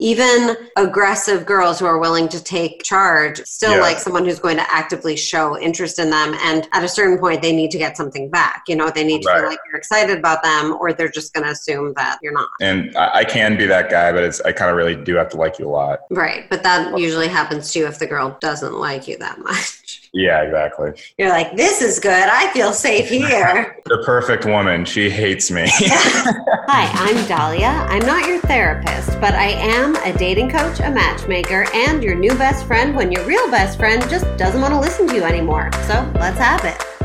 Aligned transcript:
even 0.00 0.56
aggressive 0.76 1.44
girls 1.44 1.80
who 1.80 1.84
are 1.86 1.98
willing 1.98 2.28
to 2.28 2.42
take 2.42 2.84
charge 2.84 3.40
still 3.44 3.74
Yeah. 3.74 3.80
like 3.80 3.98
someone 3.98 4.24
who's 4.24 4.38
going 4.38 4.56
to 4.56 4.72
actively 4.72 5.16
show 5.16 5.58
interest 5.58 5.98
in 5.98 6.08
them. 6.10 6.34
And 6.40 6.68
at 6.72 6.84
a 6.84 6.88
certain 6.88 7.18
point, 7.18 7.42
they 7.42 7.54
need 7.54 7.72
to 7.72 7.78
get 7.78 7.96
something 7.96 8.30
back. 8.30 8.62
You 8.68 8.76
know, 8.76 8.90
they 8.90 9.02
need 9.02 9.22
to 9.22 9.28
Right. 9.28 9.40
feel 9.40 9.48
like 9.48 9.58
you're 9.66 9.76
excited 9.76 10.16
about 10.18 10.42
them, 10.44 10.76
or 10.80 10.92
they're 10.92 11.08
just 11.08 11.34
going 11.34 11.44
to 11.44 11.50
assume 11.50 11.94
that 11.96 12.18
you're 12.22 12.32
not. 12.32 12.48
And 12.60 12.96
I, 12.96 13.10
I 13.20 13.24
can 13.24 13.56
be 13.56 13.66
that 13.66 13.90
guy, 13.90 14.12
but 14.12 14.22
it's 14.22 14.40
I 14.42 14.52
kind 14.52 14.70
of 14.70 14.76
really 14.76 14.94
do 14.94 15.16
have 15.16 15.30
to 15.30 15.36
like 15.36 15.58
you 15.58 15.66
a 15.66 15.70
lot. 15.70 16.00
Right. 16.10 16.48
But 16.48 16.62
that 16.62 16.96
usually 16.96 17.28
happens 17.28 17.72
too 17.72 17.86
if 17.86 17.98
the 17.98 18.06
girl 18.06 18.36
doesn't 18.40 18.74
like 18.78 19.08
you 19.08 19.18
that 19.18 19.38
much. 19.42 20.07
Yeah, 20.12 20.42
exactly. 20.42 20.92
You're 21.18 21.28
like, 21.28 21.56
this 21.56 21.82
is 21.82 21.98
good. 21.98 22.12
I 22.12 22.50
feel 22.52 22.72
safe 22.72 23.08
here. 23.08 23.76
The 23.88 24.02
perfect 24.04 24.44
woman. 24.44 24.84
She 24.84 25.08
hates 25.08 25.50
me. 25.50 25.64
Hi, 25.70 26.90
I'm 26.92 27.26
Dahlia. 27.26 27.86
I'm 27.88 28.04
not 28.04 28.28
your 28.28 28.38
therapist, 28.40 29.18
but 29.18 29.32
I 29.32 29.46
am 29.46 29.96
a 29.96 30.12
dating 30.18 30.50
coach, 30.50 30.80
a 30.80 30.90
matchmaker, 30.90 31.66
and 31.72 32.04
your 32.04 32.14
new 32.14 32.34
best 32.36 32.66
friend 32.66 32.94
when 32.94 33.10
your 33.10 33.24
real 33.24 33.50
best 33.50 33.78
friend 33.78 34.02
just 34.10 34.26
doesn't 34.36 34.60
want 34.60 34.74
to 34.74 34.80
listen 34.80 35.06
to 35.08 35.14
you 35.14 35.24
anymore. 35.24 35.70
So 35.86 36.12
let's 36.16 36.38
have 36.38 36.66
it. 36.66 36.97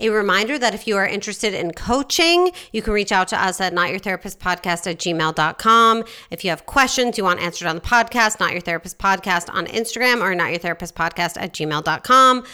A 0.00 0.08
reminder 0.08 0.58
that 0.58 0.74
if 0.74 0.86
you 0.86 0.96
are 0.96 1.06
interested 1.06 1.52
in 1.52 1.72
coaching, 1.72 2.52
you 2.72 2.80
can 2.80 2.94
reach 2.94 3.12
out 3.12 3.28
to 3.28 3.42
us 3.42 3.60
at 3.60 3.74
notyourtherapistpodcast 3.74 4.90
at 4.90 4.98
gmail.com. 4.98 6.04
If 6.30 6.42
you 6.42 6.50
have 6.50 6.64
questions 6.66 7.18
you 7.18 7.24
want 7.24 7.40
answered 7.40 7.68
on 7.68 7.76
the 7.76 7.82
podcast, 7.82 8.40
Not 8.40 8.52
Your 8.52 8.62
Therapist 8.62 8.98
Podcast 8.98 9.52
on 9.54 9.66
Instagram 9.66 10.22
or 10.22 10.34
notyourtherapistpodcast 10.34 11.36
at 11.36 11.52
gmail.com. 11.52 12.44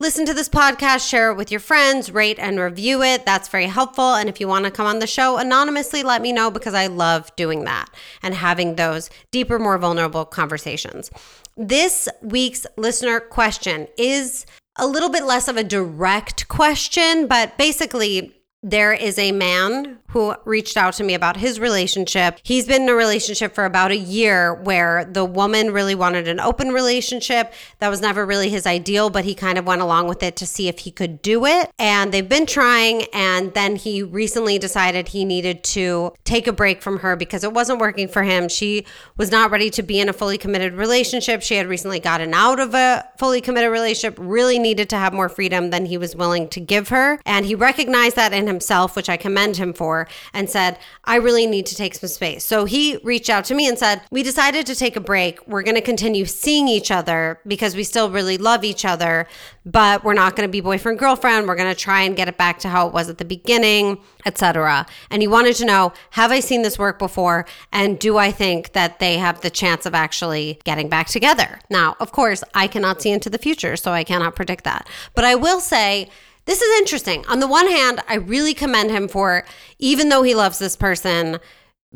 Listen 0.00 0.24
to 0.24 0.32
this 0.32 0.48
podcast, 0.48 1.06
share 1.06 1.30
it 1.30 1.36
with 1.36 1.50
your 1.50 1.60
friends, 1.60 2.10
rate 2.10 2.38
and 2.38 2.58
review 2.58 3.02
it. 3.02 3.26
That's 3.26 3.48
very 3.48 3.66
helpful. 3.66 4.14
And 4.14 4.30
if 4.30 4.40
you 4.40 4.48
want 4.48 4.64
to 4.64 4.70
come 4.70 4.86
on 4.86 4.98
the 4.98 5.06
show 5.06 5.36
anonymously, 5.36 6.02
let 6.02 6.22
me 6.22 6.32
know 6.32 6.50
because 6.50 6.72
I 6.72 6.86
love 6.86 7.30
doing 7.36 7.64
that 7.64 7.90
and 8.22 8.34
having 8.34 8.76
those 8.76 9.10
deeper, 9.30 9.58
more 9.58 9.76
vulnerable 9.76 10.24
conversations. 10.24 11.10
This 11.54 12.08
week's 12.22 12.66
listener 12.78 13.20
question 13.20 13.88
is 13.98 14.46
a 14.76 14.86
little 14.86 15.10
bit 15.10 15.24
less 15.24 15.48
of 15.48 15.56
a 15.56 15.64
direct 15.64 16.48
question, 16.48 17.26
but 17.26 17.56
basically, 17.58 18.36
there 18.62 18.92
is 18.92 19.18
a 19.18 19.32
man 19.32 19.98
who 20.12 20.34
reached 20.44 20.76
out 20.76 20.94
to 20.94 21.04
me 21.04 21.14
about 21.14 21.36
his 21.36 21.60
relationship. 21.60 22.38
He's 22.42 22.66
been 22.66 22.82
in 22.82 22.88
a 22.88 22.94
relationship 22.94 23.54
for 23.54 23.64
about 23.64 23.90
a 23.90 23.96
year 23.96 24.54
where 24.54 25.04
the 25.04 25.24
woman 25.24 25.72
really 25.72 25.94
wanted 25.94 26.26
an 26.28 26.40
open 26.40 26.70
relationship. 26.70 27.52
That 27.78 27.88
was 27.88 28.00
never 28.00 28.26
really 28.26 28.50
his 28.50 28.66
ideal, 28.66 29.10
but 29.10 29.24
he 29.24 29.34
kind 29.34 29.58
of 29.58 29.66
went 29.66 29.82
along 29.82 30.08
with 30.08 30.22
it 30.22 30.36
to 30.36 30.46
see 30.46 30.68
if 30.68 30.80
he 30.80 30.90
could 30.90 31.22
do 31.22 31.46
it. 31.46 31.70
And 31.78 32.12
they've 32.12 32.28
been 32.28 32.46
trying. 32.46 33.04
And 33.12 33.54
then 33.54 33.76
he 33.76 34.02
recently 34.02 34.58
decided 34.58 35.08
he 35.08 35.24
needed 35.24 35.62
to 35.64 36.12
take 36.24 36.46
a 36.46 36.52
break 36.52 36.82
from 36.82 36.98
her 37.00 37.14
because 37.14 37.44
it 37.44 37.52
wasn't 37.52 37.80
working 37.80 38.08
for 38.08 38.22
him. 38.22 38.48
She 38.48 38.86
was 39.16 39.30
not 39.30 39.50
ready 39.50 39.70
to 39.70 39.82
be 39.82 40.00
in 40.00 40.08
a 40.08 40.12
fully 40.12 40.38
committed 40.38 40.74
relationship. 40.74 41.42
She 41.42 41.54
had 41.54 41.68
recently 41.68 42.00
gotten 42.00 42.34
out 42.34 42.58
of 42.58 42.74
a 42.74 43.08
fully 43.18 43.40
committed 43.40 43.70
relationship, 43.70 44.18
really 44.20 44.58
needed 44.58 44.90
to 44.90 44.96
have 44.96 45.12
more 45.12 45.28
freedom 45.28 45.70
than 45.70 45.86
he 45.86 45.96
was 45.96 46.16
willing 46.16 46.48
to 46.48 46.60
give 46.60 46.88
her. 46.88 47.20
And 47.24 47.46
he 47.46 47.54
recognized 47.54 48.16
that 48.16 48.32
in 48.32 48.46
himself, 48.46 48.96
which 48.96 49.08
I 49.08 49.16
commend 49.16 49.56
him 49.56 49.72
for, 49.72 49.99
and 50.32 50.48
said, 50.48 50.78
I 51.04 51.16
really 51.16 51.46
need 51.46 51.66
to 51.66 51.74
take 51.74 51.94
some 51.94 52.08
space. 52.08 52.44
So 52.44 52.64
he 52.64 52.98
reached 53.02 53.30
out 53.30 53.44
to 53.46 53.54
me 53.54 53.68
and 53.68 53.78
said, 53.78 54.02
We 54.10 54.22
decided 54.22 54.66
to 54.66 54.74
take 54.74 54.96
a 54.96 55.00
break. 55.00 55.46
We're 55.46 55.62
going 55.62 55.74
to 55.76 55.80
continue 55.80 56.24
seeing 56.24 56.68
each 56.68 56.90
other 56.90 57.40
because 57.46 57.74
we 57.74 57.84
still 57.84 58.10
really 58.10 58.38
love 58.38 58.64
each 58.64 58.84
other, 58.84 59.26
but 59.64 60.04
we're 60.04 60.14
not 60.14 60.36
going 60.36 60.48
to 60.48 60.52
be 60.52 60.60
boyfriend 60.60 60.98
girlfriend. 60.98 61.46
We're 61.46 61.56
going 61.56 61.72
to 61.72 61.80
try 61.80 62.02
and 62.02 62.16
get 62.16 62.28
it 62.28 62.36
back 62.36 62.58
to 62.60 62.68
how 62.68 62.86
it 62.86 62.92
was 62.92 63.08
at 63.08 63.18
the 63.18 63.24
beginning, 63.24 64.00
etc. 64.26 64.86
And 65.10 65.22
he 65.22 65.28
wanted 65.28 65.56
to 65.56 65.64
know, 65.64 65.92
have 66.10 66.30
I 66.30 66.40
seen 66.40 66.62
this 66.62 66.78
work 66.78 66.98
before 66.98 67.46
and 67.72 67.98
do 67.98 68.18
I 68.18 68.30
think 68.30 68.72
that 68.72 68.98
they 68.98 69.18
have 69.18 69.40
the 69.40 69.50
chance 69.50 69.86
of 69.86 69.94
actually 69.94 70.60
getting 70.64 70.88
back 70.88 71.08
together? 71.08 71.58
Now, 71.70 71.96
of 72.00 72.12
course, 72.12 72.42
I 72.54 72.66
cannot 72.66 73.02
see 73.02 73.10
into 73.10 73.30
the 73.30 73.38
future, 73.38 73.76
so 73.76 73.92
I 73.92 74.04
cannot 74.04 74.36
predict 74.36 74.64
that. 74.64 74.88
But 75.14 75.24
I 75.24 75.34
will 75.34 75.60
say 75.60 76.08
this 76.46 76.60
is 76.60 76.80
interesting. 76.80 77.24
On 77.26 77.40
the 77.40 77.46
one 77.46 77.68
hand, 77.68 78.00
I 78.08 78.14
really 78.14 78.54
commend 78.54 78.90
him 78.90 79.08
for, 79.08 79.44
even 79.78 80.08
though 80.08 80.22
he 80.22 80.34
loves 80.34 80.58
this 80.58 80.76
person, 80.76 81.38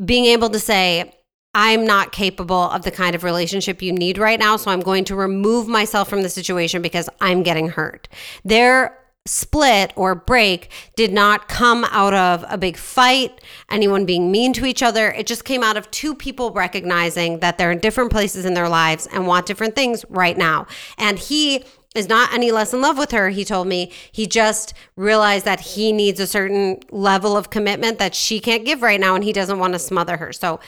being 0.04 0.26
able 0.26 0.50
to 0.50 0.58
say, 0.58 1.14
I'm 1.54 1.86
not 1.86 2.12
capable 2.12 2.70
of 2.70 2.82
the 2.82 2.90
kind 2.90 3.14
of 3.14 3.22
relationship 3.22 3.80
you 3.80 3.92
need 3.92 4.18
right 4.18 4.40
now. 4.40 4.56
So 4.56 4.70
I'm 4.70 4.80
going 4.80 5.04
to 5.04 5.14
remove 5.14 5.68
myself 5.68 6.08
from 6.08 6.22
the 6.22 6.28
situation 6.28 6.82
because 6.82 7.08
I'm 7.20 7.42
getting 7.42 7.68
hurt. 7.68 8.08
Their 8.44 8.98
split 9.26 9.92
or 9.96 10.14
break 10.14 10.70
did 10.96 11.10
not 11.10 11.48
come 11.48 11.84
out 11.90 12.12
of 12.12 12.44
a 12.48 12.58
big 12.58 12.76
fight, 12.76 13.40
anyone 13.70 14.04
being 14.04 14.30
mean 14.30 14.52
to 14.52 14.66
each 14.66 14.82
other. 14.82 15.12
It 15.12 15.26
just 15.26 15.44
came 15.44 15.62
out 15.62 15.78
of 15.78 15.90
two 15.90 16.14
people 16.14 16.50
recognizing 16.50 17.38
that 17.38 17.56
they're 17.56 17.72
in 17.72 17.78
different 17.78 18.10
places 18.10 18.44
in 18.44 18.52
their 18.52 18.68
lives 18.68 19.06
and 19.12 19.26
want 19.26 19.46
different 19.46 19.74
things 19.74 20.04
right 20.10 20.36
now. 20.36 20.66
And 20.98 21.18
he 21.18 21.64
is 21.94 22.08
not 22.08 22.32
any 22.34 22.50
less 22.50 22.74
in 22.74 22.80
love 22.80 22.98
with 22.98 23.12
her, 23.12 23.30
he 23.30 23.44
told 23.44 23.68
me. 23.68 23.90
He 24.10 24.26
just 24.26 24.74
realized 24.96 25.44
that 25.44 25.60
he 25.60 25.92
needs 25.92 26.18
a 26.18 26.26
certain 26.26 26.80
level 26.90 27.36
of 27.36 27.50
commitment 27.50 27.98
that 27.98 28.14
she 28.14 28.40
can't 28.40 28.64
give 28.64 28.82
right 28.82 28.98
now 28.98 29.14
and 29.14 29.22
he 29.22 29.32
doesn't 29.32 29.58
want 29.58 29.74
to 29.74 29.78
smother 29.78 30.16
her. 30.16 30.32
So 30.32 30.58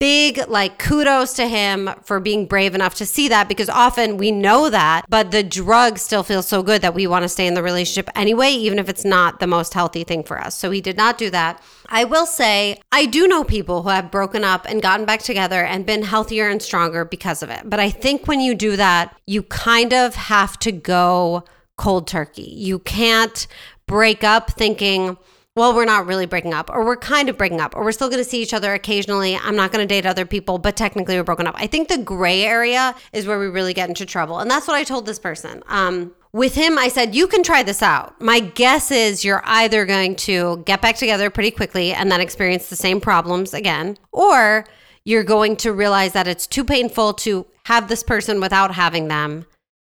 big 0.00 0.40
like 0.48 0.78
kudos 0.78 1.34
to 1.34 1.46
him 1.46 1.88
for 2.02 2.18
being 2.20 2.46
brave 2.46 2.74
enough 2.74 2.94
to 2.94 3.06
see 3.06 3.28
that 3.28 3.48
because 3.48 3.68
often 3.68 4.16
we 4.16 4.30
know 4.30 4.68
that 4.68 5.04
but 5.08 5.30
the 5.30 5.42
drug 5.42 5.98
still 5.98 6.22
feels 6.22 6.48
so 6.48 6.62
good 6.62 6.82
that 6.82 6.94
we 6.94 7.06
want 7.06 7.22
to 7.22 7.28
stay 7.28 7.46
in 7.46 7.54
the 7.54 7.62
relationship 7.62 8.10
anyway 8.16 8.50
even 8.50 8.78
if 8.78 8.88
it's 8.88 9.04
not 9.04 9.40
the 9.40 9.46
most 9.46 9.72
healthy 9.72 10.04
thing 10.04 10.22
for 10.22 10.38
us. 10.40 10.56
So 10.56 10.70
he 10.70 10.80
did 10.80 10.96
not 10.96 11.16
do 11.16 11.30
that. 11.30 11.62
I 11.88 12.04
will 12.04 12.26
say 12.26 12.80
i 12.92 13.06
do 13.06 13.26
know 13.28 13.44
people 13.44 13.82
who 13.82 13.90
have 13.90 14.10
broken 14.10 14.44
up 14.44 14.66
and 14.68 14.82
gotten 14.82 15.06
back 15.06 15.22
together 15.22 15.64
and 15.64 15.86
been 15.86 16.02
healthier 16.02 16.48
and 16.48 16.60
stronger 16.60 17.04
because 17.04 17.42
of 17.42 17.50
it. 17.50 17.62
But 17.64 17.80
i 17.80 17.90
think 17.90 18.26
when 18.26 18.40
you 18.40 18.54
do 18.54 18.76
that 18.76 19.16
you 19.26 19.42
kind 19.42 19.92
of 19.92 20.14
have 20.14 20.58
to 20.60 20.72
go 20.72 21.44
cold 21.76 22.06
turkey. 22.06 22.52
You 22.56 22.78
can't 22.78 23.46
break 23.86 24.24
up 24.24 24.52
thinking 24.52 25.16
well, 25.56 25.72
we're 25.72 25.84
not 25.84 26.06
really 26.06 26.26
breaking 26.26 26.52
up, 26.52 26.68
or 26.68 26.84
we're 26.84 26.96
kind 26.96 27.28
of 27.28 27.38
breaking 27.38 27.60
up, 27.60 27.76
or 27.76 27.84
we're 27.84 27.92
still 27.92 28.08
going 28.08 28.22
to 28.22 28.28
see 28.28 28.42
each 28.42 28.52
other 28.52 28.74
occasionally. 28.74 29.36
I'm 29.36 29.54
not 29.54 29.70
going 29.70 29.86
to 29.86 29.94
date 29.94 30.04
other 30.04 30.26
people, 30.26 30.58
but 30.58 30.76
technically 30.76 31.16
we're 31.16 31.22
broken 31.22 31.46
up. 31.46 31.54
I 31.56 31.68
think 31.68 31.88
the 31.88 31.98
gray 31.98 32.42
area 32.42 32.94
is 33.12 33.24
where 33.26 33.38
we 33.38 33.46
really 33.46 33.72
get 33.72 33.88
into 33.88 34.04
trouble. 34.04 34.40
And 34.40 34.50
that's 34.50 34.66
what 34.66 34.76
I 34.76 34.82
told 34.82 35.06
this 35.06 35.20
person. 35.20 35.62
Um, 35.68 36.12
with 36.32 36.56
him, 36.56 36.76
I 36.76 36.88
said, 36.88 37.14
you 37.14 37.28
can 37.28 37.44
try 37.44 37.62
this 37.62 37.82
out. 37.82 38.20
My 38.20 38.40
guess 38.40 38.90
is 38.90 39.24
you're 39.24 39.42
either 39.44 39.86
going 39.86 40.16
to 40.16 40.64
get 40.66 40.82
back 40.82 40.96
together 40.96 41.30
pretty 41.30 41.52
quickly 41.52 41.92
and 41.92 42.10
then 42.10 42.20
experience 42.20 42.68
the 42.68 42.74
same 42.74 43.00
problems 43.00 43.54
again, 43.54 43.96
or 44.10 44.66
you're 45.04 45.22
going 45.22 45.54
to 45.58 45.72
realize 45.72 46.14
that 46.14 46.26
it's 46.26 46.48
too 46.48 46.64
painful 46.64 47.14
to 47.14 47.46
have 47.66 47.86
this 47.86 48.02
person 48.02 48.40
without 48.40 48.74
having 48.74 49.06
them 49.06 49.46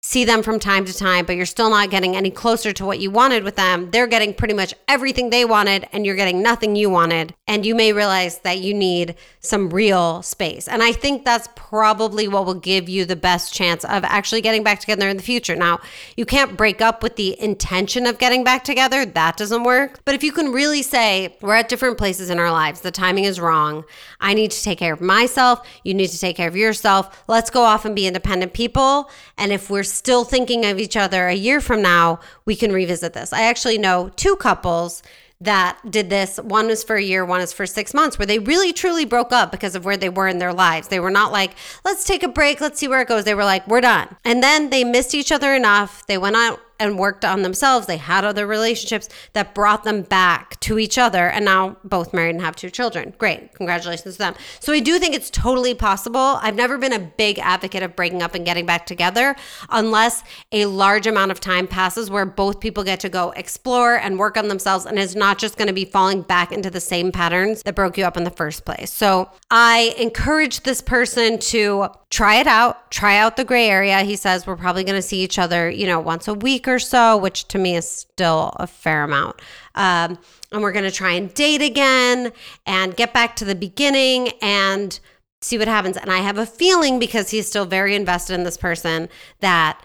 see 0.05 0.25
them 0.25 0.43
from 0.43 0.59
time 0.59 0.83
to 0.83 0.93
time, 0.93 1.25
but 1.25 1.37
you're 1.37 1.45
still 1.45 1.69
not 1.69 1.89
getting 1.89 2.13
any 2.13 2.29
closer 2.29 2.73
to 2.73 2.85
what 2.85 2.99
you 2.99 3.09
wanted 3.09 3.41
with 3.45 3.55
them. 3.55 3.89
They're 3.89 4.05
getting 4.05 4.33
pretty 4.33 4.53
much 4.53 4.73
everything 4.89 5.29
they 5.29 5.45
wanted, 5.45 5.87
and 5.93 6.05
you're 6.05 6.17
getting 6.17 6.43
nothing 6.43 6.75
you 6.75 6.89
wanted. 6.89 7.33
And 7.47 7.65
you 7.65 7.73
may 7.73 7.93
realize 7.93 8.39
that 8.39 8.59
you 8.59 8.73
need 8.73 9.15
some 9.39 9.69
real 9.69 10.21
space. 10.21 10.67
And 10.67 10.83
I 10.83 10.91
think 10.91 11.23
that's 11.23 11.47
probably 11.55 12.27
what 12.27 12.45
will 12.45 12.53
give 12.53 12.89
you 12.89 13.05
the 13.05 13.15
best 13.15 13.53
chance 13.53 13.85
of 13.85 14.03
actually 14.03 14.41
getting 14.41 14.61
back 14.61 14.81
together 14.81 15.07
in 15.07 15.15
the 15.15 15.23
future. 15.23 15.55
Now, 15.55 15.79
you 16.17 16.25
can't 16.25 16.57
break 16.57 16.81
up 16.81 17.01
with 17.01 17.15
the 17.15 17.39
intention 17.41 18.05
of 18.05 18.17
getting 18.17 18.43
back 18.43 18.65
together, 18.65 19.05
that 19.05 19.37
doesn't 19.37 19.63
work. 19.63 20.01
But 20.03 20.15
if 20.15 20.23
you 20.23 20.33
can 20.33 20.51
really 20.51 20.81
say, 20.81 21.37
we're 21.39 21.55
at 21.55 21.69
different 21.69 21.97
places 21.97 22.29
in 22.29 22.39
our 22.39 22.51
lives, 22.51 22.81
the 22.81 22.91
timing 22.91 23.23
is 23.23 23.39
wrong. 23.39 23.85
I 24.19 24.33
need 24.33 24.51
to 24.51 24.61
take 24.61 24.79
care 24.79 24.93
of 24.93 24.99
myself. 24.99 25.65
You 25.85 25.93
need 25.93 26.07
to 26.07 26.19
take 26.19 26.35
care 26.35 26.49
of 26.49 26.57
yourself. 26.57 27.23
Let's 27.29 27.49
go 27.49 27.61
off 27.61 27.85
and 27.85 27.95
be 27.95 28.05
independent 28.05 28.51
people. 28.51 29.09
And 29.37 29.53
if 29.53 29.69
we're 29.69 29.92
still 29.93 30.23
thinking 30.23 30.65
of 30.65 30.79
each 30.79 30.97
other 30.97 31.27
a 31.27 31.33
year 31.33 31.61
from 31.61 31.81
now, 31.81 32.19
we 32.45 32.55
can 32.55 32.71
revisit 32.71 33.13
this. 33.13 33.33
I 33.33 33.43
actually 33.43 33.77
know 33.77 34.09
two 34.15 34.35
couples 34.35 35.03
that 35.41 35.77
did 35.89 36.09
this. 36.09 36.37
One 36.37 36.67
was 36.67 36.83
for 36.83 36.95
a 36.95 37.03
year, 37.03 37.25
one 37.25 37.41
is 37.41 37.51
for 37.51 37.65
six 37.65 37.93
months, 37.93 38.17
where 38.17 38.25
they 38.25 38.39
really 38.39 38.71
truly 38.71 39.03
broke 39.03 39.33
up 39.33 39.51
because 39.51 39.75
of 39.75 39.83
where 39.83 39.97
they 39.97 40.09
were 40.09 40.27
in 40.27 40.39
their 40.39 40.53
lives. 40.53 40.87
They 40.87 41.01
were 41.01 41.11
not 41.11 41.31
like, 41.31 41.55
let's 41.83 42.05
take 42.05 42.23
a 42.23 42.29
break, 42.29 42.61
let's 42.61 42.79
see 42.79 42.87
where 42.87 43.01
it 43.01 43.09
goes. 43.09 43.25
They 43.25 43.35
were 43.35 43.43
like, 43.43 43.67
we're 43.67 43.81
done. 43.81 44.15
And 44.23 44.41
then 44.41 44.69
they 44.69 44.83
missed 44.85 45.13
each 45.13 45.31
other 45.31 45.53
enough. 45.53 46.05
They 46.07 46.17
went 46.17 46.37
out 46.37 46.61
and 46.83 46.99
worked 46.99 47.25
on 47.25 47.41
themselves. 47.41 47.87
They 47.87 47.97
had 47.97 48.23
other 48.23 48.45
relationships 48.45 49.09
that 49.33 49.55
brought 49.55 49.83
them 49.83 50.03
back 50.03 50.59
to 50.61 50.77
each 50.77 50.97
other. 50.97 51.27
And 51.29 51.45
now 51.45 51.77
both 51.83 52.13
married 52.13 52.35
and 52.35 52.41
have 52.41 52.55
two 52.55 52.69
children. 52.69 53.13
Great. 53.17 53.53
Congratulations 53.53 54.15
to 54.15 54.17
them. 54.17 54.35
So 54.59 54.73
I 54.73 54.79
do 54.79 54.99
think 54.99 55.15
it's 55.15 55.29
totally 55.29 55.73
possible. 55.73 56.19
I've 56.41 56.55
never 56.55 56.77
been 56.77 56.93
a 56.93 56.99
big 56.99 57.39
advocate 57.39 57.83
of 57.83 57.95
breaking 57.95 58.21
up 58.21 58.35
and 58.35 58.45
getting 58.45 58.65
back 58.65 58.85
together 58.85 59.35
unless 59.69 60.23
a 60.51 60.65
large 60.65 61.07
amount 61.07 61.31
of 61.31 61.39
time 61.39 61.67
passes 61.67 62.09
where 62.09 62.25
both 62.25 62.59
people 62.59 62.83
get 62.83 62.99
to 63.01 63.09
go 63.09 63.31
explore 63.31 63.95
and 63.95 64.19
work 64.19 64.37
on 64.37 64.47
themselves 64.47 64.85
and 64.85 64.99
is 64.99 65.15
not 65.15 65.37
just 65.37 65.57
going 65.57 65.67
to 65.67 65.73
be 65.73 65.85
falling 65.85 66.21
back 66.21 66.51
into 66.51 66.69
the 66.69 66.81
same 66.81 67.11
patterns 67.11 67.63
that 67.63 67.75
broke 67.75 67.97
you 67.97 68.03
up 68.03 68.17
in 68.17 68.23
the 68.23 68.31
first 68.31 68.65
place. 68.65 68.91
So 68.91 69.29
I 69.49 69.95
encourage 69.97 70.61
this 70.61 70.81
person 70.81 71.39
to 71.39 71.87
try 72.09 72.35
it 72.35 72.47
out, 72.47 72.91
try 72.91 73.17
out 73.17 73.37
the 73.37 73.43
gray 73.43 73.67
area. 73.67 74.01
He 74.01 74.15
says 74.15 74.45
we're 74.45 74.55
probably 74.55 74.83
going 74.83 74.95
to 74.95 75.01
see 75.01 75.23
each 75.23 75.39
other, 75.39 75.69
you 75.69 75.87
know, 75.87 75.99
once 75.99 76.27
a 76.27 76.33
week 76.33 76.67
or 76.67 76.72
or 76.73 76.79
so, 76.79 77.15
which 77.15 77.47
to 77.49 77.57
me 77.57 77.75
is 77.75 77.89
still 77.89 78.53
a 78.57 78.67
fair 78.67 79.03
amount. 79.03 79.41
Um, 79.75 80.17
and 80.51 80.61
we're 80.61 80.71
going 80.71 80.85
to 80.85 80.91
try 80.91 81.11
and 81.11 81.33
date 81.33 81.61
again 81.61 82.31
and 82.65 82.95
get 82.95 83.13
back 83.13 83.35
to 83.37 83.45
the 83.45 83.55
beginning 83.55 84.29
and 84.41 84.99
see 85.41 85.57
what 85.57 85.67
happens. 85.67 85.97
And 85.97 86.11
I 86.11 86.19
have 86.19 86.37
a 86.37 86.45
feeling 86.45 86.99
because 86.99 87.29
he's 87.29 87.47
still 87.47 87.65
very 87.65 87.95
invested 87.95 88.33
in 88.33 88.43
this 88.43 88.57
person 88.57 89.09
that 89.39 89.79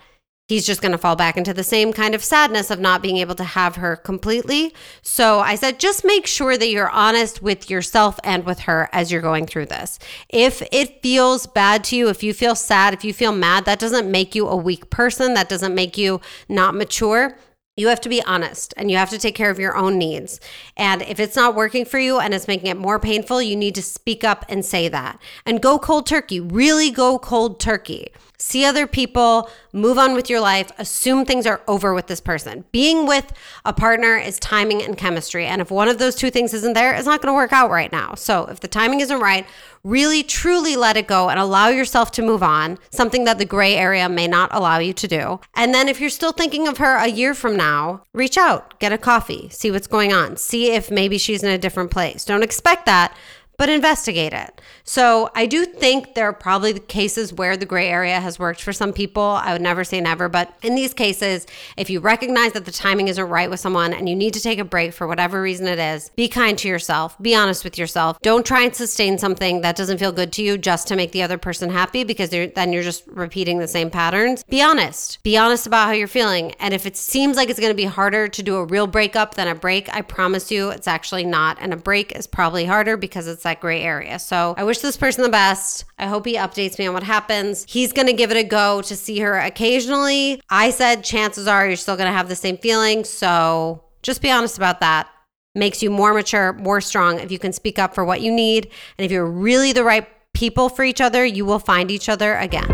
he's 0.48 0.66
just 0.66 0.80
going 0.80 0.92
to 0.92 0.98
fall 0.98 1.14
back 1.14 1.36
into 1.36 1.54
the 1.54 1.62
same 1.62 1.92
kind 1.92 2.14
of 2.14 2.24
sadness 2.24 2.70
of 2.70 2.80
not 2.80 3.02
being 3.02 3.18
able 3.18 3.34
to 3.36 3.44
have 3.44 3.76
her 3.76 3.96
completely. 3.96 4.74
So 5.02 5.40
I 5.40 5.54
said, 5.54 5.78
just 5.78 6.04
make 6.04 6.26
sure 6.26 6.56
that 6.56 6.70
you're 6.70 6.90
honest 6.90 7.42
with 7.42 7.70
yourself 7.70 8.18
and 8.24 8.44
with 8.44 8.60
her 8.60 8.88
as 8.92 9.12
you're 9.12 9.22
going 9.22 9.46
through 9.46 9.66
this. 9.66 9.98
If 10.30 10.62
it 10.72 11.02
feels 11.02 11.46
bad 11.46 11.84
to 11.84 11.96
you, 11.96 12.08
if 12.08 12.22
you 12.22 12.32
feel 12.32 12.54
sad, 12.54 12.94
if 12.94 13.04
you 13.04 13.12
feel 13.12 13.32
mad, 13.32 13.66
that 13.66 13.78
doesn't 13.78 14.10
make 14.10 14.34
you 14.34 14.48
a 14.48 14.56
weak 14.56 14.90
person. 14.90 15.34
That 15.34 15.48
doesn't 15.48 15.74
make 15.74 15.98
you 15.98 16.20
not 16.48 16.74
mature. 16.74 17.36
You 17.76 17.88
have 17.88 18.00
to 18.00 18.08
be 18.08 18.22
honest 18.24 18.74
and 18.76 18.90
you 18.90 18.96
have 18.96 19.10
to 19.10 19.18
take 19.18 19.36
care 19.36 19.50
of 19.50 19.60
your 19.60 19.76
own 19.76 19.98
needs. 19.98 20.40
And 20.76 21.00
if 21.02 21.20
it's 21.20 21.36
not 21.36 21.54
working 21.54 21.84
for 21.84 22.00
you 22.00 22.18
and 22.18 22.34
it's 22.34 22.48
making 22.48 22.68
it 22.68 22.76
more 22.76 22.98
painful, 22.98 23.40
you 23.40 23.54
need 23.54 23.76
to 23.76 23.82
speak 23.82 24.24
up 24.24 24.44
and 24.48 24.64
say 24.64 24.88
that. 24.88 25.20
And 25.46 25.62
go 25.62 25.78
cold 25.78 26.04
turkey, 26.04 26.40
really 26.40 26.90
go 26.90 27.20
cold 27.20 27.60
turkey. 27.60 28.08
See 28.40 28.64
other 28.64 28.86
people, 28.86 29.50
move 29.72 29.98
on 29.98 30.14
with 30.14 30.30
your 30.30 30.40
life, 30.40 30.70
assume 30.78 31.24
things 31.24 31.44
are 31.44 31.60
over 31.66 31.92
with 31.92 32.06
this 32.06 32.20
person. 32.20 32.64
Being 32.70 33.04
with 33.04 33.32
a 33.64 33.72
partner 33.72 34.16
is 34.16 34.38
timing 34.38 34.80
and 34.80 34.96
chemistry. 34.96 35.44
And 35.44 35.60
if 35.60 35.72
one 35.72 35.88
of 35.88 35.98
those 35.98 36.14
two 36.14 36.30
things 36.30 36.54
isn't 36.54 36.74
there, 36.74 36.94
it's 36.94 37.06
not 37.06 37.20
going 37.20 37.32
to 37.32 37.36
work 37.36 37.52
out 37.52 37.68
right 37.68 37.90
now. 37.90 38.14
So 38.14 38.44
if 38.46 38.60
the 38.60 38.68
timing 38.68 39.00
isn't 39.00 39.18
right, 39.18 39.44
really 39.82 40.22
truly 40.22 40.76
let 40.76 40.96
it 40.96 41.08
go 41.08 41.30
and 41.30 41.40
allow 41.40 41.68
yourself 41.68 42.12
to 42.12 42.22
move 42.22 42.42
on, 42.42 42.78
something 42.90 43.24
that 43.24 43.38
the 43.38 43.44
gray 43.44 43.74
area 43.74 44.08
may 44.08 44.28
not 44.28 44.50
allow 44.52 44.78
you 44.78 44.92
to 44.92 45.08
do. 45.08 45.40
And 45.54 45.74
then 45.74 45.88
if 45.88 46.00
you're 46.00 46.08
still 46.08 46.32
thinking 46.32 46.68
of 46.68 46.78
her 46.78 46.96
a 46.96 47.08
year 47.08 47.34
from 47.34 47.56
now, 47.56 48.04
reach 48.12 48.38
out, 48.38 48.78
get 48.78 48.92
a 48.92 48.98
coffee, 48.98 49.48
see 49.48 49.72
what's 49.72 49.86
going 49.88 50.12
on, 50.12 50.36
see 50.36 50.72
if 50.72 50.92
maybe 50.92 51.18
she's 51.18 51.42
in 51.42 51.50
a 51.50 51.58
different 51.58 51.90
place. 51.90 52.24
Don't 52.24 52.44
expect 52.44 52.86
that, 52.86 53.16
but 53.58 53.68
investigate 53.68 54.32
it. 54.32 54.60
So 54.84 55.30
I 55.34 55.44
do 55.44 55.66
think 55.66 56.14
there 56.14 56.26
are 56.26 56.32
probably 56.32 56.78
cases 56.78 57.32
where 57.34 57.56
the 57.56 57.66
gray 57.66 57.88
area 57.88 58.20
has 58.20 58.38
worked 58.38 58.62
for 58.62 58.72
some 58.72 58.92
people. 58.92 59.22
I 59.22 59.52
would 59.52 59.60
never 59.60 59.84
say 59.84 60.00
never, 60.00 60.28
but 60.28 60.56
in 60.62 60.76
these 60.76 60.94
cases, 60.94 61.46
if 61.76 61.90
you 61.90 62.00
recognize 62.00 62.52
that 62.52 62.64
the 62.64 62.72
timing 62.72 63.08
isn't 63.08 63.28
right 63.28 63.50
with 63.50 63.60
someone 63.60 63.92
and 63.92 64.08
you 64.08 64.16
need 64.16 64.32
to 64.34 64.40
take 64.40 64.58
a 64.58 64.64
break 64.64 64.94
for 64.94 65.06
whatever 65.06 65.42
reason 65.42 65.66
it 65.66 65.78
is, 65.78 66.10
be 66.16 66.28
kind 66.28 66.56
to 66.58 66.68
yourself, 66.68 67.20
be 67.20 67.34
honest 67.34 67.64
with 67.64 67.76
yourself. 67.76 68.18
Don't 68.22 68.46
try 68.46 68.62
and 68.62 68.74
sustain 68.74 69.18
something 69.18 69.60
that 69.60 69.76
doesn't 69.76 69.98
feel 69.98 70.12
good 70.12 70.32
to 70.34 70.42
you 70.42 70.56
just 70.56 70.88
to 70.88 70.96
make 70.96 71.12
the 71.12 71.22
other 71.22 71.36
person 71.36 71.68
happy 71.68 72.04
because 72.04 72.30
then 72.30 72.72
you're 72.72 72.82
just 72.82 73.06
repeating 73.08 73.58
the 73.58 73.68
same 73.68 73.90
patterns. 73.90 74.44
Be 74.44 74.62
honest. 74.62 75.22
Be 75.24 75.36
honest 75.36 75.66
about 75.66 75.86
how 75.86 75.92
you're 75.92 76.06
feeling. 76.06 76.52
And 76.60 76.72
if 76.72 76.86
it 76.86 76.96
seems 76.96 77.36
like 77.36 77.50
it's 77.50 77.60
going 77.60 77.72
to 77.72 77.76
be 77.76 77.84
harder 77.84 78.28
to 78.28 78.42
do 78.42 78.56
a 78.56 78.64
real 78.64 78.86
breakup 78.86 79.34
than 79.34 79.48
a 79.48 79.54
break, 79.56 79.92
I 79.92 80.02
promise 80.02 80.52
you 80.52 80.70
it's 80.70 80.86
actually 80.86 81.24
not. 81.24 81.58
And 81.60 81.72
a 81.72 81.76
break 81.76 82.16
is 82.16 82.28
probably 82.28 82.64
harder 82.64 82.96
because 82.96 83.26
it's 83.26 83.47
that 83.48 83.60
gray 83.60 83.82
area. 83.82 84.18
So 84.18 84.54
I 84.56 84.64
wish 84.64 84.78
this 84.78 84.96
person 84.96 85.22
the 85.22 85.28
best. 85.28 85.84
I 85.98 86.06
hope 86.06 86.26
he 86.26 86.36
updates 86.36 86.78
me 86.78 86.86
on 86.86 86.94
what 86.94 87.02
happens. 87.02 87.64
He's 87.68 87.92
going 87.92 88.06
to 88.06 88.12
give 88.12 88.30
it 88.30 88.36
a 88.36 88.44
go 88.44 88.82
to 88.82 88.96
see 88.96 89.18
her 89.20 89.38
occasionally. 89.38 90.40
I 90.50 90.70
said 90.70 91.02
chances 91.02 91.48
are 91.48 91.66
you're 91.66 91.76
still 91.76 91.96
going 91.96 92.08
to 92.08 92.16
have 92.16 92.28
the 92.28 92.36
same 92.36 92.58
feeling. 92.58 93.04
So 93.04 93.84
just 94.02 94.22
be 94.22 94.30
honest 94.30 94.56
about 94.56 94.80
that. 94.80 95.08
Makes 95.54 95.82
you 95.82 95.90
more 95.90 96.14
mature, 96.14 96.52
more 96.52 96.80
strong 96.80 97.18
if 97.18 97.32
you 97.32 97.38
can 97.38 97.52
speak 97.52 97.78
up 97.78 97.94
for 97.94 98.04
what 98.04 98.20
you 98.20 98.30
need. 98.30 98.70
And 98.98 99.04
if 99.04 99.10
you're 99.10 99.26
really 99.26 99.72
the 99.72 99.84
right 99.84 100.06
people 100.34 100.68
for 100.68 100.84
each 100.84 101.00
other, 101.00 101.24
you 101.24 101.44
will 101.44 101.58
find 101.58 101.90
each 101.90 102.08
other 102.08 102.36
again. 102.36 102.68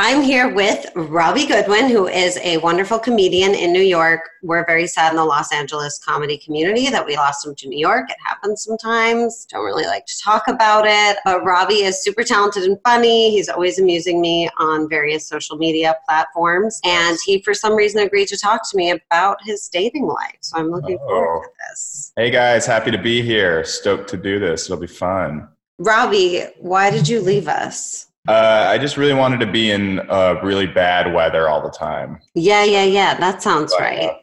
I'm 0.00 0.22
here 0.22 0.54
with 0.54 0.86
Robbie 0.94 1.44
Goodwin, 1.44 1.88
who 1.88 2.06
is 2.06 2.38
a 2.44 2.58
wonderful 2.58 3.00
comedian 3.00 3.52
in 3.56 3.72
New 3.72 3.82
York. 3.82 4.20
We're 4.44 4.64
very 4.64 4.86
sad 4.86 5.10
in 5.10 5.16
the 5.16 5.24
Los 5.24 5.52
Angeles 5.52 5.98
comedy 5.98 6.38
community 6.38 6.88
that 6.88 7.04
we 7.04 7.16
lost 7.16 7.44
him 7.44 7.56
to 7.56 7.68
New 7.68 7.80
York. 7.80 8.08
It 8.08 8.16
happens 8.24 8.62
sometimes. 8.62 9.44
Don't 9.46 9.64
really 9.64 9.86
like 9.86 10.06
to 10.06 10.14
talk 10.22 10.46
about 10.46 10.84
it. 10.86 11.18
But 11.24 11.42
Robbie 11.42 11.82
is 11.82 12.00
super 12.00 12.22
talented 12.22 12.62
and 12.62 12.78
funny. 12.84 13.32
He's 13.32 13.48
always 13.48 13.80
amusing 13.80 14.20
me 14.20 14.48
on 14.58 14.88
various 14.88 15.26
social 15.26 15.56
media 15.56 15.96
platforms. 16.06 16.80
And 16.84 17.18
he, 17.24 17.42
for 17.42 17.52
some 17.52 17.74
reason, 17.74 18.00
agreed 18.00 18.28
to 18.28 18.38
talk 18.38 18.70
to 18.70 18.76
me 18.76 18.92
about 18.92 19.38
his 19.42 19.68
dating 19.68 20.06
life. 20.06 20.38
So 20.42 20.58
I'm 20.58 20.70
looking 20.70 20.98
oh. 21.02 21.08
forward 21.08 21.42
to 21.42 21.50
this. 21.70 22.12
Hey 22.14 22.30
guys, 22.30 22.66
happy 22.66 22.92
to 22.92 22.98
be 22.98 23.20
here. 23.20 23.64
Stoked 23.64 24.08
to 24.10 24.16
do 24.16 24.38
this. 24.38 24.66
It'll 24.66 24.80
be 24.80 24.86
fun. 24.86 25.48
Robbie, 25.80 26.44
why 26.60 26.90
did 26.90 27.08
you 27.08 27.20
leave 27.20 27.48
us? 27.48 28.07
Uh, 28.28 28.66
I 28.68 28.76
just 28.76 28.98
really 28.98 29.14
wanted 29.14 29.40
to 29.40 29.46
be 29.46 29.70
in 29.70 30.00
uh, 30.10 30.38
really 30.42 30.66
bad 30.66 31.14
weather 31.14 31.48
all 31.48 31.62
the 31.62 31.70
time. 31.70 32.20
Yeah, 32.34 32.62
yeah, 32.62 32.84
yeah. 32.84 33.14
That 33.18 33.42
sounds 33.42 33.72
but, 33.72 33.80
right. 33.80 34.10
Uh, 34.10 34.14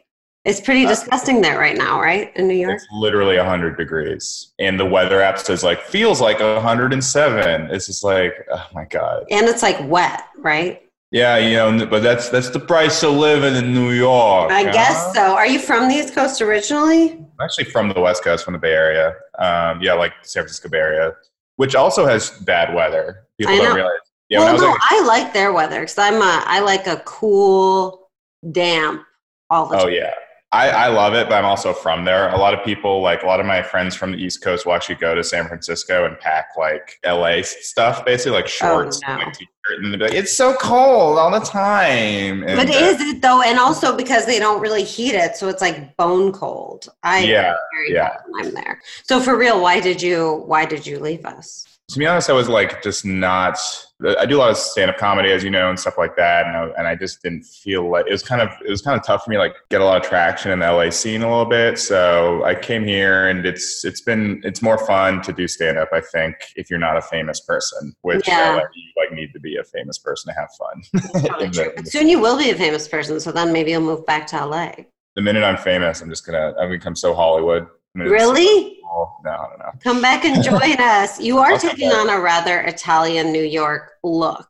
it's 0.44 0.60
pretty 0.60 0.86
disgusting 0.86 1.40
there 1.40 1.58
right 1.58 1.76
now, 1.76 2.00
right? 2.00 2.30
In 2.36 2.46
New 2.46 2.54
York? 2.54 2.76
It's 2.76 2.86
literally 2.92 3.36
100 3.36 3.76
degrees. 3.76 4.52
And 4.60 4.78
the 4.78 4.86
weather 4.86 5.20
app 5.20 5.38
says, 5.38 5.64
like, 5.64 5.82
feels 5.82 6.20
like 6.20 6.38
107. 6.38 7.70
It's 7.72 7.86
just 7.86 8.04
like, 8.04 8.32
oh 8.52 8.66
my 8.72 8.84
God. 8.84 9.24
And 9.32 9.48
it's 9.48 9.62
like 9.62 9.76
wet, 9.88 10.22
right? 10.38 10.82
Yeah, 11.10 11.38
you 11.38 11.54
know, 11.54 11.86
but 11.86 12.02
that's 12.02 12.28
that's 12.28 12.50
the 12.50 12.58
price 12.60 13.02
of 13.02 13.14
living 13.14 13.54
in 13.54 13.72
New 13.72 13.90
York. 13.90 14.50
I 14.50 14.64
huh? 14.64 14.72
guess 14.72 15.14
so. 15.14 15.34
Are 15.34 15.46
you 15.46 15.60
from 15.60 15.88
the 15.88 15.94
East 15.94 16.14
Coast 16.14 16.42
originally? 16.42 17.12
I'm 17.12 17.28
actually 17.40 17.64
from 17.64 17.88
the 17.88 18.00
West 18.00 18.24
Coast, 18.24 18.44
from 18.44 18.52
the 18.52 18.58
Bay 18.58 18.72
Area. 18.72 19.14
Um, 19.38 19.80
yeah, 19.80 19.94
like 19.94 20.12
San 20.22 20.42
Francisco 20.42 20.68
Bay 20.68 20.78
Area, 20.78 21.12
which 21.56 21.74
also 21.74 22.06
has 22.06 22.30
bad 22.30 22.74
weather. 22.74 23.26
People 23.38 23.54
I 23.54 23.58
don't 23.58 23.68
know. 23.68 23.74
realize. 23.74 23.98
Yeah, 24.28 24.40
well, 24.40 24.58
no, 24.58 24.70
like, 24.70 24.80
I 24.90 25.06
like 25.06 25.32
their 25.32 25.52
weather 25.52 25.80
because 25.80 25.98
I'm 25.98 26.20
a, 26.20 26.42
I 26.46 26.60
like 26.60 26.86
a 26.86 26.96
cool, 27.04 28.10
damp 28.50 29.04
all 29.50 29.66
the 29.66 29.76
oh, 29.76 29.78
time. 29.78 29.88
Oh 29.88 29.90
yeah, 29.90 30.14
I, 30.52 30.70
I 30.70 30.88
love 30.88 31.14
it, 31.14 31.28
but 31.28 31.34
I'm 31.34 31.44
also 31.44 31.72
from 31.72 32.04
there. 32.04 32.28
A 32.30 32.38
lot 32.38 32.54
of 32.54 32.64
people, 32.64 33.02
like 33.02 33.22
a 33.22 33.26
lot 33.26 33.40
of 33.40 33.46
my 33.46 33.62
friends 33.62 33.96
from 33.96 34.12
the 34.12 34.18
East 34.18 34.42
Coast, 34.42 34.64
will 34.64 34.74
actually 34.74 34.94
go 34.94 35.14
to 35.14 35.24
San 35.24 35.46
Francisco 35.48 36.06
and 36.06 36.18
pack 36.18 36.50
like 36.56 36.98
LA 37.04 37.42
stuff, 37.42 38.04
basically 38.04 38.32
like 38.32 38.44
oh, 38.44 38.48
shorts 38.48 39.00
oh, 39.04 39.08
no. 39.08 39.14
and 39.14 39.24
like 39.24 39.34
t-shirt, 39.34 39.84
and 39.84 40.00
like, 40.00 40.14
it's 40.14 40.36
so 40.36 40.54
cold 40.54 41.18
all 41.18 41.30
the 41.30 41.44
time. 41.44 42.44
And, 42.44 42.56
but 42.56 42.70
uh, 42.70 42.78
is 42.78 43.00
it 43.00 43.22
though? 43.22 43.42
And 43.42 43.58
also 43.58 43.96
because 43.96 44.24
they 44.24 44.38
don't 44.38 44.60
really 44.60 44.84
heat 44.84 45.14
it, 45.14 45.36
so 45.36 45.48
it's 45.48 45.60
like 45.60 45.96
bone 45.96 46.32
cold. 46.32 46.88
I 47.02 47.24
yeah, 47.24 47.54
yeah. 47.88 48.16
I'm 48.38 48.54
there. 48.54 48.80
So 49.04 49.20
for 49.20 49.36
real, 49.36 49.60
why 49.60 49.80
did 49.80 50.00
you 50.00 50.44
why 50.46 50.64
did 50.64 50.86
you 50.86 51.00
leave 51.00 51.26
us? 51.26 51.66
to 51.88 51.98
be 51.98 52.06
honest, 52.06 52.30
I 52.30 52.32
was 52.32 52.48
like 52.48 52.82
just 52.82 53.04
not. 53.04 53.58
I 54.04 54.26
do 54.26 54.36
a 54.36 54.40
lot 54.40 54.50
of 54.50 54.58
stand 54.58 54.90
up 54.90 54.98
comedy, 54.98 55.30
as 55.30 55.42
you 55.42 55.48
know, 55.48 55.70
and 55.70 55.80
stuff 55.80 55.96
like 55.96 56.16
that, 56.16 56.46
and 56.46 56.54
I, 56.54 56.64
and 56.76 56.86
I 56.86 56.94
just 56.94 57.22
didn't 57.22 57.44
feel 57.44 57.90
like 57.90 58.06
it 58.06 58.12
was 58.12 58.22
kind 58.22 58.42
of 58.42 58.50
it 58.66 58.68
was 58.68 58.82
kind 58.82 58.98
of 58.98 59.06
tough 59.06 59.24
for 59.24 59.30
me 59.30 59.38
like 59.38 59.54
get 59.70 59.80
a 59.80 59.84
lot 59.84 59.96
of 59.96 60.06
traction 60.06 60.50
in 60.50 60.58
the 60.58 60.70
LA 60.70 60.90
scene 60.90 61.22
a 61.22 61.28
little 61.28 61.46
bit. 61.46 61.78
So 61.78 62.44
I 62.44 62.54
came 62.54 62.84
here, 62.84 63.28
and 63.28 63.46
it's 63.46 63.86
it's 63.86 64.02
been 64.02 64.42
it's 64.44 64.60
more 64.60 64.76
fun 64.76 65.22
to 65.22 65.32
do 65.32 65.48
stand 65.48 65.78
up. 65.78 65.88
I 65.94 66.02
think 66.02 66.36
if 66.56 66.68
you're 66.68 66.78
not 66.78 66.98
a 66.98 67.02
famous 67.02 67.40
person, 67.40 67.94
which 68.02 68.28
yeah. 68.28 68.60
uh, 68.62 68.66
you 68.74 68.92
like 68.98 69.12
need 69.12 69.32
to 69.32 69.40
be 69.40 69.56
a 69.56 69.64
famous 69.64 69.98
person 69.98 70.32
to 70.32 70.38
have 70.38 70.50
fun. 70.58 70.82
the, 71.40 71.82
Soon 71.86 72.08
you 72.08 72.20
will 72.20 72.36
be 72.36 72.50
a 72.50 72.54
famous 72.54 72.86
person, 72.86 73.18
so 73.18 73.32
then 73.32 73.50
maybe 73.50 73.70
you'll 73.70 73.80
move 73.80 74.04
back 74.04 74.26
to 74.28 74.44
LA. 74.44 74.72
The 75.14 75.22
minute 75.22 75.42
I'm 75.42 75.56
famous, 75.56 76.02
I'm 76.02 76.10
just 76.10 76.26
gonna 76.26 76.48
I'm 76.48 76.66
gonna 76.66 76.70
become 76.72 76.96
so 76.96 77.14
Hollywood. 77.14 77.66
Really? 77.94 78.75
No, 79.24 79.30
no, 79.30 79.56
no. 79.58 79.70
Come 79.82 80.00
back 80.00 80.24
and 80.24 80.42
join 80.42 80.76
us. 80.78 81.20
You 81.20 81.38
are 81.38 81.58
taking 81.58 81.90
on 81.90 82.08
a 82.08 82.20
rather 82.20 82.60
Italian 82.60 83.32
New 83.32 83.44
York 83.44 83.92
look. 84.02 84.48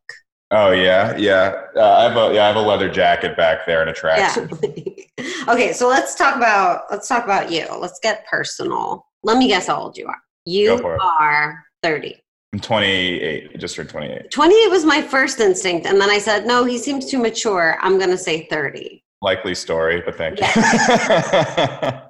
Oh 0.53 0.71
yeah, 0.71 1.17
yeah. 1.17 1.63
Uh, 1.75 1.95
I 1.95 2.03
have 2.05 2.17
a 2.17 2.35
yeah, 2.35 2.45
I 2.45 2.47
have 2.49 2.57
a 2.57 2.61
leather 2.61 2.89
jacket 2.89 3.37
back 3.37 3.67
there 3.67 3.81
and 3.81 3.91
a 3.91 3.93
tracksuit. 3.93 5.05
Yeah. 5.19 5.25
okay, 5.53 5.73
so 5.73 5.89
let's 5.89 6.15
talk 6.15 6.37
about 6.37 6.85
let's 6.91 7.09
talk 7.09 7.25
about 7.25 7.51
you. 7.51 7.67
Let's 7.81 7.99
get 8.01 8.25
personal. 8.27 9.07
Let 9.25 9.39
me 9.39 9.49
guess 9.49 9.67
how 9.67 9.81
old 9.81 9.97
you 9.97 10.07
are. 10.07 10.21
You 10.45 10.75
are 11.01 11.65
thirty. 11.83 12.23
I'm 12.53 12.61
28. 12.61 13.59
Just 13.59 13.75
turned 13.75 13.91
28. 13.91 14.31
28 14.31 14.71
was 14.71 14.85
my 14.85 15.03
first 15.03 15.41
instinct, 15.41 15.85
and 15.85 16.01
then 16.01 16.09
I 16.09 16.19
said, 16.19 16.47
no, 16.47 16.65
he 16.65 16.79
seems 16.79 17.11
too 17.11 17.19
mature. 17.19 17.77
I'm 17.83 17.99
going 17.99 18.09
to 18.09 18.17
say 18.17 18.47
30. 18.47 19.03
Likely 19.21 19.55
story, 19.55 20.01
but 20.07 20.17
thank 20.17 20.41
you. 20.41 20.47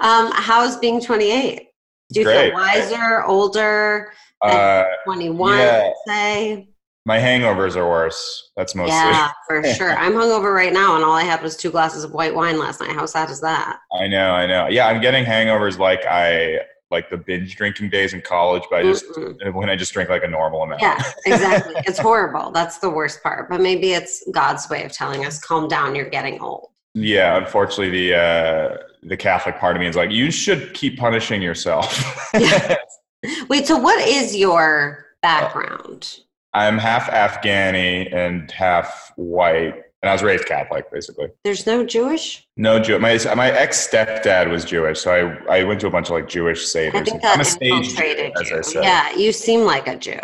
Um, 0.00 0.30
how's 0.34 0.76
being 0.76 1.00
28? 1.00 1.68
Do 2.12 2.20
you 2.20 2.26
Great. 2.26 2.50
feel 2.50 2.54
wiser, 2.54 3.24
older, 3.24 4.12
uh, 4.42 4.84
21, 5.04 5.58
yeah. 5.58 5.90
say? 6.06 6.68
My 7.04 7.18
hangovers 7.18 7.74
are 7.74 7.88
worse. 7.88 8.50
That's 8.56 8.74
mostly. 8.74 8.94
Yeah, 8.94 9.32
for 9.48 9.62
sure. 9.74 9.96
I'm 9.96 10.12
hungover 10.12 10.54
right 10.54 10.72
now, 10.72 10.94
and 10.94 11.04
all 11.04 11.14
I 11.14 11.24
had 11.24 11.42
was 11.42 11.56
two 11.56 11.70
glasses 11.70 12.04
of 12.04 12.12
white 12.12 12.34
wine 12.34 12.58
last 12.58 12.80
night. 12.80 12.90
How 12.90 13.06
sad 13.06 13.28
is 13.30 13.40
that? 13.40 13.80
I 13.92 14.06
know, 14.06 14.32
I 14.32 14.46
know. 14.46 14.68
Yeah, 14.68 14.86
I'm 14.86 15.00
getting 15.00 15.24
hangovers 15.24 15.78
like 15.78 16.04
I 16.06 16.60
like 16.92 17.08
the 17.08 17.16
binge 17.16 17.56
drinking 17.56 17.88
days 17.88 18.12
in 18.12 18.20
college, 18.20 18.62
but 18.70 18.80
I 18.80 18.82
just 18.82 19.06
mm 19.06 19.52
when 19.54 19.68
I 19.68 19.74
just 19.74 19.92
drink 19.92 20.10
like 20.10 20.22
a 20.22 20.28
normal 20.28 20.62
amount. 20.62 20.82
Yeah, 20.82 21.02
exactly. 21.26 21.74
it's 21.78 21.98
horrible. 21.98 22.52
That's 22.52 22.78
the 22.78 22.90
worst 22.90 23.22
part. 23.22 23.48
But 23.48 23.60
maybe 23.60 23.94
it's 23.94 24.22
God's 24.30 24.68
way 24.70 24.84
of 24.84 24.92
telling 24.92 25.24
us, 25.24 25.40
"Calm 25.40 25.66
down. 25.66 25.96
You're 25.96 26.10
getting 26.10 26.40
old." 26.40 26.68
Yeah, 26.94 27.38
unfortunately, 27.38 27.90
the 27.90 28.14
uh, 28.14 28.76
the 29.02 29.16
Catholic 29.16 29.58
part 29.58 29.76
of 29.76 29.80
me 29.80 29.86
is 29.88 29.96
like, 29.96 30.10
you 30.10 30.30
should 30.30 30.74
keep 30.74 30.98
punishing 30.98 31.42
yourself. 31.42 32.30
yeah. 32.34 32.76
Wait, 33.48 33.66
so 33.66 33.76
what 33.78 34.06
is 34.06 34.34
your 34.36 35.06
background? 35.22 36.18
I'm 36.54 36.76
half 36.78 37.06
Afghani 37.08 38.12
and 38.14 38.50
half 38.50 39.12
white, 39.16 39.74
and 40.02 40.10
I 40.10 40.12
was 40.12 40.22
raised 40.22 40.44
Catholic, 40.46 40.90
basically. 40.92 41.28
There's 41.44 41.66
no 41.66 41.84
Jewish. 41.84 42.46
No 42.56 42.78
Jew. 42.80 42.98
My 42.98 43.18
my 43.36 43.50
ex 43.50 43.88
stepdad 43.88 44.50
was 44.50 44.64
Jewish, 44.64 45.00
so 45.00 45.38
I 45.48 45.58
I 45.60 45.64
went 45.64 45.80
to 45.80 45.86
a 45.86 45.90
bunch 45.90 46.08
of 46.08 46.12
like 46.12 46.28
Jewish 46.28 46.62
I 46.76 46.90
seders. 46.90 47.04
think 47.06 47.22
that 47.22 47.34
I'm 47.34 47.40
a 47.40 47.44
stage 47.44 47.94
Jew, 47.96 48.02
I 48.02 48.32
you. 48.56 48.62
said. 48.62 48.84
Yeah, 48.84 49.14
you 49.16 49.32
seem 49.32 49.60
like 49.62 49.86
a 49.86 49.96
Jew. 49.96 50.18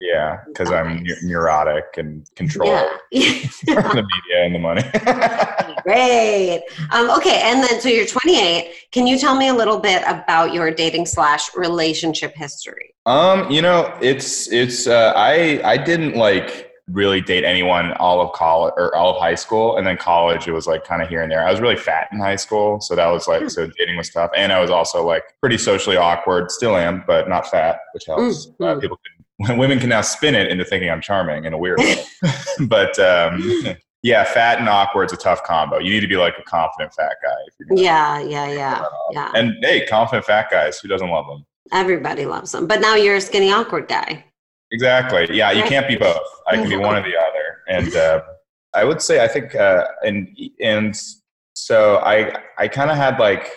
Yeah, 0.00 0.38
because 0.46 0.70
I'm 0.70 1.04
neurotic 1.22 1.84
and 1.96 2.26
control 2.36 2.68
Yeah. 2.68 2.88
the 3.66 4.06
media 4.06 4.44
and 4.44 4.54
the 4.54 4.58
money. 4.58 4.82
Great. 5.84 6.62
Um, 6.92 7.10
okay, 7.10 7.40
and 7.44 7.62
then 7.62 7.80
so 7.80 7.88
you're 7.88 8.06
28. 8.06 8.72
Can 8.90 9.06
you 9.06 9.18
tell 9.18 9.36
me 9.36 9.48
a 9.48 9.54
little 9.54 9.78
bit 9.78 10.02
about 10.06 10.52
your 10.52 10.70
dating 10.70 11.06
slash 11.06 11.54
relationship 11.54 12.34
history? 12.34 12.90
um, 13.06 13.50
you 13.50 13.60
know, 13.60 13.94
it's 14.00 14.50
it's 14.50 14.86
uh, 14.86 15.12
I 15.14 15.60
I 15.62 15.76
didn't 15.76 16.16
like 16.16 16.70
really 16.90 17.20
date 17.20 17.44
anyone 17.44 17.92
all 17.94 18.20
of 18.20 18.32
college 18.32 18.72
or 18.76 18.94
all 18.96 19.14
of 19.14 19.20
high 19.20 19.34
school, 19.34 19.76
and 19.76 19.86
then 19.86 19.96
college 19.98 20.48
it 20.48 20.52
was 20.52 20.66
like 20.66 20.84
kind 20.84 21.02
of 21.02 21.08
here 21.08 21.22
and 21.22 21.30
there. 21.30 21.46
I 21.46 21.50
was 21.50 21.60
really 21.60 21.76
fat 21.76 22.08
in 22.12 22.18
high 22.18 22.36
school, 22.36 22.80
so 22.80 22.94
that 22.96 23.06
was 23.08 23.26
Hmm. 23.26 23.32
like 23.32 23.50
so 23.50 23.66
dating 23.78 23.96
was 23.98 24.08
tough, 24.10 24.30
and 24.36 24.52
I 24.52 24.60
was 24.60 24.70
also 24.70 25.04
like 25.06 25.22
pretty 25.40 25.58
socially 25.58 25.96
awkward. 25.98 26.50
Still 26.50 26.76
am, 26.76 27.04
but 27.06 27.28
not 27.28 27.46
fat, 27.50 27.78
which 27.92 28.04
helps. 28.06 28.46
Mm, 28.58 28.76
Uh, 28.76 28.80
people 28.80 28.98
can, 29.46 29.58
women 29.58 29.78
can 29.78 29.90
now 29.90 30.00
spin 30.00 30.34
it 30.34 30.48
into 30.50 30.64
thinking 30.64 30.88
I'm 30.90 31.00
charming 31.02 31.44
in 31.44 31.52
a 31.52 31.58
weird 31.58 31.78
way, 31.80 32.02
but 32.60 32.98
um, 32.98 33.42
yeah, 34.04 34.22
fat 34.22 34.58
and 34.58 34.68
awkward 34.68 35.06
is 35.06 35.14
a 35.14 35.16
tough 35.16 35.42
combo. 35.44 35.78
You 35.78 35.90
need 35.90 36.00
to 36.00 36.06
be 36.06 36.18
like 36.18 36.34
a 36.38 36.42
confident 36.42 36.92
fat 36.92 37.16
guy. 37.22 37.30
If 37.46 37.54
you're 37.58 37.78
Yeah, 37.78 38.20
yeah, 38.20 38.52
yeah, 38.52 38.84
yeah. 39.12 39.32
And 39.34 39.54
hey, 39.62 39.86
confident 39.86 40.26
fat 40.26 40.48
guys, 40.50 40.78
who 40.78 40.88
doesn't 40.88 41.08
love 41.08 41.26
them? 41.26 41.46
Everybody 41.72 42.26
loves 42.26 42.52
them. 42.52 42.66
But 42.66 42.82
now 42.82 42.96
you're 42.96 43.16
a 43.16 43.20
skinny, 43.20 43.50
awkward 43.50 43.88
guy. 43.88 44.26
Exactly. 44.70 45.34
Yeah, 45.34 45.52
you 45.52 45.62
can't 45.62 45.88
be 45.88 45.96
both. 45.96 46.20
I 46.46 46.56
can 46.56 46.68
be 46.68 46.76
one 46.76 46.96
or 46.96 47.02
the 47.02 47.16
other. 47.16 47.62
And 47.66 47.96
uh, 47.96 48.20
I 48.74 48.84
would 48.84 49.00
say 49.00 49.24
I 49.24 49.28
think 49.28 49.54
uh, 49.54 49.86
and 50.02 50.36
and 50.60 50.94
so 51.54 51.96
I 52.00 52.42
I 52.58 52.68
kind 52.68 52.90
of 52.90 52.98
had 52.98 53.18
like 53.18 53.50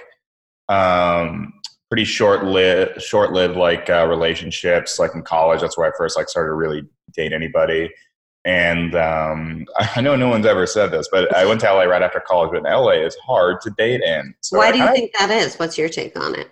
um 0.69 1.51
pretty 1.89 2.05
short 2.05 2.45
lived 2.45 3.01
short 3.01 3.33
lived 3.33 3.57
like 3.57 3.89
uh, 3.89 4.07
relationships 4.07 4.97
like 4.97 5.13
in 5.13 5.23
college. 5.23 5.59
That's 5.59 5.77
where 5.77 5.91
I 5.91 5.97
first 5.97 6.15
like 6.15 6.29
started 6.29 6.51
to 6.51 6.55
really 6.55 6.83
date 7.11 7.33
anybody. 7.33 7.89
And 8.47 8.95
um, 8.95 9.65
I 9.95 10.01
know 10.01 10.15
no 10.15 10.29
one's 10.29 10.45
ever 10.45 10.65
said 10.65 10.89
this, 10.89 11.07
but 11.11 11.35
I 11.35 11.45
went 11.45 11.59
to 11.61 11.71
LA 11.71 11.83
right 11.83 12.01
after 12.01 12.19
college. 12.19 12.49
But 12.51 12.59
in 12.59 12.63
LA, 12.63 12.91
it's 12.91 13.17
hard 13.17 13.61
to 13.61 13.69
date 13.77 14.01
in. 14.01 14.33
So 14.41 14.57
Why 14.57 14.71
do 14.71 14.77
you 14.77 14.85
kinda- 14.85 14.99
think 14.99 15.11
that 15.19 15.29
is? 15.29 15.57
What's 15.57 15.77
your 15.77 15.89
take 15.89 16.17
on 16.19 16.33
it? 16.33 16.49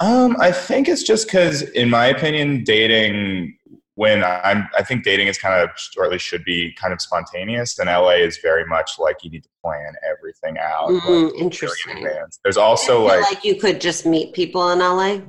Um, 0.00 0.36
I 0.38 0.52
think 0.52 0.88
it's 0.88 1.02
just 1.02 1.26
because, 1.26 1.62
in 1.62 1.88
my 1.88 2.06
opinion, 2.06 2.64
dating 2.64 3.56
when 3.94 4.22
I'm, 4.22 4.68
I 4.76 4.82
think 4.82 5.04
dating 5.04 5.28
is 5.28 5.38
kind 5.38 5.54
of, 5.58 5.70
or 5.96 6.04
at 6.04 6.10
least 6.10 6.26
should 6.26 6.44
be 6.44 6.74
kind 6.74 6.92
of 6.92 7.00
spontaneous. 7.00 7.78
And 7.78 7.88
LA 7.88 8.16
is 8.16 8.36
very 8.42 8.66
much 8.66 8.98
like 8.98 9.16
you 9.22 9.30
need 9.30 9.44
to 9.44 9.48
plan 9.64 9.94
everything 10.06 10.58
out. 10.58 10.90
Mm, 10.90 11.30
in 11.32 11.38
interesting. 11.38 11.96
advance. 12.06 12.38
There's 12.44 12.58
also 12.58 13.06
like, 13.06 13.22
like 13.22 13.42
you 13.42 13.54
could 13.54 13.80
just 13.80 14.04
meet 14.04 14.34
people 14.34 14.70
in 14.72 14.80
LA. 14.80 15.20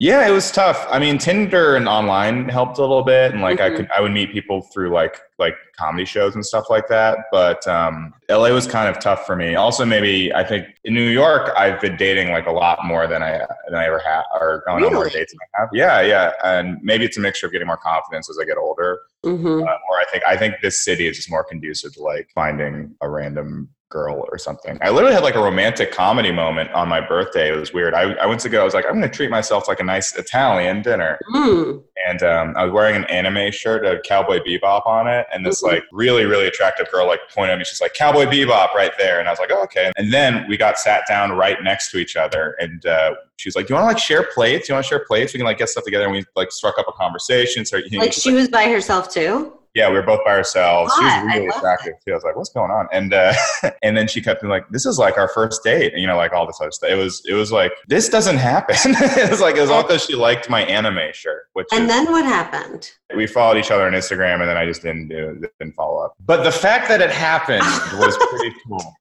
Yeah, 0.00 0.26
it 0.26 0.30
was 0.30 0.50
tough. 0.50 0.86
I 0.90 0.98
mean, 0.98 1.18
Tinder 1.18 1.76
and 1.76 1.86
online 1.86 2.48
helped 2.48 2.78
a 2.78 2.80
little 2.80 3.02
bit, 3.02 3.32
and 3.32 3.42
like 3.42 3.60
I 3.60 3.68
Mhm. 3.68 3.76
could, 3.76 3.88
I 3.94 4.00
would 4.00 4.12
meet 4.12 4.32
people 4.32 4.62
through 4.62 4.88
like 4.94 5.20
like 5.38 5.54
comedy 5.76 6.06
shows 6.06 6.34
and 6.34 6.44
stuff 6.44 6.70
like 6.70 6.88
that. 6.88 7.18
But 7.30 7.66
um, 7.68 8.14
LA 8.30 8.48
was 8.50 8.66
kind 8.66 8.88
of 8.88 8.98
tough 8.98 9.26
for 9.26 9.36
me. 9.36 9.56
Also, 9.56 9.84
maybe 9.84 10.32
I 10.34 10.42
think 10.42 10.66
in 10.84 10.94
New 10.94 11.08
York, 11.08 11.50
I've 11.54 11.80
been 11.82 11.96
dating 11.96 12.30
like 12.32 12.46
a 12.46 12.50
lot 12.50 12.78
more 12.82 13.06
than 13.06 13.22
I 13.22 13.46
than 13.68 13.74
I 13.78 13.84
ever 13.84 13.98
have, 13.98 14.24
or 14.40 14.62
going 14.66 14.84
on 14.84 14.94
more 14.94 15.10
dates 15.10 15.32
than 15.32 15.38
I 15.54 15.60
have. 15.60 15.68
Yeah, 15.74 16.00
yeah, 16.00 16.32
and 16.44 16.78
maybe 16.82 17.04
it's 17.04 17.18
a 17.18 17.20
mixture 17.20 17.44
of 17.46 17.52
getting 17.52 17.66
more 17.66 17.76
confidence 17.76 18.30
as 18.30 18.38
I 18.40 18.46
get 18.46 18.56
older, 18.56 19.00
hmm 19.22 19.62
uh, 19.62 19.76
or 19.90 19.98
I 19.98 20.04
think 20.10 20.24
I 20.26 20.34
think 20.38 20.54
this 20.62 20.82
city 20.82 21.08
is 21.08 21.16
just 21.16 21.30
more 21.30 21.44
conducive 21.44 21.92
to 21.96 22.02
like 22.02 22.30
finding 22.34 22.94
a 23.02 23.08
random 23.10 23.68
girl 23.90 24.24
or 24.30 24.38
something. 24.38 24.78
I 24.80 24.90
literally 24.90 25.14
had 25.14 25.22
like 25.24 25.34
a 25.34 25.42
romantic 25.42 25.92
comedy 25.92 26.32
moment 26.32 26.70
on 26.72 26.88
my 26.88 27.00
birthday. 27.00 27.52
It 27.52 27.56
was 27.58 27.72
weird. 27.74 27.92
I, 27.92 28.12
I 28.14 28.26
went 28.26 28.40
to 28.42 28.48
go. 28.48 28.62
I 28.62 28.64
was 28.64 28.72
like, 28.72 28.86
I'm 28.86 28.92
going 28.98 29.02
to 29.02 29.08
treat 29.14 29.30
myself 29.30 29.68
like 29.68 29.80
a 29.80 29.84
nice 29.84 30.14
Italian 30.16 30.80
dinner, 30.80 31.18
Mm. 31.34 31.82
and 32.08 32.22
um, 32.22 32.54
I 32.56 32.64
was 32.64 32.72
wearing 32.72 32.96
an 32.96 33.04
anime 33.06 33.50
shirt, 33.52 33.84
a 33.84 34.00
Cowboy 34.00 34.38
Bebop 34.40 34.86
on 34.86 35.06
it, 35.08 35.26
and 35.34 35.44
this 35.44 35.62
Mhm. 35.62 35.72
like 35.72 35.84
really 35.92 36.24
really 36.24 36.46
attractive 36.46 36.90
girl 36.90 37.06
like 37.06 37.20
pointed 37.34 37.52
at 37.52 37.58
me. 37.58 37.64
She's 37.64 37.80
like 37.80 37.94
Cowboy 37.94 38.24
Bebop 38.26 38.72
right 38.74 38.92
there, 38.96 39.18
and 39.18 39.28
I 39.28 39.32
was 39.32 39.38
like, 39.40 39.50
oh, 39.52 39.62
okay. 39.64 39.92
And 39.96 40.12
then 40.12 40.46
we 40.48 40.56
got 40.56 40.78
sat 40.78 41.02
down 41.08 41.32
right 41.32 41.58
next 41.62 41.90
to 41.90 41.98
each 41.98 42.16
other, 42.16 42.56
and 42.60 42.86
uh, 42.86 43.14
she 43.36 43.48
was 43.48 43.56
like, 43.56 43.66
Do 43.66 43.72
"You 43.74 43.80
want 43.80 43.84
to 43.90 43.94
like 43.94 43.98
share 44.02 44.22
plates? 44.32 44.68
You 44.68 44.74
want 44.74 44.84
to 44.86 44.88
share 44.88 45.04
plates? 45.04 45.32
We 45.34 45.38
can 45.38 45.46
like 45.46 45.58
get 45.58 45.68
stuff 45.68 45.84
together." 45.84 46.04
And 46.04 46.12
we 46.12 46.24
like 46.36 46.52
struck 46.52 46.78
up 46.78 46.86
a 46.88 46.92
conversation. 46.92 47.64
So 47.66 47.80
Like 47.92 48.12
she 48.12 48.32
was 48.32 48.48
by 48.48 48.64
herself 48.64 49.10
too. 49.12 49.54
Yeah, 49.74 49.88
we 49.88 49.94
were 49.94 50.02
both 50.02 50.20
by 50.24 50.32
ourselves. 50.32 50.92
She 50.98 51.04
was 51.04 51.24
really 51.26 51.46
attractive 51.46 51.94
too. 52.04 52.12
I 52.12 52.14
was 52.14 52.24
like, 52.24 52.36
"What's 52.36 52.50
going 52.50 52.70
on?" 52.70 52.88
And 52.92 53.14
uh, 53.14 53.32
and 53.82 53.96
then 53.96 54.08
she 54.08 54.20
kept 54.20 54.42
being 54.42 54.50
like, 54.50 54.68
"This 54.70 54.84
is 54.86 54.98
like 54.98 55.16
our 55.16 55.28
first 55.28 55.62
date," 55.62 55.92
and, 55.92 56.00
you 56.00 56.06
know, 56.08 56.16
like 56.16 56.32
all 56.32 56.46
this 56.46 56.60
other 56.60 56.70
stuff. 56.72 56.90
It 56.90 56.96
was 56.96 57.22
it 57.28 57.34
was 57.34 57.52
like 57.52 57.72
this 57.88 58.08
doesn't 58.08 58.38
happen. 58.38 58.76
it 58.84 59.30
was 59.30 59.40
like 59.40 59.56
it 59.56 59.60
was 59.60 59.70
all 59.70 59.82
because 59.82 60.04
she 60.04 60.14
liked 60.14 60.50
my 60.50 60.62
anime 60.64 61.12
shirt, 61.12 61.44
which 61.52 61.66
And 61.72 61.84
is, 61.84 61.88
then 61.88 62.10
what 62.10 62.24
happened? 62.24 62.90
we 63.16 63.26
followed 63.26 63.56
each 63.58 63.70
other 63.70 63.86
on 63.86 63.92
Instagram, 63.92 64.40
and 64.40 64.48
then 64.48 64.56
I 64.56 64.66
just 64.66 64.82
didn't 64.82 65.08
do 65.08 65.40
didn't 65.58 65.74
follow 65.74 66.04
up. 66.04 66.14
But 66.24 66.42
the 66.44 66.52
fact 66.52 66.88
that 66.88 67.00
it 67.00 67.10
happened 67.10 67.62
was 68.00 68.16
pretty 68.30 68.54
cool. 68.66 68.94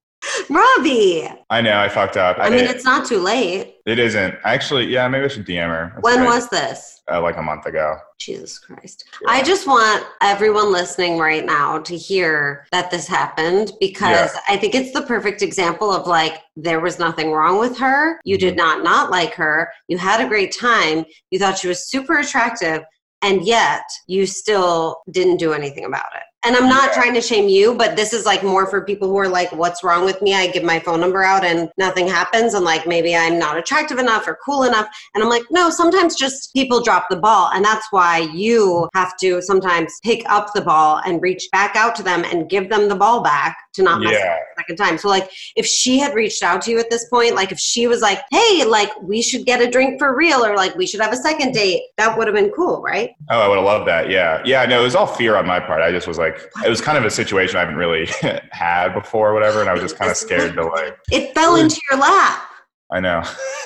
Robbie. 0.49 1.27
I 1.49 1.61
know 1.61 1.77
I 1.79 1.89
fucked 1.89 2.17
up. 2.17 2.38
I 2.39 2.49
mean, 2.49 2.65
it's 2.65 2.83
not 2.85 3.05
too 3.07 3.19
late. 3.19 3.75
it 3.85 3.99
isn't 3.99 4.35
actually. 4.43 4.85
Yeah, 4.88 5.07
maybe 5.07 5.25
I 5.25 5.27
should 5.27 5.45
DM 5.45 5.67
her. 5.67 5.91
That's 5.95 6.03
When 6.03 6.25
was 6.25 6.49
this? 6.49 7.01
uh, 7.11 7.19
like 7.21 7.38
a 7.38 7.41
month 7.41 7.65
ago? 7.65 7.97
Jesus 8.19 8.59
Christ. 8.59 9.05
Yeah. 9.23 9.31
I 9.31 9.41
just 9.43 9.65
want 9.65 10.05
everyone 10.21 10.71
listening 10.71 11.17
right 11.17 11.43
now 11.45 11.79
to 11.79 11.97
hear 11.97 12.67
that 12.71 12.91
this 12.91 13.07
happened 13.07 13.71
because 13.79 14.29
I 14.47 14.57
think 14.57 14.75
it's 14.75 14.91
the 14.91 15.01
perfect 15.01 15.41
example 15.41 15.91
of 15.91 16.05
like, 16.05 16.39
there 16.55 16.79
was 16.81 16.99
nothing 16.99 17.31
wrong 17.31 17.57
with 17.59 17.77
her. 17.79 18.19
You 18.25 18.38
did 18.38 18.53
Mhm. 18.53 18.57
not 18.57 18.83
not 18.83 19.09
like 19.11 19.33
her. 19.35 19.71
You 19.88 19.97
had 19.97 20.21
a 20.23 20.27
great 20.27 20.51
time. 20.55 21.05
You 21.31 21.39
thought 21.39 21.57
she 21.57 21.67
was 21.67 21.89
super 21.89 22.19
attractive. 22.19 22.83
And 23.21 23.43
yet 23.45 23.83
you 24.07 24.25
still 24.25 24.97
didn't 25.11 25.38
do 25.38 25.51
anything 25.51 25.83
about 25.85 26.05
it. 26.15 26.23
And 26.46 26.55
I'm 26.55 26.69
not 26.69 26.89
Yeah. 26.89 26.93
trying 26.93 27.13
to 27.15 27.22
shame 27.22 27.50
you, 27.50 27.74
but 27.74 27.98
this 27.98 28.13
is 28.13 28.25
like 28.25 28.43
more 28.43 28.65
for 28.65 28.81
people 28.81 29.10
who 29.10 29.17
are 29.17 29.27
like, 29.27 29.51
what's 29.51 29.84
wrong 29.84 30.05
with 30.05 30.22
me? 30.22 30.34
I 30.36 30.48
give 30.48 30.63
my 30.63 30.79
phone 30.79 31.01
number 31.01 31.22
out 31.22 31.43
and 31.43 31.69
nothing 31.77 32.08
happens. 32.08 32.53
And 32.53 32.63
like, 32.63 32.88
maybe 32.88 33.13
I'm 33.13 33.38
not 33.38 33.58
attractive 33.58 34.00
enough 34.00 34.25
or 34.25 34.38
cool 34.46 34.63
enough. 34.63 34.88
And 35.13 35.22
I'm 35.24 35.29
like, 35.29 35.43
no, 35.51 35.69
sometimes 35.69 36.15
just 36.15 36.53
people 36.53 36.81
drop 36.81 37.08
the 37.10 37.17
ball. 37.17 37.50
And 37.53 37.63
that's 37.65 37.88
why 37.91 38.19
you 38.34 38.88
have 38.96 39.17
to 39.17 39.41
sometimes 39.41 39.93
pick 40.01 40.24
up 40.29 40.53
the 40.53 40.62
ball 40.62 41.01
and 41.05 41.22
reach 41.22 41.50
back 41.51 41.75
out 41.75 41.93
to 41.98 42.03
them 42.03 42.24
and 42.24 42.50
give 42.50 42.69
them 42.69 42.88
the 42.88 42.96
ball 42.96 43.22
back 43.22 43.58
to 43.74 43.84
not 43.84 44.00
mess 44.01 44.13
Yeah. 44.13 44.31
up 44.34 44.39
the 44.55 44.62
second 44.62 44.75
time. 44.77 44.98
So, 44.98 45.10
like, 45.10 45.29
if 45.58 45.65
she 45.65 46.00
had 46.00 46.13
reached 46.15 46.41
out 46.41 46.62
to 46.63 46.72
you 46.72 46.79
at 46.79 46.89
this 46.89 47.05
point, 47.10 47.36
like, 47.36 47.51
if 47.51 47.60
she 47.60 47.88
was 47.88 48.01
like, 48.01 48.22
hey, 48.31 48.63
like, 48.63 48.91
we 49.01 49.22
should 49.22 49.46
get 49.46 49.62
a 49.62 49.69
drink 49.69 50.00
for 50.00 50.15
real, 50.15 50.43
or 50.46 50.55
like, 50.55 50.75
we 50.75 50.88
should 50.88 51.01
have 51.01 51.12
a 51.13 51.17
second 51.17 51.51
date, 51.53 51.84
that 51.98 52.17
would 52.17 52.27
have 52.27 52.36
been 52.36 52.50
cool, 52.51 52.81
right? 52.81 53.12
Oh, 53.29 53.39
I 53.41 53.48
would 53.48 53.58
have 53.58 53.65
loved 53.65 53.88
that. 53.89 54.10
Yeah. 54.10 54.41
Yeah. 54.46 54.65
No, 54.65 54.79
it 54.79 54.84
was 54.84 54.96
all 54.96 55.05
fear 55.05 55.36
on 55.36 55.46
my 55.46 55.60
part. 55.60 55.81
I 55.81 55.91
just 55.91 56.08
was 56.08 56.17
like, 56.17 56.28
it 56.65 56.69
was 56.69 56.81
kind 56.81 56.98
of 56.98 57.05
a 57.05 57.09
situation 57.09 57.57
I 57.57 57.62
haven't 57.62 57.75
really 57.75 58.07
had 58.51 58.93
before 58.93 59.29
or 59.29 59.33
whatever. 59.33 59.62
And 59.62 59.69
I 59.69 59.74
was 59.74 59.81
just 59.81 59.98
kind 59.98 60.09
of 60.12 60.17
scared 60.17 60.53
to 60.55 60.65
like, 60.65 60.98
It 61.12 61.33
fell 61.33 61.55
into 61.55 61.79
your 61.89 62.00
lap. 62.00 62.45
I 62.91 63.00
know. 63.00 63.21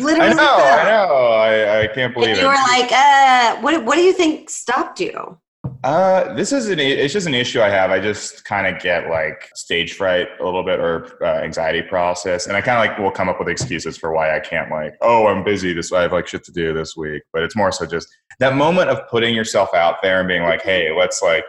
Literally. 0.00 0.30
I 0.30 0.32
know. 0.32 0.36
fell. 0.36 0.78
I 0.78 0.84
know. 0.84 1.14
I, 1.32 1.82
I 1.82 1.86
can't 1.88 2.12
believe 2.12 2.30
And 2.30 2.38
it. 2.38 2.42
you 2.42 2.48
were 2.48 2.54
like, 2.54 2.90
uh, 2.90 3.56
what, 3.60 3.84
what 3.84 3.94
do 3.94 4.02
you 4.02 4.12
think 4.12 4.50
stopped 4.50 5.00
you? 5.00 5.38
Uh, 5.84 6.32
this 6.34 6.52
is 6.52 6.68
an, 6.68 6.78
it's 6.78 7.12
just 7.12 7.26
an 7.26 7.34
issue 7.34 7.60
I 7.60 7.68
have. 7.68 7.90
I 7.90 7.98
just 7.98 8.44
kind 8.44 8.66
of 8.72 8.80
get 8.80 9.08
like 9.10 9.48
stage 9.54 9.94
fright 9.94 10.28
a 10.40 10.44
little 10.44 10.64
bit 10.64 10.78
or 10.78 11.18
uh, 11.24 11.40
anxiety 11.42 11.82
process. 11.82 12.46
And 12.46 12.56
I 12.56 12.60
kind 12.60 12.78
of 12.78 12.86
like 12.88 12.98
will 12.98 13.10
come 13.10 13.28
up 13.28 13.38
with 13.38 13.48
excuses 13.48 13.96
for 13.96 14.12
why 14.12 14.36
I 14.36 14.40
can't 14.40 14.70
like, 14.70 14.94
oh, 15.02 15.26
I'm 15.26 15.42
busy 15.42 15.72
this, 15.72 15.92
I 15.92 16.02
have 16.02 16.12
like 16.12 16.28
shit 16.28 16.44
to 16.44 16.52
do 16.52 16.72
this 16.72 16.96
week. 16.96 17.22
But 17.32 17.42
it's 17.42 17.56
more 17.56 17.72
so 17.72 17.84
just 17.86 18.08
that 18.38 18.54
moment 18.56 18.90
of 18.90 19.08
putting 19.08 19.34
yourself 19.34 19.74
out 19.74 19.96
there 20.02 20.20
and 20.20 20.28
being 20.28 20.42
like, 20.42 20.62
hey, 20.62 20.92
let's 20.96 21.20
like 21.20 21.44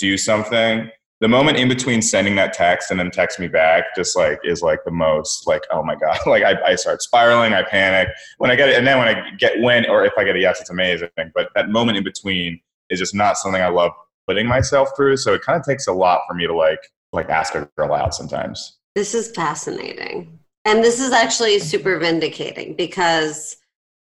do 0.00 0.16
something. 0.16 0.90
The 1.20 1.28
moment 1.28 1.58
in 1.58 1.68
between 1.68 2.00
sending 2.00 2.34
that 2.36 2.54
text 2.54 2.90
and 2.90 2.98
then 2.98 3.10
text 3.10 3.38
me 3.38 3.46
back 3.46 3.94
just 3.94 4.16
like 4.16 4.40
is 4.42 4.62
like 4.62 4.80
the 4.86 4.90
most 4.90 5.46
like, 5.46 5.62
oh 5.70 5.82
my 5.82 5.94
God, 5.94 6.18
like 6.26 6.42
I, 6.42 6.60
I 6.62 6.74
start 6.76 7.02
spiraling, 7.02 7.52
I 7.52 7.62
panic 7.62 8.08
when 8.38 8.50
I 8.50 8.56
get 8.56 8.70
it. 8.70 8.76
And 8.76 8.86
then 8.86 8.98
when 8.98 9.08
I 9.08 9.30
get 9.38 9.60
when, 9.60 9.88
or 9.88 10.04
if 10.04 10.12
I 10.18 10.24
get 10.24 10.34
a 10.34 10.40
yes, 10.40 10.60
it's 10.60 10.70
amazing. 10.70 11.10
But 11.34 11.50
that 11.54 11.68
moment 11.68 11.98
in 11.98 12.04
between 12.04 12.58
is 12.88 12.98
just 12.98 13.14
not 13.14 13.36
something 13.36 13.60
I 13.60 13.68
love 13.68 13.92
putting 14.26 14.46
myself 14.46 14.88
through. 14.96 15.18
So 15.18 15.34
it 15.34 15.42
kind 15.42 15.58
of 15.60 15.64
takes 15.64 15.86
a 15.86 15.92
lot 15.92 16.22
for 16.26 16.34
me 16.34 16.46
to 16.46 16.54
like 16.54 16.80
like 17.12 17.28
ask 17.28 17.54
a 17.54 17.68
girl 17.76 17.92
out 17.92 18.14
sometimes. 18.14 18.78
This 18.94 19.14
is 19.14 19.30
fascinating. 19.32 20.38
And 20.64 20.82
this 20.82 21.00
is 21.00 21.12
actually 21.12 21.58
super 21.58 21.98
vindicating 21.98 22.76
because 22.76 23.56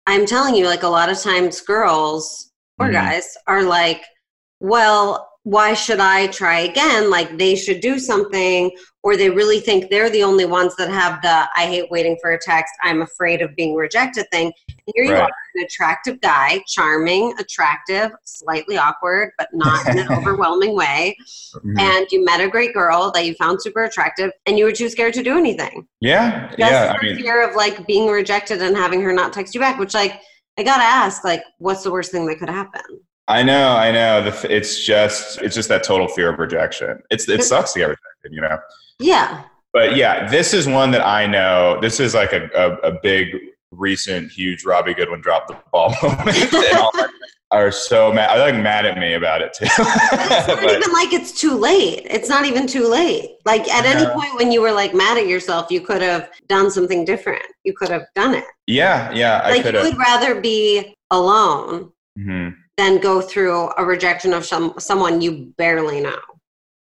I'm 0.07 0.25
telling 0.25 0.55
you, 0.55 0.67
like 0.67 0.83
a 0.83 0.87
lot 0.87 1.09
of 1.09 1.19
times 1.19 1.59
girls 1.61 2.51
or 2.79 2.87
Mhm. 2.87 2.93
guys 2.93 3.35
are 3.47 3.63
like, 3.63 4.03
well, 4.59 5.29
why 5.43 5.73
should 5.73 5.99
I 5.99 6.27
try 6.27 6.59
again? 6.61 7.09
Like 7.09 7.37
they 7.37 7.55
should 7.55 7.81
do 7.81 7.99
something, 7.99 8.71
or 9.03 9.17
they 9.17 9.29
really 9.29 9.59
think 9.59 9.89
they're 9.89 10.09
the 10.09 10.23
only 10.23 10.45
ones 10.45 10.73
that 10.77 10.89
have 10.89 11.21
the 11.21 11.47
I 11.55 11.65
hate 11.67 11.91
waiting 11.91 12.17
for 12.21 12.31
a 12.31 12.39
text, 12.39 12.73
I'm 12.81 13.01
afraid 13.01 13.41
of 13.41 13.53
being 13.55 13.75
rejected 13.75 14.25
thing. 14.31 14.53
And 14.69 14.93
here 14.95 15.03
you 15.03 15.11
Right. 15.13 15.23
are, 15.23 15.29
an 15.55 15.63
attractive 15.65 16.19
guy, 16.21 16.63
charming, 16.67 17.33
attractive, 17.39 18.11
slightly 18.23 18.77
awkward, 18.77 19.31
but 19.37 19.49
not 19.53 19.85
in 19.89 19.99
an 19.99 20.07
overwhelming 20.11 20.75
way. 20.75 21.15
Mhm. 21.55 21.79
And 21.79 22.07
you 22.11 22.23
met 22.23 22.39
a 22.39 22.47
great 22.47 22.73
girl 22.73 23.11
that 23.13 23.25
you 23.25 23.33
found 23.35 23.61
super 23.61 23.83
attractive, 23.83 24.31
and 24.45 24.57
you 24.57 24.63
were 24.65 24.71
too 24.71 24.87
scared 24.89 25.13
to 25.15 25.23
do 25.23 25.37
anything. 25.37 25.85
yeah, 25.99 26.47
Just 26.57 26.59
yeah. 26.59 26.95
I 26.97 27.03
mean, 27.05 27.17
fear 27.17 27.47
of 27.47 27.55
like 27.55 27.85
being 27.85 28.07
rejected 28.09 28.61
and 28.61 28.75
having 28.77 29.01
her 29.01 29.11
not 29.13 29.33
text 29.33 29.53
you 29.53 29.59
back, 29.59 29.77
which 29.77 29.93
like 29.93 30.21
I 30.57 30.63
gotta 30.63 30.83
ask, 30.83 31.23
like, 31.25 31.43
what's 31.57 31.83
the 31.83 31.91
worst 31.91 32.11
thing 32.11 32.25
that 32.27 32.37
could 32.39 32.49
happen? 32.49 32.81
I 33.27 33.41
know, 33.43 33.69
I 33.75 33.91
know. 33.91 34.31
It's 34.43 34.83
just, 34.83 35.41
it's 35.41 35.55
just 35.55 35.69
that 35.69 35.83
total 35.83 36.07
fear 36.09 36.29
of 36.31 36.39
rejection. 36.39 37.01
It's, 37.09 37.27
it 37.29 37.43
sucks 37.43 37.73
to 37.73 37.79
get 37.79 37.85
rejected, 37.85 38.31
you 38.31 38.41
know. 38.41 38.57
Yeah. 38.99 39.43
But 39.71 39.95
yeah, 39.95 40.29
this 40.29 40.53
is 40.53 40.67
one 40.67 40.91
that 40.91 41.05
I 41.05 41.25
know. 41.25 41.79
This 41.81 41.99
is 41.99 42.13
like 42.13 42.33
a, 42.33 42.49
a, 42.53 42.89
a 42.89 42.99
big, 43.01 43.27
recent, 43.71 44.31
huge 44.31 44.65
Robbie 44.65 44.93
Goodwin 44.93 45.21
drop 45.21 45.47
the 45.47 45.57
ball 45.71 45.95
moment. 46.03 47.11
are 47.51 47.71
so 47.71 48.11
mad. 48.11 48.29
Are 48.37 48.39
like 48.51 48.61
mad 48.61 48.85
at 48.85 48.97
me 48.97 49.13
about 49.13 49.41
it 49.41 49.53
too. 49.53 49.65
It's 49.65 49.77
not 50.47 50.47
But- 50.61 50.77
even 50.77 50.91
like 50.91 51.13
it's 51.13 51.31
too 51.31 51.55
late. 51.55 52.05
It's 52.05 52.27
not 52.29 52.45
even 52.45 52.67
too 52.67 52.87
late. 52.87 53.37
Like 53.45 53.67
at 53.69 53.85
any 53.85 54.05
point 54.13 54.35
when 54.35 54.51
you 54.51 54.61
were 54.61 54.71
like 54.71 54.93
mad 54.93 55.17
at 55.17 55.27
yourself, 55.27 55.71
you 55.71 55.79
could 55.81 56.01
have 56.01 56.29
done 56.47 56.69
something 56.69 57.05
different. 57.05 57.43
You 57.63 57.73
could 57.73 57.89
have 57.89 58.03
done 58.15 58.35
it. 58.35 58.43
yeah, 58.67 59.11
yeah, 59.11 59.41
I 59.43 59.49
Like 59.49 59.57
you 59.65 59.71
could 59.71 59.75
would 59.83 59.97
rather 59.97 60.39
be 60.41 60.93
alone 61.09 61.91
Mhm. 62.19 62.55
Than 62.77 62.99
go 62.99 63.21
through 63.21 63.69
a 63.77 63.85
rejection 63.85 64.33
of 64.33 64.45
some 64.45 64.73
someone 64.79 65.21
you 65.21 65.53
barely 65.57 66.01
know. 66.01 66.19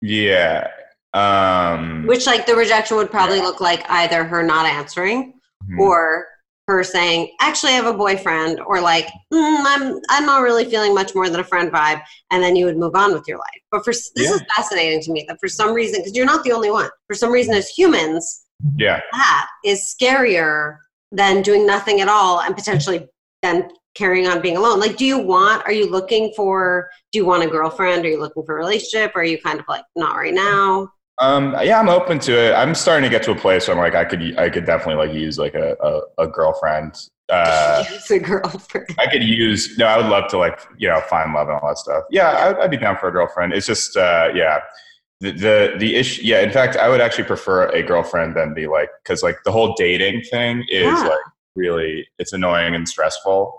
Yeah. 0.01 0.69
Um, 1.15 2.07
Which 2.07 2.27
like 2.27 2.47
the 2.47 2.57
rejection 2.57 2.97
would 2.97 3.11
probably 3.11 3.39
Yeah. 3.39 3.45
look 3.45 3.61
like 3.61 3.89
either 3.91 4.25
her 4.25 4.43
not 4.43 4.65
answering 4.67 5.35
mhm. 5.71 5.79
or 5.79 6.27
her 6.69 6.83
saying, 6.83 7.35
"Actually, 7.41 7.73
I 7.73 7.77
have 7.77 7.87
a 7.87 7.93
boyfriend," 7.93 8.61
or 8.61 8.81
like, 8.81 9.07
mm, 9.33 9.63
"I'm 9.67 10.01
I'm 10.09 10.25
not 10.25 10.41
really 10.43 10.65
feeling 10.65 10.95
much 10.95 11.15
more 11.15 11.29
than 11.29 11.41
a 11.41 11.45
friend 11.45 11.71
vibe," 11.71 12.01
and 12.31 12.43
then 12.43 12.57
you 12.57 12.65
would 12.65 12.79
move 12.79 12.95
on 12.95 13.13
with 13.13 13.25
your 13.29 13.37
life. 13.37 13.61
But 13.71 13.85
for 13.85 13.93
this 13.93 14.11
Yeah. 14.17 14.35
is 14.35 14.43
fascinating 14.57 15.03
to 15.03 15.13
me 15.13 15.25
that 15.29 15.39
for 15.41 15.49
some 15.49 15.75
reason, 15.75 16.01
because 16.01 16.15
you're 16.17 16.25
not 16.25 16.45
the 16.45 16.53
only 16.53 16.71
one. 16.71 16.89
For 17.09 17.15
some 17.15 17.31
reason, 17.33 17.53
as 17.55 17.69
humans, 17.69 18.45
yeah. 18.79 19.01
that 19.13 19.47
is 19.65 19.95
scarier 19.95 20.79
than 21.11 21.43
doing 21.43 21.67
nothing 21.67 22.01
at 22.01 22.09
all 22.09 22.41
and 22.41 22.57
potentially 22.57 23.07
then 23.43 23.69
carrying 23.95 24.27
on 24.27 24.41
being 24.41 24.57
alone. 24.57 24.81
Like, 24.81 24.97
do 24.97 25.05
you 25.05 25.19
want? 25.19 25.65
Are 25.67 25.73
you 25.73 25.91
looking 25.91 26.33
for? 26.35 26.89
Do 27.13 27.19
you 27.19 27.25
want 27.27 27.43
a 27.45 27.47
girlfriend? 27.49 28.05
Are 28.05 28.09
you 28.09 28.21
looking 28.21 28.45
for 28.45 28.55
a 28.57 28.59
relationship? 28.59 29.13
Or 29.15 29.21
are 29.21 29.25
you 29.25 29.41
kind 29.41 29.59
of 29.61 29.67
like 29.69 29.85
not 29.97 30.17
right 30.17 30.35
now? 30.35 30.91
Um, 31.19 31.55
yeah, 31.63 31.79
I'm 31.79 31.89
open 31.89 32.19
to 32.21 32.33
it. 32.33 32.53
I'm 32.55 32.75
starting 32.75 33.09
to 33.09 33.11
get 33.11 33.23
to 33.25 33.33
a 33.33 33.37
place 33.37 33.69
where 33.69 33.77
I'm 33.77 33.83
like, 33.83 33.95
I 33.95 34.05
could, 34.05 34.37
I 34.39 34.49
could 34.51 34.65
definitely 34.65 35.07
like 35.07 35.15
use 35.15 35.39
like 35.39 35.55
a, 35.55 35.77
a, 35.83 36.25
a 36.25 36.27
girlfriend. 36.27 36.97
Uh, 37.29 37.85
Use 37.91 38.11
a 38.11 38.19
girlfriend. 38.19 38.89
I 38.99 39.07
could 39.07 39.23
use, 39.23 39.79
no, 39.79 39.87
I 39.87 39.97
would 39.99 40.07
love 40.07 40.29
to 40.31 40.39
like, 40.39 40.61
you 40.77 40.89
know, 40.89 41.01
find 41.03 41.33
love 41.33 41.49
and 41.49 41.59
all 41.59 41.69
that 41.69 41.79
stuff. 41.79 42.05
Yeah, 42.11 42.31
I'd, 42.31 42.57
I'd 42.65 42.71
be 42.71 42.77
down 42.77 42.97
for 42.99 43.09
a 43.09 43.13
girlfriend. 43.13 43.53
It's 43.55 43.67
just, 43.67 43.97
uh, 43.97 44.31
yeah, 44.35 44.59
the, 45.21 45.31
the, 45.33 45.75
the 45.79 45.95
issue. 45.97 46.23
Yeah. 46.25 46.41
In 46.41 46.51
fact, 46.51 46.77
I 46.77 46.89
would 46.89 47.01
actually 47.01 47.25
prefer 47.25 47.69
a 47.69 47.83
girlfriend 47.83 48.37
than 48.37 48.53
be 48.53 48.67
like, 48.67 48.91
cause 49.05 49.23
like 49.23 49.37
the 49.45 49.53
whole 49.53 49.75
dating 49.79 50.23
thing 50.25 50.65
is 50.69 50.83
Yeah. 50.85 51.05
like 51.05 51.19
really, 51.55 52.07
it's 52.19 52.33
annoying 52.33 52.75
and 52.75 52.87
stressful. 52.89 53.57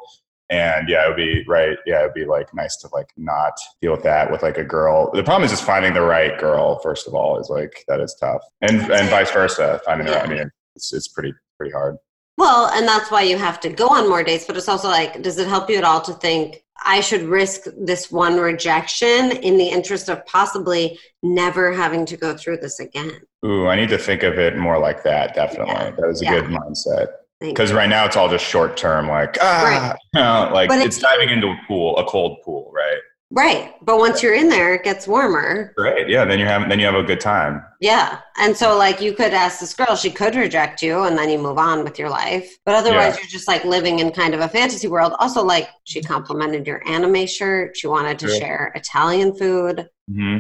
And 0.50 0.88
yeah, 0.90 1.06
it 1.06 1.10
would 1.10 1.18
be 1.18 1.44
right. 1.48 1.78
Yeah, 1.86 2.02
it'd 2.02 2.14
be 2.14 2.26
like 2.26 2.54
nice 2.54 2.76
to 2.78 2.90
like 2.94 3.08
not 3.18 3.54
deal 3.82 3.92
with 3.92 4.04
that 4.04 4.32
with 4.32 4.44
like 4.44 4.58
a 4.58 4.64
girl. 4.64 5.10
The 5.14 5.24
problem 5.24 5.44
is 5.46 5.52
just 5.52 5.64
finding 5.64 5.94
the 5.94 6.02
right 6.02 6.38
girl. 6.38 6.80
First 6.80 7.08
of 7.08 7.14
all, 7.16 7.40
is 7.40 7.50
like 7.50 7.84
that 7.88 8.00
is 8.02 8.16
tough, 8.20 8.42
and 8.62 8.80
and 8.92 9.10
vice 9.10 9.32
versa. 9.32 9.82
Finding 9.86 10.08
the 10.08 10.14
right. 10.14 10.26
I 10.26 10.28
mean, 10.28 10.52
it's 10.76 10.94
it's 10.94 11.08
pretty 11.08 11.34
pretty 11.58 11.72
hard. 11.72 11.96
Well, 12.38 12.68
and 12.74 12.88
that's 12.88 13.10
why 13.12 13.22
you 13.22 13.38
have 13.38 13.60
to 13.62 13.70
go 13.70 13.88
on 13.90 14.10
more 14.10 14.24
dates, 14.24 14.46
but 14.46 14.58
it's 14.58 14.68
also 14.68 14.88
like, 14.90 15.22
does 15.22 15.38
it 15.38 15.48
help 15.48 15.70
you 15.70 15.78
at 15.78 15.84
all 15.84 16.02
to 16.02 16.14
think 16.14 16.64
I 16.84 17.00
should 17.00 17.22
risk 17.22 17.62
this 17.78 18.12
one 18.12 18.38
rejection 18.40 19.32
in 19.38 19.58
the 19.58 19.68
interest 19.70 20.10
of 20.10 20.26
possibly 20.26 21.00
never 21.22 21.72
having 21.72 22.08
to 22.08 22.18
go 22.18 22.36
through 22.36 22.58
this 22.58 22.80
again? 22.80 23.12
Ooh, 23.46 23.68
I 23.68 23.76
need 23.76 23.90
to 23.90 24.00
think 24.00 24.24
of 24.24 24.40
it 24.40 24.58
more 24.58 24.80
like 24.80 25.04
that. 25.04 25.36
Definitely, 25.36 25.74
Yeah. 25.76 25.92
that 25.92 26.10
is 26.10 26.22
a 26.24 26.26
Yeah. 26.26 26.32
good 26.42 26.46
mindset. 26.46 27.08
Because 27.50 27.74
right 27.74 27.90
now 27.90 28.06
it's 28.06 28.16
all 28.16 28.30
just 28.30 28.46
short 28.46 28.78
term, 28.78 29.08
like 29.08 29.38
ah, 29.42 29.96
know, 30.14 30.50
like 30.54 30.70
But 30.70 30.80
it's 30.80 30.98
it's- 30.98 31.00
diving 31.00 31.30
into 31.30 31.48
a 31.48 31.58
pool, 31.68 31.98
a 31.98 32.06
cold 32.06 32.38
pool, 32.44 32.72
right? 32.74 32.98
Right. 33.36 33.74
But 33.82 33.98
once 33.98 34.22
you're 34.22 34.36
in 34.36 34.48
there, 34.48 34.76
it 34.76 34.84
gets 34.84 35.08
warmer. 35.08 35.74
Right. 35.76 36.08
yeah. 36.08 36.24
Then 36.24 36.38
you 36.38 36.46
have 36.46 36.70
then 36.70 36.80
you 36.80 36.86
have 36.86 36.94
a 36.94 37.02
good 37.02 37.20
time. 37.20 37.64
Yeah. 37.82 38.20
And 38.38 38.56
so, 38.56 38.78
like, 38.78 39.02
you 39.02 39.14
could 39.14 39.34
ask 39.34 39.60
this 39.60 39.74
girl, 39.74 39.96
she 39.96 40.12
could 40.12 40.36
reject 40.36 40.84
you, 40.84 41.02
and 41.06 41.18
then 41.18 41.32
you 41.32 41.40
move 41.40 41.58
on 41.58 41.84
with 41.84 41.98
your 41.98 42.10
life. 42.12 42.48
But 42.64 42.76
otherwise, 42.76 43.16
Yeah. 43.16 43.22
you're 43.22 43.30
just 43.30 43.48
like 43.48 43.66
living 43.66 43.98
in 44.00 44.12
kind 44.12 44.36
of 44.36 44.42
a 44.42 44.48
fantasy 44.48 44.88
world. 44.88 45.14
Also, 45.18 45.44
like, 45.44 45.68
she 45.86 46.00
complimented 46.04 46.68
your 46.68 46.88
anime 46.88 47.26
shirt. 47.26 47.76
She 47.76 47.88
wanted 47.88 48.20
to 48.20 48.28
share 48.30 48.72
Italian 48.76 49.34
food. 49.34 49.90
hmm 50.14 50.38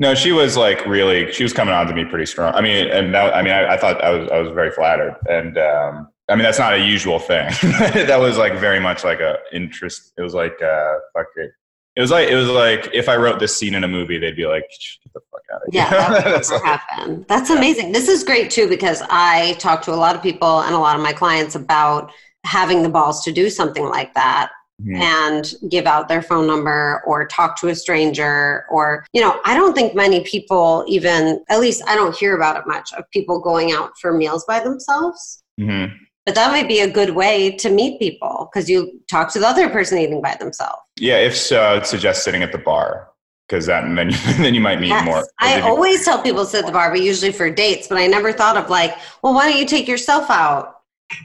No, 0.00 0.16
she 0.16 0.32
was 0.32 0.56
like 0.56 0.84
really. 0.86 1.30
She 1.32 1.44
was 1.44 1.52
coming 1.52 1.72
on 1.72 1.86
to 1.86 1.94
me 1.94 2.04
pretty 2.04 2.26
strong. 2.26 2.52
I 2.52 2.62
mean, 2.62 2.88
and 2.88 3.14
that, 3.14 3.32
I 3.32 3.42
mean, 3.42 3.52
I, 3.52 3.74
I 3.74 3.76
thought 3.76 4.02
I 4.02 4.10
was 4.10 4.28
I 4.32 4.40
was 4.40 4.50
very 4.52 4.72
flattered, 4.72 5.14
and 5.30 5.56
um, 5.56 6.08
I 6.28 6.34
mean 6.36 6.44
that's 6.44 6.58
not 6.58 6.72
a 6.74 6.78
usual 6.78 7.18
thing. 7.18 7.48
that 7.62 8.18
was 8.18 8.38
like 8.38 8.54
very 8.54 8.80
much 8.80 9.04
like 9.04 9.20
a 9.20 9.36
interest. 9.52 10.12
It 10.16 10.22
was 10.22 10.34
like 10.34 10.60
uh, 10.62 10.94
fuck 11.12 11.26
it. 11.36 11.50
It 11.96 12.00
was 12.00 12.10
like 12.10 12.28
it 12.28 12.34
was 12.36 12.48
like 12.48 12.90
if 12.92 13.08
I 13.08 13.16
wrote 13.16 13.38
this 13.38 13.56
scene 13.56 13.74
in 13.74 13.84
a 13.84 13.88
movie, 13.88 14.18
they'd 14.18 14.34
be 14.36 14.46
like, 14.46 14.62
"Get 14.62 15.12
the 15.14 15.20
fuck 15.30 15.42
out 15.52 15.60
of 15.66 15.72
here." 15.72 15.82
Yeah, 15.82 15.90
that 15.90 16.24
That's 16.34 16.50
like- 16.50 16.62
happen. 16.62 17.24
That's 17.28 17.50
amazing. 17.50 17.92
This 17.92 18.08
is 18.08 18.24
great 18.24 18.50
too 18.50 18.68
because 18.68 19.02
I 19.10 19.52
talk 19.58 19.82
to 19.82 19.92
a 19.92 19.96
lot 19.96 20.16
of 20.16 20.22
people 20.22 20.60
and 20.62 20.74
a 20.74 20.78
lot 20.78 20.96
of 20.96 21.02
my 21.02 21.12
clients 21.12 21.54
about 21.54 22.10
having 22.44 22.82
the 22.82 22.88
balls 22.88 23.22
to 23.24 23.32
do 23.32 23.48
something 23.50 23.84
like 23.88 24.12
that 24.14 24.50
Mhm. 24.82 24.98
and 25.00 25.70
give 25.70 25.86
out 25.86 26.08
their 26.08 26.20
phone 26.20 26.48
number 26.48 27.00
or 27.06 27.26
talk 27.28 27.56
to 27.60 27.68
a 27.68 27.76
stranger 27.76 28.66
or 28.72 29.06
you 29.12 29.20
know 29.22 29.40
i 29.44 29.54
don't 29.54 29.72
think 29.72 29.94
many 29.94 30.24
people 30.24 30.84
even 30.88 31.40
at 31.48 31.60
least 31.60 31.80
i 31.86 31.94
don't 31.94 32.16
hear 32.16 32.34
about 32.34 32.56
it 32.56 32.64
much 32.66 32.92
of 32.94 33.04
people 33.12 33.38
going 33.40 33.70
out 33.70 33.92
for 34.00 34.12
meals 34.12 34.44
by 34.48 34.58
themselves 34.58 35.44
Mhm. 35.60 35.92
But 36.26 36.34
that 36.34 36.50
might 36.50 36.68
be 36.68 36.80
a 36.80 36.90
good 36.90 37.10
way 37.10 37.50
to 37.50 37.70
meet 37.70 37.98
people 37.98 38.48
because 38.52 38.68
you 38.68 39.00
talk 39.10 39.32
to 39.32 39.38
the 39.38 39.46
other 39.46 39.68
person 39.68 39.98
eating 39.98 40.22
by 40.22 40.34
themselves 40.36 40.78
Yeah, 40.98 41.18
if 41.18 41.36
so, 41.36 41.62
I'd 41.74 41.86
suggest 41.86 42.24
sitting 42.24 42.42
at 42.42 42.52
the 42.52 42.58
bar 42.58 43.08
because 43.48 43.66
that 43.66 43.82
then 43.94 44.10
you, 44.10 44.16
then 44.38 44.54
you 44.54 44.60
might 44.60 44.80
meet 44.80 44.88
Yes. 44.88 45.04
more. 45.04 45.26
I 45.40 45.58
if 45.58 45.64
you- 45.64 45.70
always 45.70 46.04
tell 46.04 46.22
people 46.22 46.44
to 46.44 46.50
sit 46.50 46.60
at 46.60 46.66
the 46.66 46.72
bar, 46.72 46.90
but 46.90 47.00
usually 47.02 47.32
for 47.32 47.50
dates. 47.50 47.88
But 47.88 47.98
I 47.98 48.06
never 48.06 48.32
thought 48.32 48.56
of 48.56 48.70
like, 48.70 48.96
well, 49.22 49.34
why 49.34 49.50
don't 49.50 49.58
you 49.58 49.66
take 49.66 49.86
yourself 49.86 50.30
out 50.30 50.76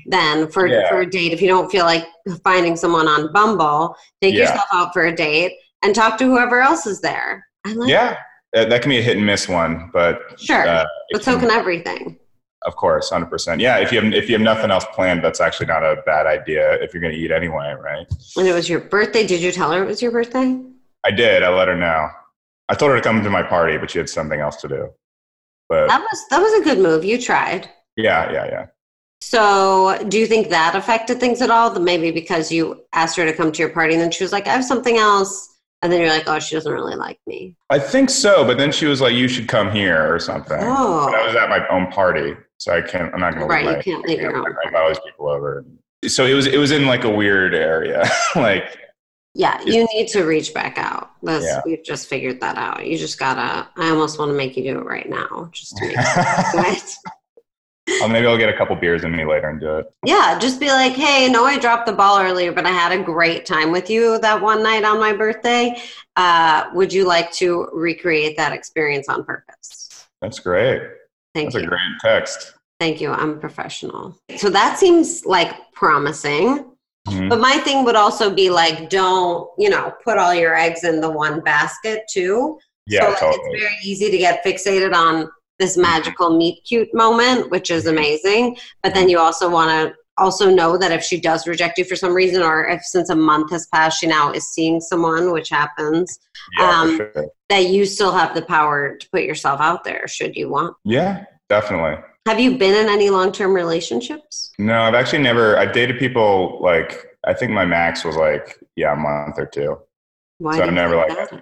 then 0.05 0.49
for 0.51 0.67
Yeah. 0.67 0.89
for 0.89 0.99
a 1.01 1.09
date 1.09 1.31
if 1.31 1.41
you 1.41 1.47
don't 1.47 1.71
feel 1.71 1.85
like 1.85 2.05
finding 2.43 2.75
someone 2.75 3.07
on 3.07 3.31
Bumble? 3.31 3.95
Take 4.21 4.33
Yeah. 4.35 4.41
yourself 4.41 4.65
out 4.73 4.91
for 4.93 5.05
a 5.05 5.15
date 5.15 5.53
and 5.81 5.95
talk 5.95 6.17
to 6.17 6.25
whoever 6.25 6.59
else 6.59 6.85
is 6.85 6.99
there. 6.99 7.47
I 7.65 7.71
like 7.73 7.89
yeah, 7.89 8.17
that, 8.53 8.69
that 8.69 8.81
can 8.81 8.89
be 8.89 8.97
a 8.97 9.01
hit 9.01 9.15
and 9.17 9.25
miss 9.25 9.47
one, 9.47 9.89
but 9.93 10.19
sure, 10.37 10.67
uh, 10.67 10.85
but 11.13 11.23
so 11.23 11.39
can- 11.39 11.47
can 11.47 11.51
everything. 11.57 12.17
Of 12.63 12.75
course, 12.75 13.09
hundred 13.09 13.27
percent. 13.27 13.61
Yeah, 13.61 13.77
if 13.77 13.91
you 13.91 14.01
have 14.01 14.13
if 14.13 14.27
you 14.29 14.35
have 14.35 14.41
nothing 14.41 14.69
else 14.69 14.85
planned, 14.93 15.23
that's 15.23 15.39
actually 15.39 15.67
not 15.67 15.81
a 15.83 16.01
bad 16.05 16.25
idea 16.27 16.73
if 16.83 16.93
you're 16.93 17.01
going 17.01 17.13
to 17.13 17.19
eat 17.19 17.31
anyway, 17.31 17.73
right? 17.79 18.05
When 18.35 18.45
it 18.47 18.53
was 18.53 18.67
your 18.69 18.81
birthday, 18.81 19.25
did 19.25 19.41
you 19.41 19.51
tell 19.51 19.71
her 19.71 19.81
it 19.83 19.87
was 19.87 20.01
your 20.01 20.11
birthday? 20.11 20.59
I 21.05 21.11
did. 21.11 21.43
I 21.43 21.49
let 21.49 21.69
her 21.69 21.77
know. 21.77 22.09
I 22.67 22.75
told 22.75 22.91
her 22.91 22.97
to 22.97 23.01
come 23.03 23.23
to 23.23 23.29
my 23.29 23.43
party, 23.43 23.77
but 23.77 23.89
she 23.89 23.97
had 23.99 24.09
something 24.09 24.41
else 24.41 24.57
to 24.57 24.67
do. 24.67 24.89
But 25.69 25.87
That 25.87 26.01
was 26.01 26.25
that 26.31 26.41
was 26.41 26.53
a 26.59 26.63
good 26.63 26.79
move. 26.79 27.05
You 27.05 27.21
tried. 27.21 27.69
yeah, 27.95 28.29
yeah, 28.31 28.45
yeah. 28.45 28.65
So, 29.21 30.01
do 30.07 30.17
you 30.17 30.25
think 30.25 30.49
that 30.49 30.75
affected 30.75 31.19
things 31.19 31.41
at 31.41 31.49
all? 31.51 31.77
Maybe 31.79 32.09
because 32.09 32.51
you 32.51 32.83
asked 32.93 33.17
her 33.17 33.25
to 33.25 33.33
come 33.33 33.51
to 33.51 33.59
your 33.59 33.69
party 33.69 33.93
and 33.93 34.01
then 34.01 34.11
she 34.11 34.23
was 34.23 34.31
like, 34.31 34.47
I 34.47 34.51
have 34.51 34.63
something 34.65 34.97
else. 34.97 35.47
And 35.81 35.91
then 35.91 35.99
you're 36.01 36.09
like, 36.09 36.27
oh, 36.27 36.39
she 36.39 36.55
doesn't 36.55 36.71
really 36.71 36.95
like 36.95 37.19
me. 37.27 37.55
I 37.69 37.79
think 37.79 38.09
so. 38.09 38.43
But 38.45 38.57
then 38.57 38.69
she 38.71 38.85
was 38.85 38.99
like, 38.99 39.13
"You 39.13 39.29
should 39.29 39.47
come 39.47 39.71
here" 39.71 40.13
or 40.13 40.19
something. 40.19 40.57
Oh. 40.59 41.05
But 41.05 41.15
I 41.15 41.25
was 41.25 41.35
at 41.37 41.47
my 41.47 41.65
own 41.69 41.87
party, 41.89 42.35
so 42.59 42.75
I 42.75 42.81
can't. 42.81 43.13
I'm 43.13 43.19
not 43.19 43.33
going 43.33 43.47
to 43.47 43.47
Right, 43.47 43.77
you 43.77 43.81
can't 43.81 44.05
leave 44.05 44.21
your 44.21 44.35
own 44.35 44.45
I 44.73 44.87
these 44.89 44.99
people 44.99 45.27
over. 45.27 45.65
So 46.07 46.25
it 46.25 46.33
was 46.33 46.45
it 46.45 46.57
was 46.57 46.71
in 46.71 46.85
like 46.85 47.03
a 47.05 47.09
weird 47.09 47.55
area, 47.55 48.07
like 48.35 48.77
Yeah, 49.33 49.61
you 49.63 49.87
need 49.93 50.07
to 50.09 50.23
reach 50.23 50.53
back 50.53 50.77
out. 50.77 51.11
That's, 51.23 51.45
Yeah. 51.45 51.61
We've 51.65 51.83
just 51.83 52.07
figured 52.07 52.39
that 52.41 52.57
out. 52.57 52.85
You 52.85 52.97
just 52.97 53.17
gotta, 53.17 53.67
I 53.77 53.89
almost 53.89 54.19
want 54.19 54.29
to 54.29 54.37
make 54.37 54.55
you 54.57 54.63
do 54.63 54.79
it 54.79 54.85
right 54.85 55.09
now. 55.09 55.49
Just 55.51 55.77
to 55.77 55.87
make 55.87 55.95
it 55.99 56.51
good. 56.51 56.83
Well, 57.99 58.09
maybe 58.09 58.27
I'll 58.27 58.37
get 58.37 58.49
a 58.49 58.57
couple 58.57 58.75
beers 58.75 59.03
in 59.03 59.11
me 59.15 59.25
later 59.25 59.49
and 59.49 59.59
do 59.59 59.77
it. 59.77 59.87
Yeah, 60.05 60.37
just 60.39 60.59
be 60.59 60.67
like, 60.67 60.93
hey, 60.93 61.27
no, 61.27 61.45
I 61.45 61.57
dropped 61.57 61.85
the 61.85 61.93
ball 61.93 62.19
earlier, 62.19 62.51
but 62.51 62.65
I 62.65 62.69
had 62.69 62.91
a 62.91 63.01
great 63.01 63.45
time 63.45 63.71
with 63.71 63.89
you 63.89 64.19
that 64.19 64.41
one 64.41 64.61
night 64.61 64.83
on 64.83 64.99
my 64.99 65.11
birthday. 65.11 65.81
Uh, 66.15 66.69
would 66.73 66.93
you 66.93 67.05
like 67.05 67.31
to 67.33 67.67
recreate 67.73 68.37
that 68.37 68.53
experience 68.53 69.09
on 69.09 69.23
purpose? 69.23 70.07
That's 70.21 70.39
great. 70.39 70.81
Thank 71.33 71.53
That's 71.53 71.63
you. 71.63 71.67
a 71.67 71.69
great 71.69 71.79
text. 72.01 72.53
Thank 72.79 73.01
you. 73.01 73.11
I'm 73.11 73.39
professional. 73.39 74.17
So 74.37 74.49
that 74.49 74.77
seems 74.77 75.25
like 75.25 75.53
promising. 75.73 76.71
Mhm. 77.07 77.29
But 77.29 77.39
my 77.39 77.57
thing 77.57 77.83
would 77.85 77.95
also 77.95 78.33
be 78.33 78.49
like, 78.49 78.89
don't, 78.89 79.49
you 79.57 79.69
know, 79.69 79.93
put 80.03 80.17
all 80.17 80.33
your 80.33 80.55
eggs 80.55 80.83
in 80.83 81.01
the 81.01 81.09
one 81.09 81.41
basket 81.41 82.03
too. 82.09 82.57
Yeah, 82.85 83.01
so 83.01 83.09
like, 83.09 83.19
totally. 83.19 83.49
it's 83.51 83.63
very 83.63 83.77
easy 83.83 84.11
to 84.11 84.17
get 84.17 84.43
fixated 84.43 84.93
on 84.93 85.29
this 85.59 85.73
mm-hmm. 85.73 85.83
magical 85.83 86.37
meet 86.37 86.63
cute 86.65 86.93
moment, 86.93 87.51
which 87.51 87.69
is 87.69 87.85
mm-hmm. 87.85 87.97
amazing. 87.97 88.57
But 88.81 88.93
then 88.93 89.03
mm-hmm. 89.03 89.11
you 89.11 89.19
also 89.19 89.49
want 89.49 89.69
to 89.69 89.95
also 90.19 90.49
know 90.49 90.77
that 90.77 90.91
if 90.91 91.03
she 91.03 91.19
does 91.19 91.47
reject 91.47 91.77
you 91.77 91.85
for 91.85 91.95
some 91.95 92.13
reason, 92.13 92.41
or 92.43 92.67
if 92.67 92.83
since 92.83 93.09
a 93.09 93.15
month 93.15 93.51
has 93.51 93.67
passed, 93.73 93.99
she 93.99 94.07
now 94.07 94.31
is 94.31 94.47
seeing 94.49 94.79
someone, 94.81 95.31
which 95.31 95.49
happens, 95.49 96.19
Yeah, 96.59 96.69
Um, 96.81 96.97
sure. 96.97 97.25
that 97.49 97.65
you 97.67 97.85
still 97.85 98.11
have 98.11 98.35
the 98.35 98.41
power 98.43 98.95
to 98.95 99.09
put 99.11 99.23
yourself 99.23 99.59
out 99.61 99.83
there 99.83 100.07
should 100.07 100.35
you 100.35 100.49
want. 100.49 100.75
Yeah, 100.85 101.25
definitely. 101.49 102.03
Have 102.27 102.39
you 102.39 102.57
been 102.57 102.75
in 102.75 102.89
any 102.91 103.09
long 103.09 103.31
term 103.31 103.53
relationships? 103.53 104.51
No, 104.59 104.81
I've 104.81 104.93
actually 104.93 105.23
never. 105.23 105.57
I've 105.57 105.73
dated 105.73 105.97
people 105.97 106.59
like 106.61 107.05
I 107.25 107.33
think 107.33 107.51
my 107.51 107.65
max 107.65 108.03
was 108.05 108.15
like 108.15 108.57
yeah 108.75 108.93
a 108.93 108.95
month 108.95 109.39
or 109.39 109.45
two. 109.47 109.77
Why 110.37 110.57
So 110.57 110.63
I'm 110.63 110.75
never 110.75 110.95
like 110.95 111.07
that? 111.09 111.41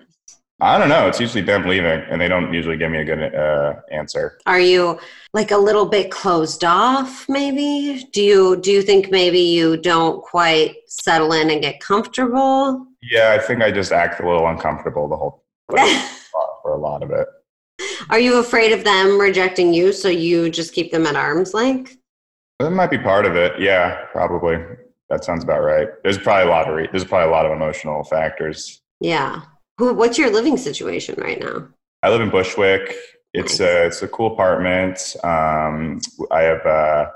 I 0.59 0.79
don't 0.79 0.89
know. 0.89 1.07
It's 1.07 1.19
usually 1.19 1.43
them 1.43 1.67
leaving, 1.67 2.01
and 2.09 2.19
they 2.19 2.27
don't 2.27 2.51
usually 2.51 2.77
give 2.77 2.89
me 2.89 2.97
a 2.97 3.05
good 3.05 3.35
uh, 3.35 3.75
answer. 3.91 4.39
Are 4.47 4.59
you 4.59 4.99
like 5.33 5.51
a 5.51 5.57
little 5.57 5.85
bit 5.85 6.09
closed 6.09 6.63
off 6.63 7.29
maybe? 7.29 8.07
Do 8.11 8.23
you 8.23 8.57
do 8.57 8.71
you 8.71 8.81
think 8.81 9.11
maybe 9.11 9.39
you 9.39 9.77
don't 9.77 10.23
quite 10.23 10.77
settle 10.87 11.31
in 11.33 11.51
and 11.51 11.61
get 11.61 11.79
comfortable? 11.79 12.87
Yeah, 13.03 13.37
I 13.39 13.43
think 13.43 13.61
I 13.61 13.71
just 13.71 13.91
act 13.91 14.19
a 14.19 14.27
little 14.27 14.47
uncomfortable 14.47 15.07
the 15.07 15.15
whole 15.15 15.43
for 16.63 16.73
a 16.73 16.77
lot 16.77 17.03
of 17.03 17.11
it. 17.11 17.27
Are 18.09 18.19
you 18.19 18.39
afraid 18.39 18.71
of 18.71 18.83
them 18.83 19.19
rejecting 19.21 19.73
you 19.73 19.93
so 19.93 20.07
you 20.09 20.49
just 20.49 20.73
keep 20.73 20.91
them 20.91 21.05
at 21.05 21.15
arm's 21.15 21.53
length? 21.53 21.97
That 22.59 22.71
might 22.71 22.89
be 22.89 22.97
part 22.97 23.27
of 23.27 23.35
it. 23.35 23.59
Yeah, 23.59 24.05
probably. 24.11 24.57
That 25.09 25.23
sounds 25.23 25.43
about 25.43 25.61
right. 25.61 25.87
There's 26.03 26.17
probably 26.17 26.47
a 26.47 26.49
lot 26.49 26.67
of 26.67 26.75
re- 26.75 26.89
there's 26.91 27.05
probably 27.05 27.29
a 27.29 27.31
lot 27.31 27.45
of 27.45 27.51
emotional 27.51 28.03
factors. 28.03 28.81
Yeah. 28.99 29.41
Who 29.77 29.93
what's 29.93 30.17
your 30.17 30.31
living 30.31 30.57
situation 30.57 31.15
right 31.19 31.39
now? 31.39 31.67
I 32.03 32.09
live 32.09 32.21
in 32.21 32.29
Bushwick. 32.29 32.95
It's 33.33 33.59
Nice. 33.59 33.69
a 33.69 33.85
it's 33.85 34.01
a 34.01 34.07
cool 34.07 34.33
apartment. 34.33 35.15
Um, 35.23 36.01
I 36.31 36.41
have 36.41 36.65
uh, 36.65 37.09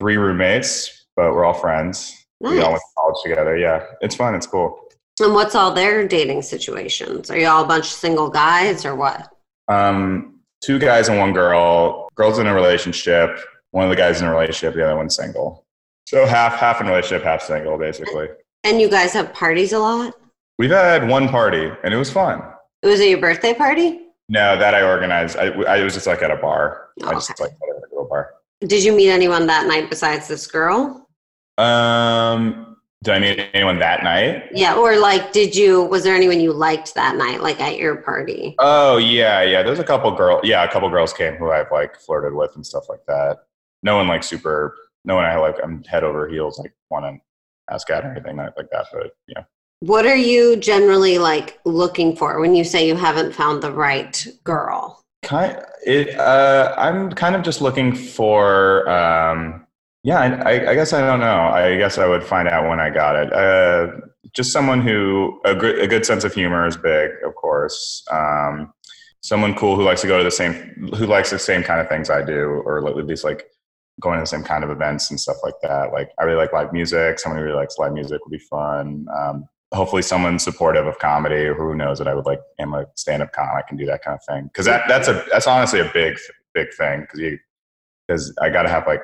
three 0.00 0.16
roommates, 0.16 1.06
but 1.16 1.32
we're 1.32 1.44
all 1.44 1.54
friends. 1.54 2.26
We 2.40 2.60
all 2.60 2.70
went 2.72 2.80
to 2.80 2.94
college 2.96 3.16
together. 3.22 3.56
Yeah, 3.56 3.84
it's 4.00 4.14
fun. 4.14 4.34
It's 4.34 4.46
cool. 4.46 4.78
And 5.20 5.34
what's 5.34 5.54
all 5.56 5.72
their 5.72 6.06
dating 6.06 6.42
situations? 6.42 7.30
Are 7.30 7.36
you 7.36 7.48
all 7.48 7.64
a 7.64 7.66
bunch 7.66 7.86
of 7.86 7.90
single 7.92 8.30
guys 8.30 8.84
or 8.84 8.94
what? 8.94 9.28
Um, 9.66 10.40
two 10.62 10.78
guys 10.78 11.08
and 11.08 11.18
one 11.18 11.32
girl. 11.32 12.08
Girl's 12.14 12.38
in 12.38 12.46
a 12.46 12.54
relationship. 12.54 13.38
One 13.72 13.84
of 13.84 13.90
the 13.90 13.96
guys 13.96 14.20
in 14.20 14.26
a 14.28 14.30
relationship. 14.30 14.74
The 14.74 14.84
other 14.84 14.96
one's 14.96 15.16
single. 15.16 15.64
So 16.08 16.24
half 16.26 16.54
half 16.54 16.80
in 16.80 16.86
relationship, 16.86 17.22
half 17.24 17.42
single, 17.42 17.76
basically. 17.78 18.28
And 18.64 18.80
you 18.80 18.88
guys 18.88 19.12
have 19.12 19.32
parties 19.34 19.72
a 19.72 19.78
lot? 19.78 20.14
We've 20.58 20.70
had 20.70 21.08
one 21.08 21.28
party 21.28 21.70
and 21.84 21.94
it 21.94 21.96
was 21.96 22.10
fun. 22.10 22.42
Was 22.82 23.00
it 23.00 23.10
your 23.10 23.20
birthday 23.20 23.54
party? 23.54 24.00
No, 24.28 24.58
that 24.58 24.74
I 24.74 24.82
organized. 24.82 25.36
I, 25.36 25.46
I 25.62 25.82
was 25.84 25.94
just 25.94 26.06
like 26.06 26.20
at 26.22 26.30
a 26.30 26.36
bar. 26.36 26.88
I 27.02 27.08
Oh, 27.08 27.12
just 27.12 27.30
like 27.40 27.52
whatever, 27.60 27.86
to 27.90 27.96
a 27.98 28.04
bar. 28.08 28.34
Did 28.60 28.84
you 28.84 28.92
meet 28.92 29.10
anyone 29.10 29.46
that 29.46 29.66
night 29.66 29.88
besides 29.88 30.26
this 30.28 30.46
girl? 30.46 31.08
Um, 31.58 32.76
did 33.04 33.14
I 33.14 33.18
meet 33.20 33.40
anyone 33.54 33.78
that 33.78 34.02
night? 34.02 34.48
Yeah, 34.52 34.74
or 34.76 34.96
like, 34.98 35.32
did 35.32 35.54
you? 35.54 35.84
Was 35.84 36.02
there 36.02 36.14
anyone 36.14 36.40
you 36.40 36.52
liked 36.52 36.94
that 36.94 37.16
night, 37.16 37.40
like 37.40 37.60
at 37.60 37.78
your 37.78 37.96
party? 37.96 38.56
Oh 38.58 38.96
yeah, 38.96 39.42
yeah. 39.42 39.62
There's 39.62 39.78
a 39.78 39.84
couple 39.84 40.10
girl. 40.10 40.40
Yeah, 40.42 40.64
a 40.64 40.70
couple 40.70 40.90
girls 40.90 41.12
came 41.12 41.34
who 41.36 41.50
I've 41.52 41.70
like 41.70 41.98
flirted 42.00 42.34
with 42.34 42.54
and 42.56 42.66
stuff 42.66 42.88
like 42.88 43.04
that. 43.06 43.38
No 43.84 43.96
one 43.96 44.08
like 44.08 44.24
super. 44.24 44.76
No 45.04 45.14
one 45.14 45.24
I 45.24 45.36
like. 45.36 45.56
I'm 45.62 45.84
head 45.84 46.02
over 46.04 46.28
heels 46.28 46.58
like 46.58 46.72
want 46.90 47.04
to 47.04 47.72
ask 47.72 47.88
out 47.90 48.04
or 48.04 48.10
anything 48.10 48.36
like 48.36 48.54
that. 48.56 48.86
But 48.92 49.12
yeah. 49.28 49.44
What 49.80 50.06
are 50.06 50.16
you 50.16 50.56
generally 50.56 51.18
like 51.18 51.58
looking 51.64 52.16
for 52.16 52.40
when 52.40 52.54
you 52.54 52.64
say 52.64 52.86
you 52.86 52.96
haven't 52.96 53.32
found 53.32 53.62
the 53.62 53.72
right 53.72 54.26
girl? 54.42 55.02
Kind 55.22 55.62
it. 55.86 56.18
Uh, 56.18 56.74
I'm 56.76 57.12
kind 57.12 57.36
of 57.36 57.42
just 57.42 57.60
looking 57.60 57.94
for. 57.94 58.88
Um, 58.88 59.66
yeah, 60.02 60.42
I, 60.44 60.70
I, 60.70 60.74
guess 60.74 60.92
I 60.92 61.00
don't 61.00 61.20
know. 61.20 61.40
I 61.40 61.76
guess 61.76 61.98
I 61.98 62.06
would 62.06 62.24
find 62.24 62.48
out 62.48 62.68
when 62.68 62.80
I 62.80 62.90
got 62.90 63.16
it. 63.16 63.32
Uh, 63.32 64.00
just 64.32 64.52
someone 64.52 64.80
who 64.80 65.40
a 65.44 65.54
good 65.54 65.78
a 65.78 65.86
good 65.86 66.04
sense 66.04 66.24
of 66.24 66.34
humor 66.34 66.66
is 66.66 66.76
big, 66.76 67.10
of 67.24 67.34
course. 67.34 68.04
Um, 68.10 68.72
someone 69.20 69.54
cool 69.54 69.76
who 69.76 69.82
likes 69.82 70.00
to 70.02 70.06
go 70.06 70.18
to 70.18 70.24
the 70.24 70.30
same 70.30 70.90
who 70.96 71.06
likes 71.06 71.30
the 71.30 71.38
same 71.38 71.62
kind 71.62 71.80
of 71.80 71.88
things 71.88 72.10
I 72.10 72.24
do, 72.24 72.62
or 72.64 72.86
at 72.86 73.06
least 73.06 73.24
like 73.24 73.50
going 74.00 74.18
to 74.18 74.22
the 74.22 74.26
same 74.26 74.44
kind 74.44 74.62
of 74.62 74.70
events 74.70 75.10
and 75.10 75.20
stuff 75.20 75.36
like 75.42 75.54
that. 75.62 75.92
Like 75.92 76.10
I 76.18 76.24
really 76.24 76.38
like 76.38 76.52
live 76.52 76.72
music. 76.72 77.18
Someone 77.18 77.38
who 77.38 77.44
really 77.44 77.56
likes 77.56 77.78
live 77.78 77.92
music 77.92 78.24
would 78.24 78.32
be 78.32 78.44
fun. 78.44 79.06
Um, 79.16 79.48
hopefully 79.74 80.02
someone 80.02 80.38
supportive 80.38 80.86
of 80.86 80.98
comedy 80.98 81.44
or 81.44 81.54
who 81.54 81.74
knows 81.74 81.98
that 81.98 82.08
I 82.08 82.14
would 82.14 82.26
like 82.26 82.40
am 82.58 82.72
a 82.74 82.86
stand-up 82.96 83.32
comic 83.32 83.66
and 83.68 83.78
do 83.78 83.86
that 83.86 84.02
kind 84.02 84.16
of 84.18 84.24
thing. 84.24 84.50
Cause 84.54 84.64
that, 84.64 84.88
that's 84.88 85.08
a, 85.08 85.24
that's 85.30 85.46
honestly 85.46 85.80
a 85.80 85.90
big, 85.92 86.16
big 86.54 86.72
thing. 86.74 87.06
Cause 87.10 87.20
you, 87.20 87.38
cause 88.08 88.34
I 88.40 88.48
gotta 88.48 88.68
have 88.70 88.86
like, 88.86 89.02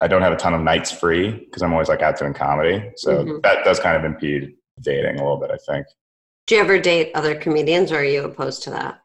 I 0.00 0.06
don't 0.08 0.22
have 0.22 0.32
a 0.32 0.36
ton 0.36 0.54
of 0.54 0.60
nights 0.60 0.90
free 0.92 1.46
cause 1.52 1.62
I'm 1.62 1.72
always 1.72 1.88
like 1.88 2.00
out 2.02 2.18
doing 2.18 2.32
comedy. 2.34 2.90
So 2.96 3.24
Mhm. 3.24 3.42
that 3.42 3.64
does 3.64 3.80
kind 3.80 3.96
of 3.96 4.04
impede 4.04 4.54
dating 4.80 5.16
a 5.16 5.22
little 5.22 5.38
bit, 5.38 5.50
I 5.50 5.56
think. 5.72 5.86
Do 6.46 6.54
you 6.56 6.60
ever 6.60 6.78
date 6.80 7.12
other 7.14 7.34
comedians, 7.36 7.92
or 7.92 7.98
are 7.98 8.04
you 8.04 8.24
opposed 8.24 8.64
to 8.64 8.70
that? 8.70 9.00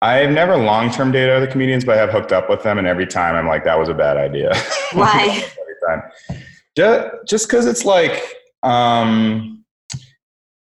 I've 0.00 0.30
never 0.30 0.56
long-term 0.56 1.12
dated 1.12 1.30
other 1.30 1.46
comedians, 1.46 1.84
but 1.84 1.98
I 1.98 2.00
have 2.00 2.10
hooked 2.10 2.32
up 2.32 2.48
with 2.48 2.62
them. 2.62 2.78
And 2.78 2.86
every 2.86 3.06
time 3.06 3.34
I'm 3.34 3.46
like, 3.46 3.64
that 3.64 3.78
was 3.78 3.88
a 3.88 3.94
bad 3.94 4.16
idea. 4.16 4.52
Why? 4.92 5.22
every 5.60 5.74
time. 5.86 6.02
Just, 6.76 7.08
just 7.26 7.48
cause 7.50 7.66
it's 7.66 7.84
like, 7.84 8.22
um, 8.62 9.64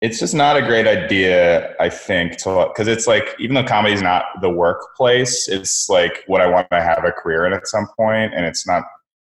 it's 0.00 0.18
just 0.18 0.34
not 0.34 0.56
a 0.56 0.62
great 0.62 0.86
idea, 0.86 1.74
I 1.80 1.88
think, 1.88 2.36
to 2.38 2.66
because 2.68 2.88
it's 2.88 3.06
like 3.06 3.34
even 3.38 3.54
though 3.54 3.64
comedy 3.64 3.94
is 3.94 4.02
not 4.02 4.24
the 4.42 4.50
workplace, 4.50 5.48
it's 5.48 5.88
like 5.88 6.24
what 6.26 6.40
I 6.40 6.46
want 6.46 6.68
to 6.70 6.82
have 6.82 7.04
a 7.04 7.12
career 7.12 7.46
in 7.46 7.52
at 7.52 7.66
some 7.66 7.86
point, 7.96 8.34
and 8.34 8.44
it's 8.44 8.66
not 8.66 8.84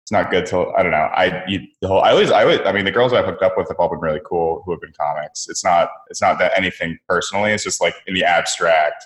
it's 0.03 0.11
not 0.11 0.31
good 0.31 0.45
to 0.47 0.67
I 0.77 0.81
don't 0.81 0.91
know. 0.91 0.97
I 0.97 1.43
you, 1.47 1.59
the 1.81 1.87
whole 1.87 2.01
I 2.01 2.11
always 2.11 2.31
I 2.31 2.41
always 2.41 2.59
I 2.65 2.71
mean 2.71 2.85
the 2.85 2.91
girls 2.91 3.13
I've 3.13 3.25
hooked 3.25 3.43
up 3.43 3.53
with 3.55 3.67
have 3.67 3.77
all 3.77 3.89
been 3.89 3.99
really 3.99 4.21
cool 4.25 4.63
who 4.65 4.71
have 4.71 4.81
been 4.81 4.93
comics. 4.99 5.47
It's 5.47 5.63
not 5.63 5.89
it's 6.09 6.21
not 6.21 6.39
that 6.39 6.57
anything 6.57 6.97
personally. 7.07 7.51
It's 7.51 7.63
just 7.63 7.79
like 7.79 7.95
in 8.07 8.15
the 8.15 8.23
abstract, 8.23 9.05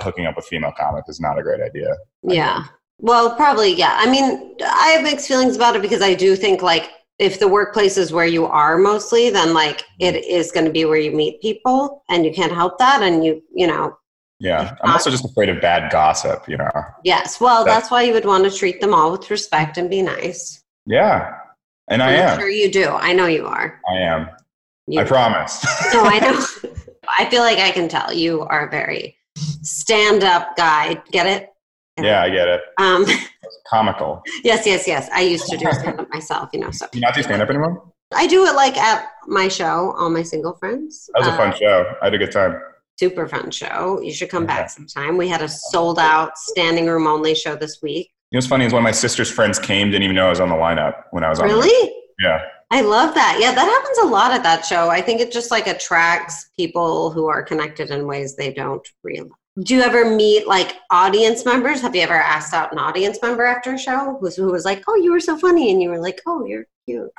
hooking 0.00 0.26
up 0.26 0.36
with 0.36 0.44
female 0.46 0.72
comic 0.78 1.04
is 1.08 1.18
not 1.18 1.38
a 1.38 1.42
great 1.42 1.62
idea. 1.62 1.96
Yeah. 2.22 2.64
Well, 2.98 3.34
probably, 3.34 3.74
yeah. 3.74 3.96
I 3.98 4.10
mean, 4.10 4.54
I 4.62 4.88
have 4.88 5.02
mixed 5.02 5.26
feelings 5.26 5.56
about 5.56 5.74
it 5.74 5.80
because 5.80 6.02
I 6.02 6.12
do 6.12 6.36
think 6.36 6.60
like 6.60 6.90
if 7.20 7.38
the 7.38 7.46
workplace 7.46 7.98
is 7.98 8.12
where 8.12 8.26
you 8.26 8.46
are 8.46 8.78
mostly, 8.78 9.28
then 9.28 9.52
like 9.52 9.84
it 10.00 10.14
mm-hmm. 10.14 10.30
is 10.30 10.50
going 10.50 10.64
to 10.64 10.72
be 10.72 10.86
where 10.86 10.98
you 10.98 11.12
meet 11.12 11.40
people 11.42 12.02
and 12.08 12.24
you 12.24 12.32
can't 12.32 12.50
help 12.50 12.78
that. 12.78 13.02
And 13.02 13.22
you, 13.24 13.42
you 13.54 13.66
know, 13.66 13.96
Yeah, 14.38 14.74
I'm 14.82 14.92
also 14.92 15.10
just 15.10 15.24
afraid 15.26 15.50
of 15.50 15.60
bad 15.60 15.92
gossip. 15.92 16.48
You 16.48 16.56
know. 16.56 16.70
yes. 17.04 17.38
Well, 17.40 17.64
That's- 17.64 17.82
that's 17.82 17.90
why 17.92 18.02
you 18.02 18.14
would 18.14 18.24
want 18.24 18.44
to 18.44 18.50
treat 18.50 18.80
them 18.80 18.94
all 18.94 19.12
with 19.12 19.30
respect 19.30 19.76
and 19.76 19.90
be 19.90 20.00
nice. 20.02 20.64
Yeah, 20.86 21.36
and 21.88 22.02
I 22.02 22.14
I'm 22.14 22.20
am. 22.20 22.38
sure 22.40 22.48
you 22.48 22.70
do. 22.72 22.88
I 22.88 23.12
know 23.12 23.26
you 23.26 23.46
are. 23.46 23.80
I 23.88 23.98
am. 23.98 24.30
You, 24.86 25.00
I 25.00 25.04
promise. 25.04 25.62
no, 25.92 26.02
I 26.02 26.18
know. 26.64 26.70
I 27.18 27.28
feel 27.28 27.42
like 27.42 27.58
I 27.58 27.70
can 27.70 27.86
tell 27.86 28.12
you 28.12 28.42
are 28.42 28.66
a 28.66 28.70
very 28.70 29.14
stand 29.36 30.24
up 30.24 30.56
guy. 30.56 30.94
Get 31.12 31.26
it? 31.26 31.50
Yeah, 32.04 32.22
I 32.22 32.30
get 32.30 32.48
it. 32.48 32.60
Um, 32.78 33.04
Comical. 33.68 34.22
yes, 34.44 34.66
yes, 34.66 34.86
yes. 34.86 35.08
I 35.12 35.20
used 35.22 35.46
to 35.48 35.56
do 35.56 35.70
stand 35.72 36.00
up 36.00 36.08
myself, 36.12 36.50
you 36.52 36.60
know, 36.60 36.70
so 36.70 36.86
you 36.92 37.00
not 37.00 37.14
do 37.14 37.22
stand 37.22 37.42
up 37.42 37.48
anymore? 37.48 37.82
I 38.12 38.26
do 38.26 38.44
it 38.46 38.54
like 38.54 38.76
at 38.76 39.06
my 39.26 39.48
show, 39.48 39.92
All 39.96 40.10
My 40.10 40.22
Single 40.22 40.54
Friends. 40.54 41.08
That 41.14 41.20
was 41.20 41.28
a 41.28 41.32
Uh, 41.32 41.36
fun 41.36 41.54
show. 41.56 41.84
I 42.02 42.06
had 42.06 42.14
a 42.14 42.18
good 42.18 42.32
time. 42.32 42.60
super 42.98 43.26
fun 43.26 43.50
show. 43.50 43.98
You 44.02 44.12
should 44.12 44.28
come 44.28 44.42
Yeah. 44.42 44.58
back 44.58 44.70
sometime. 44.70 45.16
We 45.16 45.26
had 45.26 45.40
a 45.40 45.48
sold 45.48 45.98
out 45.98 46.36
standing 46.36 46.86
room 46.86 47.06
only 47.06 47.34
show 47.34 47.56
this 47.56 47.78
week. 47.82 48.10
You 48.30 48.36
know 48.36 48.38
what's 48.38 48.46
funny 48.46 48.66
is 48.66 48.72
one 48.74 48.80
of 48.82 48.84
my 48.84 48.90
sister's 48.90 49.30
friends 49.30 49.58
came, 49.58 49.90
didn't 49.90 50.02
even 50.02 50.16
know 50.16 50.26
I 50.26 50.30
was 50.30 50.38
on 50.40 50.50
the 50.50 50.54
lineup 50.54 51.04
when 51.10 51.24
I 51.24 51.30
was 51.30 51.40
on. 51.40 51.48
the- 51.48 51.54
Really? 51.54 51.94
Yeah. 52.18 52.42
I 52.70 52.82
love 52.82 53.14
that. 53.14 53.38
Yeah, 53.40 53.52
that 53.52 53.64
happens 53.64 53.98
a 53.98 54.04
lot 54.06 54.32
at 54.32 54.42
that 54.42 54.66
show. 54.66 54.90
I 54.90 55.00
think 55.00 55.20
it 55.20 55.32
just 55.32 55.50
like 55.50 55.66
attracts 55.66 56.50
people 56.56 57.10
who 57.10 57.26
are 57.26 57.42
connected 57.42 57.90
in 57.90 58.06
ways 58.06 58.36
they 58.36 58.52
don't 58.52 58.86
realize. 59.02 59.30
Do 59.62 59.74
you 59.74 59.82
ever 59.82 60.04
meet 60.08 60.46
like 60.46 60.76
audience 60.90 61.44
members? 61.44 61.80
Have 61.82 61.94
you 61.94 62.02
ever 62.02 62.14
asked 62.14 62.54
out 62.54 62.72
an 62.72 62.78
audience 62.78 63.18
member 63.20 63.44
after 63.44 63.74
a 63.74 63.78
show 63.78 63.98
who 63.98 64.18
was, 64.18 64.36
who 64.36 64.50
was 64.50 64.64
like, 64.64 64.84
"Oh, 64.88 64.94
you 64.94 65.12
were 65.12 65.20
so 65.20 65.36
funny," 65.36 65.70
and 65.70 65.82
you 65.82 65.90
were 65.90 65.98
like, 65.98 66.20
"Oh, 66.26 66.44
you're 66.46 66.66
cute." 66.86 67.10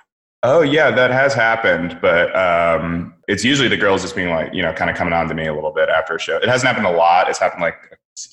Oh 0.44 0.62
yeah, 0.62 0.90
that 0.92 1.12
has 1.12 1.34
happened, 1.34 2.00
but 2.02 2.36
um, 2.36 3.14
it's 3.28 3.44
usually 3.44 3.68
the 3.68 3.78
girls 3.78 4.02
just 4.02 4.16
being 4.16 4.30
like, 4.30 4.54
you 4.54 4.64
know, 4.64 4.74
kind 4.74 4.90
of 4.90 4.98
coming 4.98 5.14
on 5.14 5.28
to 5.28 5.36
me 5.36 5.46
a 5.46 5.54
little 5.54 5.72
bit 5.72 5.90
after 5.90 6.16
a 6.16 6.20
show. 6.20 6.38
It 6.38 6.50
hasn't 6.50 6.68
happened 6.68 6.88
a 6.88 6.98
lot. 6.98 7.30
It's 7.30 7.38
happened 7.40 7.62
like 7.62 7.76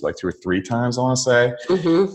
like 0.01 0.17
two 0.17 0.27
or 0.27 0.33
three 0.33 0.63
times, 0.63 0.99
I 0.99 1.03
want 1.03 1.17
to 1.19 1.23
say. 1.23 1.55
hmm 1.69 2.07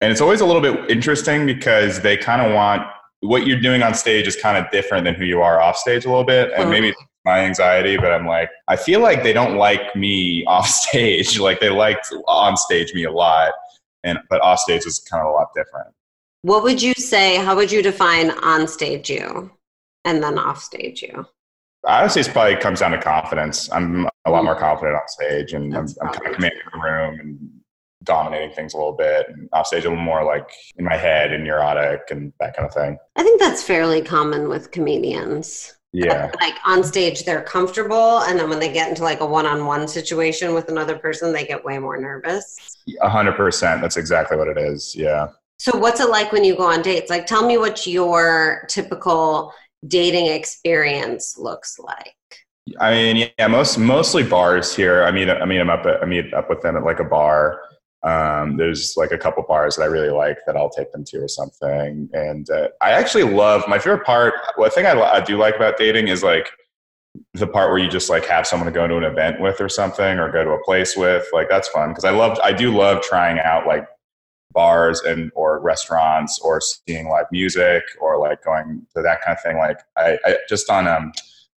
and 0.00 0.10
it's 0.10 0.20
always 0.20 0.40
a 0.40 0.46
little 0.46 0.62
bit 0.62 0.90
interesting 0.90 1.46
because 1.46 2.00
they 2.00 2.16
kind 2.16 2.40
of 2.40 2.52
want 2.52 2.82
what 3.20 3.46
you're 3.46 3.60
doing 3.60 3.82
on 3.82 3.94
stage 3.94 4.26
is 4.26 4.36
kind 4.36 4.56
of 4.56 4.70
different 4.70 5.04
than 5.04 5.14
who 5.14 5.24
you 5.24 5.42
are 5.42 5.60
off 5.60 5.76
stage 5.76 6.04
a 6.06 6.08
little 6.08 6.24
bit 6.24 6.50
and 6.56 6.70
maybe 6.70 6.88
it's 6.88 7.02
my 7.24 7.40
anxiety 7.40 7.96
but 7.96 8.12
i'm 8.12 8.26
like 8.26 8.50
i 8.68 8.76
feel 8.76 9.00
like 9.00 9.22
they 9.22 9.32
don't 9.32 9.56
like 9.56 9.94
me 9.94 10.44
off 10.48 10.66
stage 10.68 11.38
like 11.38 11.60
they 11.60 11.70
liked 11.70 12.12
on 12.26 12.56
stage 12.56 12.92
me 12.94 13.04
a 13.04 13.12
lot 13.12 13.52
and 14.04 14.18
but 14.28 14.40
off 14.42 14.58
stage 14.58 14.86
is 14.86 14.98
kind 14.98 15.22
of 15.22 15.30
a 15.30 15.32
lot 15.32 15.48
different 15.54 15.88
What 16.42 16.62
would 16.62 16.80
you 16.80 16.94
say? 16.94 17.36
How 17.36 17.54
would 17.54 17.70
you 17.70 17.82
define 17.82 18.30
on 18.30 18.66
stage 18.66 19.10
you, 19.10 19.50
and 20.06 20.22
then 20.22 20.38
off 20.38 20.62
stage 20.62 21.02
you? 21.02 21.26
honestly 21.86 22.20
it 22.20 22.28
probably 22.28 22.56
comes 22.56 22.80
down 22.80 22.90
to 22.90 23.00
confidence 23.00 23.72
i'm 23.72 24.06
a 24.26 24.30
lot 24.30 24.44
more 24.44 24.54
mm-hmm. 24.54 24.64
confident 24.64 24.94
on 24.96 25.08
stage 25.08 25.54
and 25.54 25.74
i'm, 25.74 25.86
I'm 26.02 26.12
kind 26.12 26.26
of 26.28 26.34
commanding 26.34 26.60
the 26.74 26.78
room 26.78 27.20
and 27.20 27.60
dominating 28.04 28.54
things 28.54 28.74
a 28.74 28.76
little 28.76 28.92
bit. 28.92 29.26
And 29.28 29.48
off 29.52 29.66
stage, 29.66 29.84
a 29.84 29.88
little 29.88 30.02
more 30.02 30.24
like 30.24 30.50
in 30.76 30.84
my 30.84 30.96
head 30.96 31.32
and 31.32 31.44
neurotic 31.44 32.02
and 32.10 32.32
that 32.40 32.56
kind 32.56 32.66
of 32.66 32.74
thing. 32.74 32.98
I 33.16 33.22
think 33.22 33.40
that's 33.40 33.62
fairly 33.62 34.02
common 34.02 34.48
with 34.48 34.70
comedians. 34.70 35.76
Yeah. 35.92 36.30
Like 36.40 36.54
on 36.64 36.84
stage, 36.84 37.24
they're 37.24 37.42
comfortable. 37.42 38.20
And 38.20 38.38
then 38.38 38.48
when 38.48 38.60
they 38.60 38.72
get 38.72 38.88
into 38.88 39.02
like 39.02 39.20
a 39.20 39.26
one 39.26 39.46
on 39.46 39.66
one 39.66 39.88
situation 39.88 40.54
with 40.54 40.68
another 40.68 40.96
person, 40.96 41.32
they 41.32 41.44
get 41.44 41.64
way 41.64 41.78
more 41.78 42.00
nervous. 42.00 42.78
A 43.02 43.08
hundred 43.08 43.36
percent. 43.36 43.82
That's 43.82 43.96
exactly 43.96 44.36
what 44.36 44.48
it 44.48 44.56
is. 44.56 44.94
Yeah. 44.94 45.28
So, 45.58 45.76
what's 45.76 46.00
it 46.00 46.08
like 46.08 46.32
when 46.32 46.44
you 46.44 46.56
go 46.56 46.62
on 46.62 46.80
dates? 46.80 47.10
Like, 47.10 47.26
tell 47.26 47.46
me 47.46 47.58
what 47.58 47.86
your 47.86 48.64
typical 48.68 49.52
dating 49.86 50.26
experience 50.26 51.36
looks 51.36 51.78
like. 51.78 52.14
I 52.78 52.92
mean, 52.92 53.30
yeah, 53.38 53.46
most 53.48 53.78
mostly 53.78 54.22
bars 54.22 54.74
here. 54.74 55.04
I 55.04 55.10
mean, 55.10 55.28
I 55.28 55.44
mean, 55.44 55.60
I'm 55.60 55.70
up. 55.70 55.84
At, 55.86 56.02
I 56.02 56.06
meet 56.06 56.32
up 56.32 56.48
with 56.48 56.62
them 56.62 56.76
at 56.76 56.84
like 56.84 57.00
a 57.00 57.04
bar. 57.04 57.60
Um, 58.02 58.56
there's 58.56 58.96
like 58.96 59.12
a 59.12 59.18
couple 59.18 59.42
bars 59.42 59.76
that 59.76 59.82
I 59.82 59.86
really 59.86 60.10
like 60.10 60.38
that 60.46 60.56
I'll 60.56 60.70
take 60.70 60.90
them 60.92 61.04
to 61.04 61.18
or 61.18 61.28
something. 61.28 62.08
And 62.12 62.48
uh, 62.48 62.68
I 62.80 62.92
actually 62.92 63.24
love 63.24 63.62
my 63.68 63.78
favorite 63.78 64.04
part. 64.04 64.34
One 64.56 64.70
thing 64.70 64.86
I, 64.86 64.98
I 64.98 65.20
do 65.20 65.36
like 65.36 65.56
about 65.56 65.76
dating 65.76 66.08
is 66.08 66.22
like 66.22 66.50
the 67.34 67.46
part 67.46 67.70
where 67.70 67.78
you 67.78 67.90
just 67.90 68.08
like 68.08 68.24
have 68.26 68.46
someone 68.46 68.66
to 68.66 68.72
go 68.72 68.86
to 68.86 68.96
an 68.96 69.04
event 69.04 69.40
with 69.40 69.60
or 69.60 69.68
something 69.68 70.18
or 70.18 70.32
go 70.32 70.44
to 70.44 70.50
a 70.50 70.64
place 70.64 70.96
with. 70.96 71.26
Like 71.32 71.48
that's 71.48 71.68
fun 71.68 71.90
because 71.90 72.04
I 72.04 72.10
love. 72.10 72.38
I 72.42 72.52
do 72.52 72.74
love 72.74 73.02
trying 73.02 73.38
out 73.38 73.66
like 73.66 73.86
bars 74.52 75.00
and 75.02 75.30
or 75.34 75.60
restaurants 75.60 76.38
or 76.40 76.60
seeing 76.60 77.08
live 77.08 77.26
music 77.30 77.82
or 78.00 78.18
like 78.18 78.42
going 78.44 78.86
to 78.96 79.02
that 79.02 79.22
kind 79.22 79.36
of 79.36 79.42
thing. 79.42 79.58
Like 79.58 79.80
I, 79.96 80.18
I 80.24 80.36
just 80.48 80.70
on 80.70 80.88
um, 80.88 81.12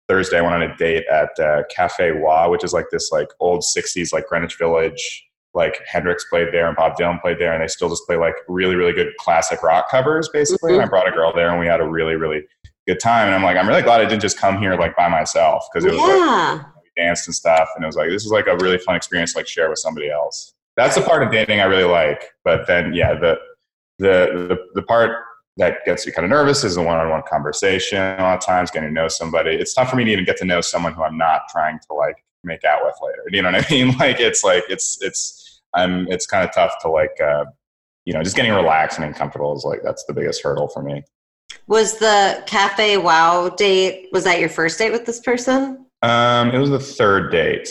Thursday 0.08 0.38
I 0.38 0.40
went 0.40 0.54
on 0.54 0.62
a 0.62 0.76
date 0.76 1.04
at 1.10 1.38
uh, 1.38 1.62
Cafe 1.70 2.12
Wha, 2.12 2.48
which 2.48 2.64
is 2.64 2.72
like 2.72 2.86
this 2.90 3.10
like 3.12 3.28
old 3.40 3.62
'60s 3.62 4.12
like 4.12 4.26
Greenwich 4.26 4.56
Village. 4.56 5.26
Like 5.52 5.80
Hendrix 5.86 6.24
played 6.30 6.48
there 6.52 6.68
and 6.68 6.76
Bob 6.76 6.96
Dylan 6.96 7.20
played 7.20 7.38
there, 7.38 7.52
and 7.52 7.62
they 7.62 7.68
still 7.68 7.88
just 7.88 8.06
play 8.06 8.16
like 8.16 8.34
really 8.48 8.76
really 8.76 8.92
good 8.92 9.12
classic 9.18 9.62
rock 9.62 9.90
covers 9.90 10.28
basically. 10.32 10.72
Mm-hmm. 10.72 10.80
And 10.80 10.86
I 10.86 10.90
brought 10.90 11.08
a 11.08 11.12
girl 11.12 11.32
there, 11.34 11.50
and 11.50 11.58
we 11.58 11.66
had 11.66 11.80
a 11.80 11.88
really 11.88 12.16
really 12.16 12.44
good 12.86 13.00
time. 13.00 13.26
And 13.26 13.34
I'm 13.34 13.42
like, 13.42 13.56
I'm 13.56 13.68
really 13.68 13.82
glad 13.82 14.00
I 14.00 14.04
didn't 14.04 14.22
just 14.22 14.38
come 14.38 14.58
here 14.58 14.76
like 14.76 14.96
by 14.96 15.08
myself 15.08 15.66
because 15.72 15.84
it 15.84 15.92
was 15.92 16.00
yeah. 16.00 16.52
like 16.52 16.66
we 16.76 17.02
danced 17.02 17.26
and 17.26 17.34
stuff, 17.34 17.68
and 17.74 17.84
it 17.84 17.86
was 17.86 17.96
like 17.96 18.10
this 18.10 18.24
is 18.24 18.30
like 18.30 18.46
a 18.46 18.56
really 18.56 18.78
fun 18.78 18.94
experience 18.94 19.34
like 19.34 19.48
share 19.48 19.68
with 19.68 19.78
somebody 19.78 20.10
else 20.10 20.54
that's 20.76 20.94
the 20.94 21.02
part 21.02 21.22
of 21.22 21.30
dating 21.30 21.60
I 21.60 21.64
really 21.64 21.84
like. 21.84 22.32
But 22.44 22.66
then, 22.66 22.92
yeah, 22.94 23.14
the 23.14 23.38
the 23.98 24.48
the, 24.48 24.58
the 24.74 24.82
part 24.82 25.24
that 25.56 25.84
gets 25.84 26.06
me 26.06 26.12
kind 26.12 26.24
of 26.24 26.30
nervous 26.30 26.64
is 26.64 26.76
the 26.76 26.82
one-on-one 26.82 27.22
conversation. 27.28 27.98
A 27.98 28.22
lot 28.22 28.38
of 28.38 28.44
times, 28.44 28.70
getting 28.70 28.88
to 28.88 28.92
know 28.92 29.08
somebody. 29.08 29.50
It's 29.50 29.74
tough 29.74 29.90
for 29.90 29.96
me 29.96 30.04
to 30.04 30.10
even 30.10 30.24
get 30.24 30.36
to 30.38 30.44
know 30.44 30.60
someone 30.60 30.94
who 30.94 31.02
I'm 31.02 31.18
not 31.18 31.42
trying 31.50 31.78
to 31.80 31.94
like 31.94 32.24
make 32.44 32.64
out 32.64 32.80
with 32.84 32.94
later. 33.02 33.24
You 33.30 33.42
know 33.42 33.50
what 33.52 33.64
I 33.64 33.70
mean? 33.70 33.94
Like 33.98 34.20
it's 34.20 34.42
like 34.42 34.64
it's 34.68 34.98
it's 35.02 35.39
I'm 35.74 36.06
it's 36.08 36.26
kind 36.26 36.46
of 36.46 36.54
tough 36.54 36.72
to 36.82 36.88
like 36.88 37.20
uh, 37.22 37.44
you 38.04 38.12
know 38.12 38.22
just 38.22 38.36
getting 38.36 38.52
relaxed 38.52 38.98
and 38.98 39.14
comfortable 39.14 39.56
is 39.56 39.64
like 39.64 39.80
that's 39.82 40.04
the 40.06 40.14
biggest 40.14 40.42
hurdle 40.42 40.68
for 40.68 40.82
me. 40.82 41.02
Was 41.66 41.98
the 41.98 42.42
Cafe 42.46 42.96
Wha 42.96 43.50
date? 43.50 44.08
Was 44.12 44.24
that 44.24 44.40
your 44.40 44.48
first 44.48 44.78
date 44.78 44.92
with 44.92 45.06
this 45.06 45.20
person? 45.20 45.86
Um, 46.02 46.50
it 46.50 46.58
was 46.58 46.70
the 46.70 46.80
third 46.80 47.30
date, 47.30 47.68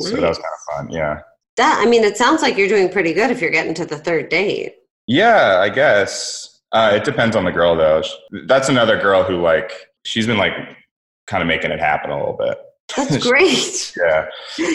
so 0.00 0.10
that 0.16 0.28
was 0.28 0.38
kind 0.38 0.46
of 0.46 0.86
fun. 0.86 0.90
Yeah 0.90 1.20
that 1.60 1.78
i 1.84 1.88
mean 1.88 2.02
it 2.02 2.16
sounds 2.16 2.42
like 2.42 2.56
you're 2.56 2.68
doing 2.68 2.88
pretty 2.88 3.12
good 3.12 3.30
if 3.30 3.40
you're 3.40 3.50
getting 3.50 3.74
to 3.74 3.84
the 3.84 3.98
third 3.98 4.30
date 4.30 4.74
yeah 5.06 5.58
i 5.60 5.68
guess 5.68 6.62
uh, 6.72 6.92
it 6.94 7.04
depends 7.04 7.36
on 7.36 7.44
the 7.44 7.50
girl 7.50 7.76
though 7.76 8.02
that's 8.46 8.68
another 8.68 8.98
girl 8.98 9.22
who 9.22 9.42
like 9.42 9.72
she's 10.04 10.26
been 10.26 10.38
like 10.38 10.52
kind 11.26 11.42
of 11.42 11.46
making 11.46 11.70
it 11.70 11.78
happen 11.78 12.10
a 12.10 12.16
little 12.16 12.36
bit 12.36 12.58
that's 12.96 13.16
great 13.28 13.94
yeah 13.96 14.26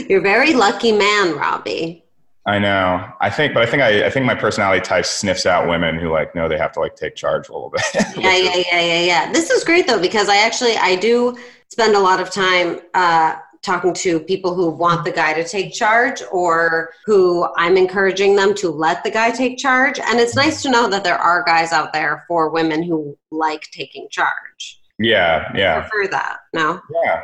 you're 0.07 0.19
a 0.19 0.21
very 0.21 0.53
lucky 0.53 0.91
man 0.91 1.35
robbie 1.35 2.04
I 2.47 2.59
know. 2.59 3.11
I 3.21 3.29
think, 3.31 3.55
but 3.55 3.63
I 3.63 3.65
think 3.65 3.81
I, 3.81 4.05
I 4.05 4.09
think 4.09 4.25
my 4.25 4.35
personality 4.35 4.81
type 4.81 5.05
sniffs 5.05 5.47
out 5.47 5.67
women 5.67 5.97
who 5.97 6.11
like 6.11 6.35
know 6.35 6.47
they 6.47 6.57
have 6.57 6.71
to 6.73 6.79
like 6.79 6.95
take 6.95 7.15
charge 7.15 7.49
a 7.49 7.53
little 7.53 7.71
bit. 7.71 7.81
yeah, 8.17 8.35
yeah, 8.37 8.63
yeah, 8.71 8.81
yeah, 8.81 9.01
yeah. 9.01 9.31
This 9.31 9.49
is 9.49 9.63
great 9.63 9.87
though 9.87 9.99
because 9.99 10.29
I 10.29 10.37
actually 10.37 10.77
I 10.77 10.95
do 10.95 11.35
spend 11.69 11.95
a 11.95 11.99
lot 11.99 12.21
of 12.21 12.29
time 12.29 12.81
uh, 12.93 13.37
talking 13.63 13.93
to 13.95 14.19
people 14.19 14.53
who 14.53 14.69
want 14.69 15.03
the 15.03 15.11
guy 15.11 15.33
to 15.33 15.43
take 15.43 15.73
charge 15.73 16.21
or 16.31 16.91
who 17.05 17.49
I'm 17.57 17.77
encouraging 17.77 18.35
them 18.35 18.53
to 18.55 18.69
let 18.69 19.03
the 19.03 19.09
guy 19.09 19.31
take 19.31 19.57
charge. 19.57 19.99
And 19.99 20.19
it's 20.19 20.35
nice 20.35 20.61
to 20.61 20.69
know 20.69 20.87
that 20.89 21.03
there 21.03 21.17
are 21.17 21.43
guys 21.43 21.71
out 21.71 21.91
there 21.91 22.23
for 22.27 22.51
women 22.51 22.83
who 22.83 23.17
like 23.31 23.63
taking 23.71 24.07
charge. 24.11 24.81
Yeah, 24.99 25.51
yeah. 25.55 25.77
I 25.77 25.81
prefer 25.81 26.07
that. 26.11 26.37
No? 26.53 26.79
Yeah. 27.03 27.23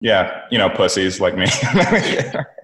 Yeah. 0.00 0.40
You 0.50 0.58
know, 0.58 0.70
pussies 0.70 1.20
like 1.20 1.36
me. 1.36 1.46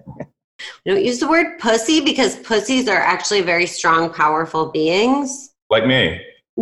don't 0.85 1.03
use 1.03 1.19
the 1.19 1.27
word 1.27 1.59
pussy 1.59 2.01
because 2.01 2.37
pussies 2.37 2.87
are 2.87 2.97
actually 2.97 3.41
very 3.41 3.65
strong, 3.65 4.13
powerful 4.13 4.71
beings. 4.71 5.53
Like 5.69 5.85
me. 5.85 6.21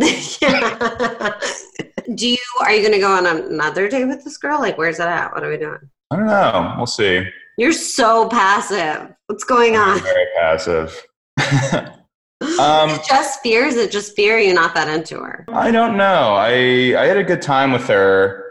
Do 2.14 2.28
you 2.28 2.38
are 2.60 2.72
you 2.72 2.82
gonna 2.82 2.98
go 2.98 3.12
on 3.12 3.26
another 3.26 3.88
date 3.88 4.06
with 4.06 4.24
this 4.24 4.36
girl? 4.36 4.60
Like 4.60 4.78
where's 4.78 4.96
that 4.98 5.08
at? 5.08 5.32
What 5.32 5.44
are 5.44 5.50
we 5.50 5.56
doing? 5.56 5.78
I 6.10 6.16
don't 6.16 6.26
know. 6.26 6.74
We'll 6.76 6.86
see. 6.86 7.24
You're 7.56 7.72
so 7.72 8.28
passive. 8.28 9.14
What's 9.26 9.44
going 9.44 9.76
on? 9.76 9.98
I'm 9.98 10.02
very 10.02 10.26
passive. 10.38 11.06
um, 12.58 12.98
just 13.06 13.40
fear? 13.42 13.66
Is 13.66 13.76
it 13.76 13.90
just 13.90 14.16
fear? 14.16 14.38
You're 14.38 14.54
not 14.54 14.74
that 14.74 14.88
into 14.88 15.20
her. 15.20 15.44
I 15.48 15.70
don't 15.70 15.96
know. 15.96 16.34
I 16.34 16.94
I 16.98 17.06
had 17.06 17.16
a 17.16 17.24
good 17.24 17.42
time 17.42 17.72
with 17.72 17.86
her, 17.88 18.44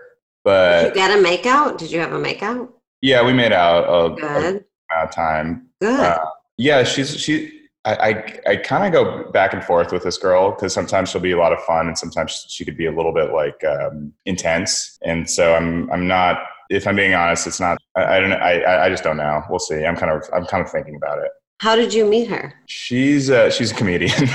but 0.44 0.84
Did 0.84 0.88
you 0.90 0.94
get 0.96 1.12
a 1.12 1.22
makeout? 1.22 1.78
Did 1.78 1.92
you 1.92 2.00
have 2.00 2.14
a 2.14 2.20
makeout? 2.20 2.70
Yeah, 3.02 3.26
we 3.26 3.34
made 3.34 3.54
out 3.54 3.84
a, 3.84 4.16
good. 4.16 4.56
a 4.56 4.66
amount 4.92 5.10
of 5.10 5.16
time. 5.16 5.68
Good. 5.82 6.00
Uh, 6.00 6.26
yeah, 6.58 6.84
she's 6.84 7.18
she. 7.20 7.58
I, 7.86 7.96
I, 7.96 8.40
I 8.52 8.56
kind 8.58 8.86
of 8.86 8.92
go 8.92 9.32
back 9.32 9.54
and 9.54 9.64
forth 9.64 9.94
with 9.94 10.04
this 10.04 10.18
girl 10.18 10.52
because 10.52 10.74
sometimes 10.74 11.10
she'll 11.10 11.22
be 11.22 11.32
a 11.32 11.38
lot 11.38 11.54
of 11.54 11.60
fun 11.64 11.88
and 11.88 11.98
sometimes 11.98 12.46
she 12.50 12.66
could 12.66 12.76
be 12.76 12.88
a 12.88 12.92
little 12.92 13.14
bit 13.14 13.32
like 13.32 13.64
um, 13.64 14.12
intense. 14.26 15.00
And 15.04 15.30
so 15.30 15.56
I'm 15.56 15.90
I'm 15.92 16.08
not 16.08 16.40
if 16.70 16.88
I'm 16.88 16.96
being 16.96 17.14
honest, 17.16 17.48
it's 17.48 17.60
not. 17.60 17.78
I, 17.96 18.18
I 18.18 18.20
don't. 18.20 18.34
I 18.34 18.86
I 18.86 18.90
just 18.90 19.04
don't 19.04 19.18
know. 19.18 19.44
We'll 19.50 19.60
see. 19.60 19.86
I'm 19.86 19.96
kind 19.96 20.12
of. 20.12 20.24
I'm 20.34 20.46
kind 20.46 20.64
of 20.64 20.72
thinking 20.72 20.96
about 20.96 21.20
it. 21.20 21.32
How 21.60 21.76
did 21.76 21.94
you 21.94 22.06
meet 22.06 22.30
her? 22.30 22.54
She's 22.68 23.30
uh, 23.30 23.50
she's 23.50 23.72
a 23.72 23.76
comedian. 23.76 24.12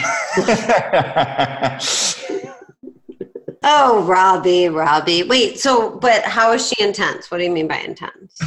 oh, 3.63 4.05
Robbie, 4.05 4.69
Robbie. 4.69 5.23
Wait. 5.23 5.59
So, 5.59 5.99
but 5.99 6.25
how 6.25 6.53
is 6.53 6.69
she 6.69 6.83
intense? 6.83 7.31
What 7.31 7.39
do 7.39 7.45
you 7.45 7.51
mean 7.51 7.69
by 7.69 7.79
intense? 7.79 8.39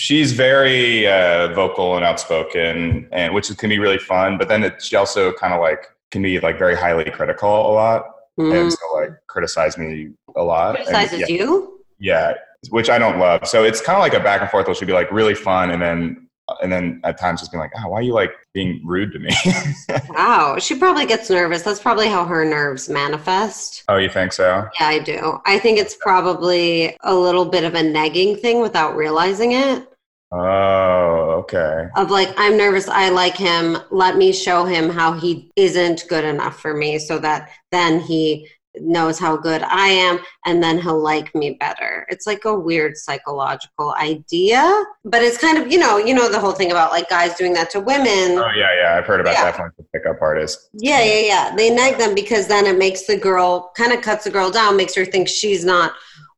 She's 0.00 0.32
very 0.32 1.06
uh, 1.06 1.52
vocal 1.52 1.94
and 1.96 2.04
outspoken, 2.06 3.06
and 3.12 3.34
which 3.34 3.54
can 3.58 3.68
be 3.68 3.78
really 3.78 3.98
fun. 3.98 4.38
But 4.38 4.48
then 4.48 4.62
it, 4.64 4.82
she 4.82 4.96
also 4.96 5.30
kind 5.34 5.52
of 5.52 5.60
like 5.60 5.84
can 6.10 6.22
be 6.22 6.40
like 6.40 6.58
very 6.58 6.74
highly 6.74 7.10
critical 7.10 7.50
a 7.50 7.72
lot, 7.72 8.06
mm. 8.38 8.58
and 8.58 8.72
so 8.72 8.78
like 8.94 9.10
criticize 9.26 9.76
me 9.76 10.08
a 10.36 10.42
lot. 10.42 10.76
Criticizes 10.76 11.20
and, 11.20 11.20
yeah, 11.20 11.36
you? 11.36 11.80
Yeah, 11.98 12.32
which 12.70 12.88
I 12.88 12.98
don't 12.98 13.18
love. 13.18 13.46
So 13.46 13.62
it's 13.62 13.82
kind 13.82 13.94
of 13.94 14.00
like 14.00 14.14
a 14.14 14.24
back 14.24 14.40
and 14.40 14.50
forth, 14.50 14.68
which 14.68 14.78
should 14.78 14.86
be 14.86 14.94
like 14.94 15.12
really 15.12 15.34
fun, 15.34 15.70
and 15.70 15.82
then 15.82 16.28
and 16.62 16.72
then 16.72 17.00
at 17.04 17.18
times 17.18 17.40
just 17.40 17.52
being 17.52 17.60
like, 17.60 17.72
oh, 17.78 17.88
why 17.88 17.98
are 17.98 18.02
you 18.02 18.14
like 18.14 18.32
being 18.52 18.80
rude 18.84 19.12
to 19.12 19.18
me? 19.18 19.30
wow, 20.08 20.56
she 20.58 20.74
probably 20.74 21.06
gets 21.06 21.30
nervous. 21.30 21.62
That's 21.62 21.80
probably 21.80 22.08
how 22.08 22.24
her 22.24 22.44
nerves 22.44 22.88
manifest. 22.88 23.84
Oh, 23.88 23.96
you 23.96 24.08
think 24.08 24.32
so? 24.32 24.66
Yeah, 24.80 24.88
I 24.88 24.98
do. 24.98 25.40
I 25.46 25.58
think 25.58 25.78
it's 25.78 25.96
probably 25.96 26.96
a 27.02 27.14
little 27.14 27.44
bit 27.44 27.64
of 27.64 27.74
a 27.74 27.82
nagging 27.82 28.36
thing 28.36 28.60
without 28.60 28.96
realizing 28.96 29.52
it. 29.52 29.86
Oh, 30.32 31.40
okay. 31.40 31.86
Of 31.96 32.10
like, 32.10 32.32
I'm 32.36 32.56
nervous. 32.56 32.88
I 32.88 33.08
like 33.08 33.36
him. 33.36 33.78
Let 33.90 34.16
me 34.16 34.32
show 34.32 34.64
him 34.64 34.88
how 34.88 35.12
he 35.12 35.50
isn't 35.56 36.04
good 36.08 36.24
enough 36.24 36.60
for 36.60 36.74
me 36.74 36.98
so 36.98 37.18
that 37.18 37.50
then 37.72 38.00
he 38.00 38.48
knows 38.76 39.18
how 39.18 39.36
good 39.36 39.62
I 39.62 39.88
am 39.88 40.20
and 40.46 40.62
then 40.62 40.80
he'll 40.80 41.00
like 41.00 41.34
me 41.34 41.56
better. 41.58 42.06
It's 42.08 42.26
like 42.26 42.44
a 42.44 42.54
weird 42.54 42.96
psychological 42.96 43.94
idea, 44.00 44.84
but 45.04 45.22
it's 45.22 45.38
kind 45.38 45.58
of, 45.58 45.72
you 45.72 45.78
know, 45.78 45.98
you 45.98 46.14
know 46.14 46.30
the 46.30 46.38
whole 46.38 46.52
thing 46.52 46.70
about 46.70 46.92
like 46.92 47.08
guys 47.08 47.34
doing 47.34 47.52
that 47.54 47.70
to 47.70 47.80
women. 47.80 48.38
Oh 48.38 48.50
yeah, 48.56 48.68
yeah, 48.80 48.96
I've 48.96 49.06
heard 49.06 49.20
about 49.20 49.34
yeah. 49.34 49.44
that 49.44 49.56
from 49.56 49.72
the 49.76 49.84
pickup 49.92 50.22
artists. 50.22 50.68
Yeah, 50.74 51.02
yeah, 51.02 51.20
yeah. 51.20 51.56
They 51.56 51.70
nag 51.70 51.98
them 51.98 52.14
because 52.14 52.46
then 52.46 52.66
it 52.66 52.78
makes 52.78 53.06
the 53.06 53.16
girl 53.16 53.72
kind 53.76 53.92
of 53.92 54.02
cuts 54.02 54.24
the 54.24 54.30
girl 54.30 54.50
down, 54.50 54.76
makes 54.76 54.94
her 54.94 55.04
think 55.04 55.28
she's 55.28 55.64
not 55.64 55.92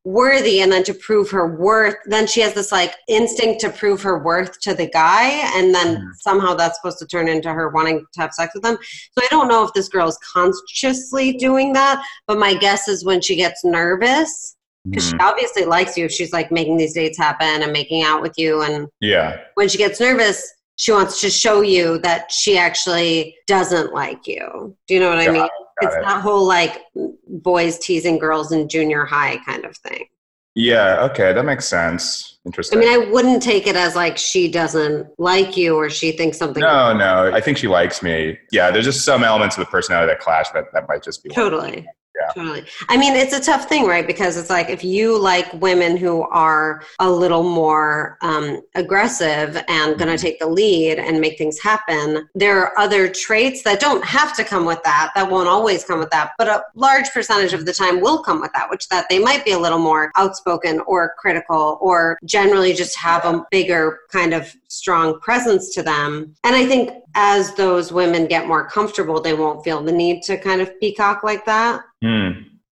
worthy 0.05 0.61
and 0.62 0.73
then 0.73 0.83
to 0.83 0.93
prove 0.95 1.31
her 1.31 1.57
worth 1.57 1.95
then 2.07 2.27
she 2.27 2.41
has 2.41 2.55
this 2.55 2.73
like 2.73 2.95
instinct 3.09 3.61
to 3.61 3.71
prove 3.71 4.03
her 4.03 4.19
worth 4.19 4.59
to 4.61 4.75
the 4.75 4.88
guy 4.88 5.29
and 5.57 5.73
then 5.73 5.97
mm. 5.97 6.09
somehow 6.19 6.55
that's 6.55 6.77
supposed 6.77 6.99
to 6.99 7.07
turn 7.07 7.29
into 7.29 7.53
her 7.53 7.69
wanting 7.69 8.05
to 8.12 8.21
have 8.21 8.33
sex 8.35 8.53
with 8.53 8.65
him 8.65 8.77
so 8.83 9.25
i 9.25 9.27
don't 9.31 9.47
know 9.47 9.65
if 9.65 9.73
this 9.75 9.88
girl 9.88 10.09
is 10.09 10.19
consciously 10.33 11.35
doing 11.35 11.73
that 11.73 12.05
but 12.27 12.37
my 12.37 12.53
guess 12.55 12.88
is 12.88 13.05
when 13.05 13.21
she 13.21 13.37
gets 13.37 13.65
nervous 13.65 14.57
because 14.91 15.05
mm. 15.07 15.11
she 15.11 15.17
obviously 15.21 15.65
likes 15.65 15.97
you 15.97 16.05
if 16.07 16.11
she's 16.11 16.33
like 16.33 16.51
making 16.51 16.77
these 16.77 16.95
dates 16.95 17.17
happen 17.17 17.62
and 17.62 17.73
making 17.73 18.03
out 18.03 18.21
with 18.21 18.33
you 18.37 18.62
and 18.62 18.88
yeah 19.01 19.38
when 19.55 19.69
she 19.69 19.79
gets 19.79 20.01
nervous 20.01 20.53
she 20.75 20.91
wants 20.91 21.21
to 21.21 21.31
show 21.31 21.61
you 21.61 21.99
that 21.99 22.33
she 22.33 22.59
actually 22.59 23.37
doesn't 23.47 23.93
like 23.93 24.27
you 24.27 24.77
do 24.88 24.95
you 24.95 25.01
know 25.01 25.11
what 25.11 25.21
i 25.21 25.31
mean 25.31 25.49
it's 25.83 25.95
it. 25.95 26.03
that 26.03 26.21
whole 26.21 26.47
like 26.47 26.81
boys 27.29 27.79
teasing 27.79 28.18
girls 28.18 28.53
in 28.53 28.68
junior 28.68 29.05
high 29.05 29.38
kind 29.45 29.64
of 29.64 29.77
thing. 29.79 30.07
Yeah, 30.55 31.09
okay, 31.11 31.33
that 31.33 31.45
makes 31.45 31.66
sense. 31.66 32.38
Interesting. 32.45 32.79
I 32.79 32.83
mean, 32.83 32.92
I 32.92 33.11
wouldn't 33.11 33.42
take 33.42 33.66
it 33.66 33.77
as 33.77 33.97
like 33.97 34.18
she 34.18 34.51
doesn't 34.51 35.07
like 35.18 35.57
you 35.57 35.77
or 35.77 35.88
she 35.88 36.12
thinks 36.12 36.37
something. 36.37 36.61
no, 36.61 36.92
no, 36.92 37.31
I 37.33 37.40
think 37.40 37.57
she 37.57 37.68
likes 37.68 38.03
me. 38.03 38.37
Yeah, 38.51 38.71
there's 38.71 38.85
just 38.85 39.05
some 39.05 39.25
elements 39.25 39.57
of 39.57 39.64
the 39.64 39.71
personality 39.71 40.12
that 40.12 40.21
clash 40.21 40.51
that 40.51 40.64
that 40.75 40.88
might 40.88 41.03
just 41.03 41.23
be. 41.23 41.31
Totally. 41.31 41.87
Yeah. 42.14 42.42
Totally. 42.42 42.66
I 42.88 42.96
mean, 42.96 43.14
it's 43.14 43.33
a 43.33 43.40
tough 43.40 43.68
thing, 43.68 43.87
right? 43.87 44.07
Because 44.07 44.37
it's 44.37 44.51
like 44.51 44.68
if 44.68 44.85
you 44.85 45.18
like 45.18 45.53
women 45.55 45.96
who 45.96 46.22
are 46.22 46.83
a 46.98 47.11
little 47.11 47.42
more 47.42 48.18
um, 48.20 48.61
aggressive 48.75 49.62
and 49.68 49.98
going 49.98 50.14
to 50.14 50.22
take 50.22 50.38
the 50.38 50.46
lead 50.46 50.98
and 50.98 51.20
make 51.20 51.38
things 51.38 51.59
happen, 51.59 52.29
there 52.35 52.59
are 52.59 52.79
other 52.79 53.09
traits 53.09 53.62
that 53.62 53.81
don't 53.81 54.05
have 54.05 54.37
to 54.37 54.44
come 54.44 54.66
with 54.66 54.83
that, 54.85 55.11
that 55.14 55.31
won't 55.31 55.48
always 55.48 55.85
come 55.85 55.98
with 55.98 56.11
that, 56.11 56.33
but 56.37 56.48
a 56.48 56.62
large 56.75 57.09
percentage 57.11 57.55
of 57.55 57.64
the 57.64 57.72
time 57.72 58.01
will 58.01 58.22
come 58.22 58.40
with 58.40 58.53
that, 58.53 58.68
which 58.68 58.88
that 58.88 59.07
they 59.09 59.18
might 59.18 59.44
be 59.44 59.53
a 59.53 59.59
little 59.59 59.79
more 59.79 60.12
outspoken 60.16 60.81
or 60.87 61.14
critical 61.18 61.79
or 61.81 62.18
generally 62.25 62.75
just 62.75 62.96
have 62.96 63.25
a 63.25 63.44
bigger 63.51 64.01
kind 64.11 64.35
of 64.35 64.55
strong 64.68 65.18
presence 65.20 65.75
to 65.75 65.83
them. 65.83 66.35
And 66.44 66.55
I 66.55 66.66
think 66.66 66.90
as 67.14 67.55
those 67.55 67.92
women 67.92 68.27
get 68.27 68.46
more 68.46 68.68
comfortable, 68.68 69.20
they 69.20 69.35
won't 69.35 69.64
feel 69.64 69.83
the 69.83 69.92
need 69.92 70.22
to 70.25 70.37
kind 70.37 70.61
of 70.61 70.79
peacock 70.81 71.22
like 71.22 71.44
that. 71.46 71.83
Hmm. 72.03 72.31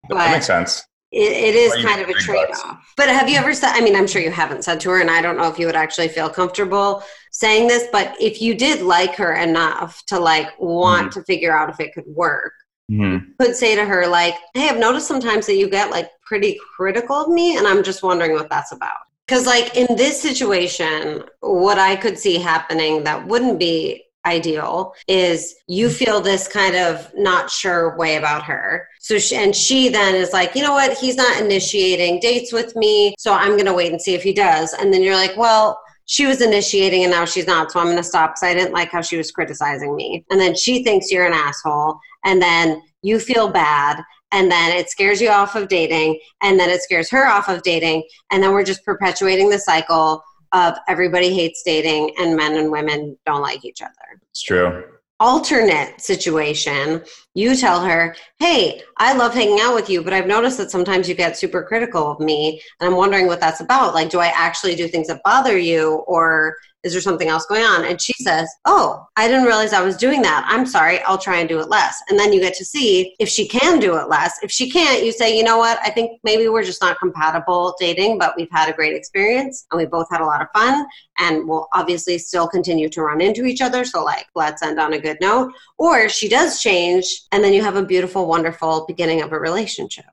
But- 0.10 0.16
that 0.16 0.32
makes 0.32 0.48
sense. 0.48 0.84
It, 1.10 1.32
it 1.32 1.56
is 1.56 1.74
kind 1.86 2.02
of 2.02 2.10
a 2.10 2.14
trade 2.14 2.50
off. 2.66 2.94
But 2.98 3.08
have 3.08 3.30
you 3.30 3.38
ever 3.38 3.54
said, 3.54 3.72
I 3.72 3.80
mean, 3.80 3.96
I'm 3.96 4.08
sure 4.08 4.22
you 4.22 4.30
haven't 4.30 4.66
said 4.66 4.82
to 4.82 4.90
her, 4.90 5.00
and 5.00 5.10
I 5.10 5.22
don't 5.22 5.38
know 5.38 5.48
if 5.48 5.58
you 5.58 5.66
would 5.66 5.76
actually 5.76 6.10
feel 6.10 6.30
comfortable 6.30 7.02
saying 7.32 7.70
this, 7.70 7.88
but 7.94 8.14
if 8.20 8.42
you 8.42 8.54
did 8.56 8.82
like 8.82 9.16
her 9.16 9.36
enough 9.36 10.04
to 10.08 10.20
like 10.20 10.50
want 10.60 11.12
Mm-hmm. 11.12 11.20
to 11.20 11.26
figure 11.26 11.56
out 11.56 11.70
if 11.70 11.80
it 11.80 11.94
could 11.94 12.08
work, 12.08 12.52
hmm 12.90 13.18
could 13.40 13.56
say 13.56 13.74
to 13.76 13.86
her, 13.86 14.06
like, 14.06 14.36
hey, 14.54 14.68
I've 14.68 14.78
noticed 14.80 15.08
sometimes 15.08 15.46
that 15.46 15.56
you 15.56 15.70
get 15.70 15.92
like 15.92 16.10
pretty 16.26 16.60
critical 16.76 17.16
of 17.16 17.30
me, 17.30 17.56
and 17.58 17.66
I'm 17.66 17.84
just 17.84 18.04
wondering 18.04 18.34
what 18.34 18.50
that's 18.50 18.74
about. 18.74 18.98
Because, 19.26 19.46
like, 19.46 19.78
in 19.78 19.88
this 19.96 20.22
situation, 20.22 21.24
what 21.40 21.80
I 21.80 21.96
could 21.96 22.20
see 22.20 22.38
happening 22.38 23.04
that 23.06 23.26
wouldn't 23.26 23.60
be 23.60 24.04
ideal 24.28 24.94
is 25.08 25.56
you 25.68 25.88
mm-hmm. 25.88 25.96
feel 25.96 26.22
this 26.22 26.48
kind 26.48 26.76
of 26.76 27.12
not 27.16 27.50
sure 27.50 27.98
way 27.98 28.18
about 28.18 28.44
her. 28.44 28.88
So, 29.00 29.18
she, 29.18 29.36
and 29.36 29.56
she 29.56 29.90
then 29.90 30.16
is 30.16 30.34
like, 30.34 30.54
you 30.54 30.62
know 30.62 30.74
what? 30.74 30.98
He's 30.98 31.16
not 31.16 31.42
initiating 31.42 32.20
dates 32.20 32.52
with 32.52 32.76
me. 32.76 33.16
So 33.18 33.34
I'm 33.34 33.52
going 33.52 33.66
to 33.66 33.74
wait 33.74 33.92
and 33.92 34.02
see 34.02 34.14
if 34.14 34.24
he 34.24 34.34
does. 34.34 34.74
And 34.74 34.94
then 34.94 35.02
you're 35.02 35.16
like, 35.16 35.36
well, 35.38 35.80
she 36.06 36.26
was 36.26 36.42
initiating 36.42 37.04
and 37.04 37.12
now 37.12 37.26
she's 37.26 37.48
not. 37.48 37.72
So 37.72 37.80
I'm 37.80 37.88
going 37.88 37.98
to 37.98 38.04
stop 38.04 38.32
because 38.32 38.44
I 38.44 38.54
didn't 38.54 38.74
like 38.74 38.92
how 38.92 39.02
she 39.02 39.18
was 39.18 39.32
criticizing 39.32 39.96
me. 39.96 40.26
And 40.30 40.40
then 40.40 40.56
she 40.56 40.84
thinks 40.84 41.12
you're 41.12 41.26
an 41.26 41.34
asshole. 41.34 42.00
And 42.26 42.42
then 42.42 42.82
you 43.02 43.20
feel 43.20 43.50
bad. 43.50 44.02
And 44.32 44.52
then 44.52 44.76
it 44.76 44.90
scares 44.90 45.22
you 45.22 45.30
off 45.30 45.56
of 45.56 45.70
dating. 45.70 46.20
And 46.42 46.60
then 46.60 46.70
it 46.70 46.82
scares 46.82 47.10
her 47.12 47.28
off 47.28 47.50
of 47.50 47.62
dating. 47.64 48.04
And 48.32 48.42
then 48.42 48.52
we're 48.52 48.64
just 48.64 48.84
perpetuating 48.86 49.50
the 49.50 49.60
cycle 49.60 50.22
of 50.54 50.78
everybody 50.88 51.34
hates 51.34 51.64
dating 51.64 52.12
and 52.20 52.36
men 52.36 52.58
and 52.58 52.72
women 52.72 53.18
don't 53.26 53.42
like 53.42 53.64
each 53.66 53.82
other 53.82 54.22
It's 54.32 54.42
true. 54.42 54.84
alternate 55.20 56.00
situation, 56.00 57.04
you 57.34 57.56
tell 57.56 57.82
her, 57.84 58.16
Hey, 58.40 58.82
I 58.98 59.14
love 59.14 59.34
hanging 59.34 59.60
out 59.62 59.74
with 59.74 59.90
you, 59.90 60.04
but 60.04 60.14
I've 60.14 60.28
noticed 60.28 60.58
that 60.60 60.72
sometimes 60.72 61.10
you 61.10 61.16
get 61.16 61.38
super 61.38 61.64
critical 61.64 62.12
of 62.12 62.20
me. 62.20 62.62
And 62.80 62.88
I'm 62.90 62.96
wondering 62.96 63.26
what 63.28 63.40
that's 63.40 63.62
about. 63.62 63.94
Like, 63.96 64.10
do 64.10 64.20
I 64.20 64.28
actually 64.28 64.76
do 64.76 64.88
things 64.88 65.08
that 65.08 65.22
bother 65.24 65.58
you, 65.58 66.04
or 66.08 66.56
is 66.88 66.94
there 66.94 67.02
something 67.02 67.28
else 67.28 67.46
going 67.46 67.64
on? 67.64 67.86
And 67.86 68.02
she 68.02 68.14
says, 68.14 68.50
Oh, 68.66 69.06
I 69.16 69.28
didn't 69.28 69.44
realize 69.44 69.74
I 69.74 69.82
was 69.82 69.98
doing 69.98 70.22
that. 70.24 70.46
I'm 70.48 70.66
sorry. 70.66 71.02
I'll 71.04 71.18
try 71.18 71.38
and 71.38 71.48
do 71.48 71.60
it 71.60 71.70
less. 71.70 72.02
And 72.10 72.18
then 72.18 72.34
you 72.34 72.40
get 72.40 72.56
to 72.56 72.66
see 72.66 73.16
if 73.20 73.30
she 73.30 73.48
can 73.48 73.80
do 73.80 73.98
it 73.98 74.10
less. 74.10 74.40
If 74.42 74.50
she 74.50 74.72
can't, 74.72 75.04
you 75.04 75.12
say, 75.12 75.38
You 75.38 75.44
know 75.44 75.58
what? 75.58 75.78
I 75.84 75.90
think 75.90 76.20
maybe 76.24 76.48
we're 76.48 76.64
just 76.64 76.82
not 76.82 76.98
compatible 76.98 77.76
dating, 77.80 78.18
but 78.18 78.34
we've 78.38 78.52
had 78.52 78.70
a 78.70 78.74
great 78.74 78.96
experience 78.96 79.68
and 79.72 79.78
we 79.78 79.86
both 79.86 80.08
had 80.10 80.22
a 80.22 80.26
lot 80.26 80.42
of 80.42 80.48
fun 80.56 80.86
and 81.20 81.48
we'll 81.48 81.68
obviously 81.74 82.18
still 82.18 82.48
continue 82.48 82.90
to 82.90 83.02
run 83.02 83.22
into 83.22 83.46
each 83.46 83.62
other. 83.62 83.86
So, 83.86 84.04
like, 84.04 84.28
let's 84.36 84.64
end 84.64 84.80
on 84.80 84.94
a 84.94 85.00
good 85.00 85.18
note. 85.22 85.52
Or 85.78 86.10
she 86.10 86.30
does 86.30 86.62
change, 86.62 87.24
and 87.32 87.44
then 87.44 87.54
you 87.54 87.64
have 87.64 87.76
a 87.76 87.84
beautiful, 87.84 88.28
wonderful 88.28 88.86
beginning 88.88 89.22
of 89.22 89.32
a 89.32 89.40
relationship. 89.40 90.06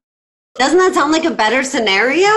Doesn't 0.54 0.78
that 0.78 0.94
sound 0.94 1.12
like 1.12 1.24
a 1.24 1.30
better 1.30 1.62
scenario? 1.62 2.28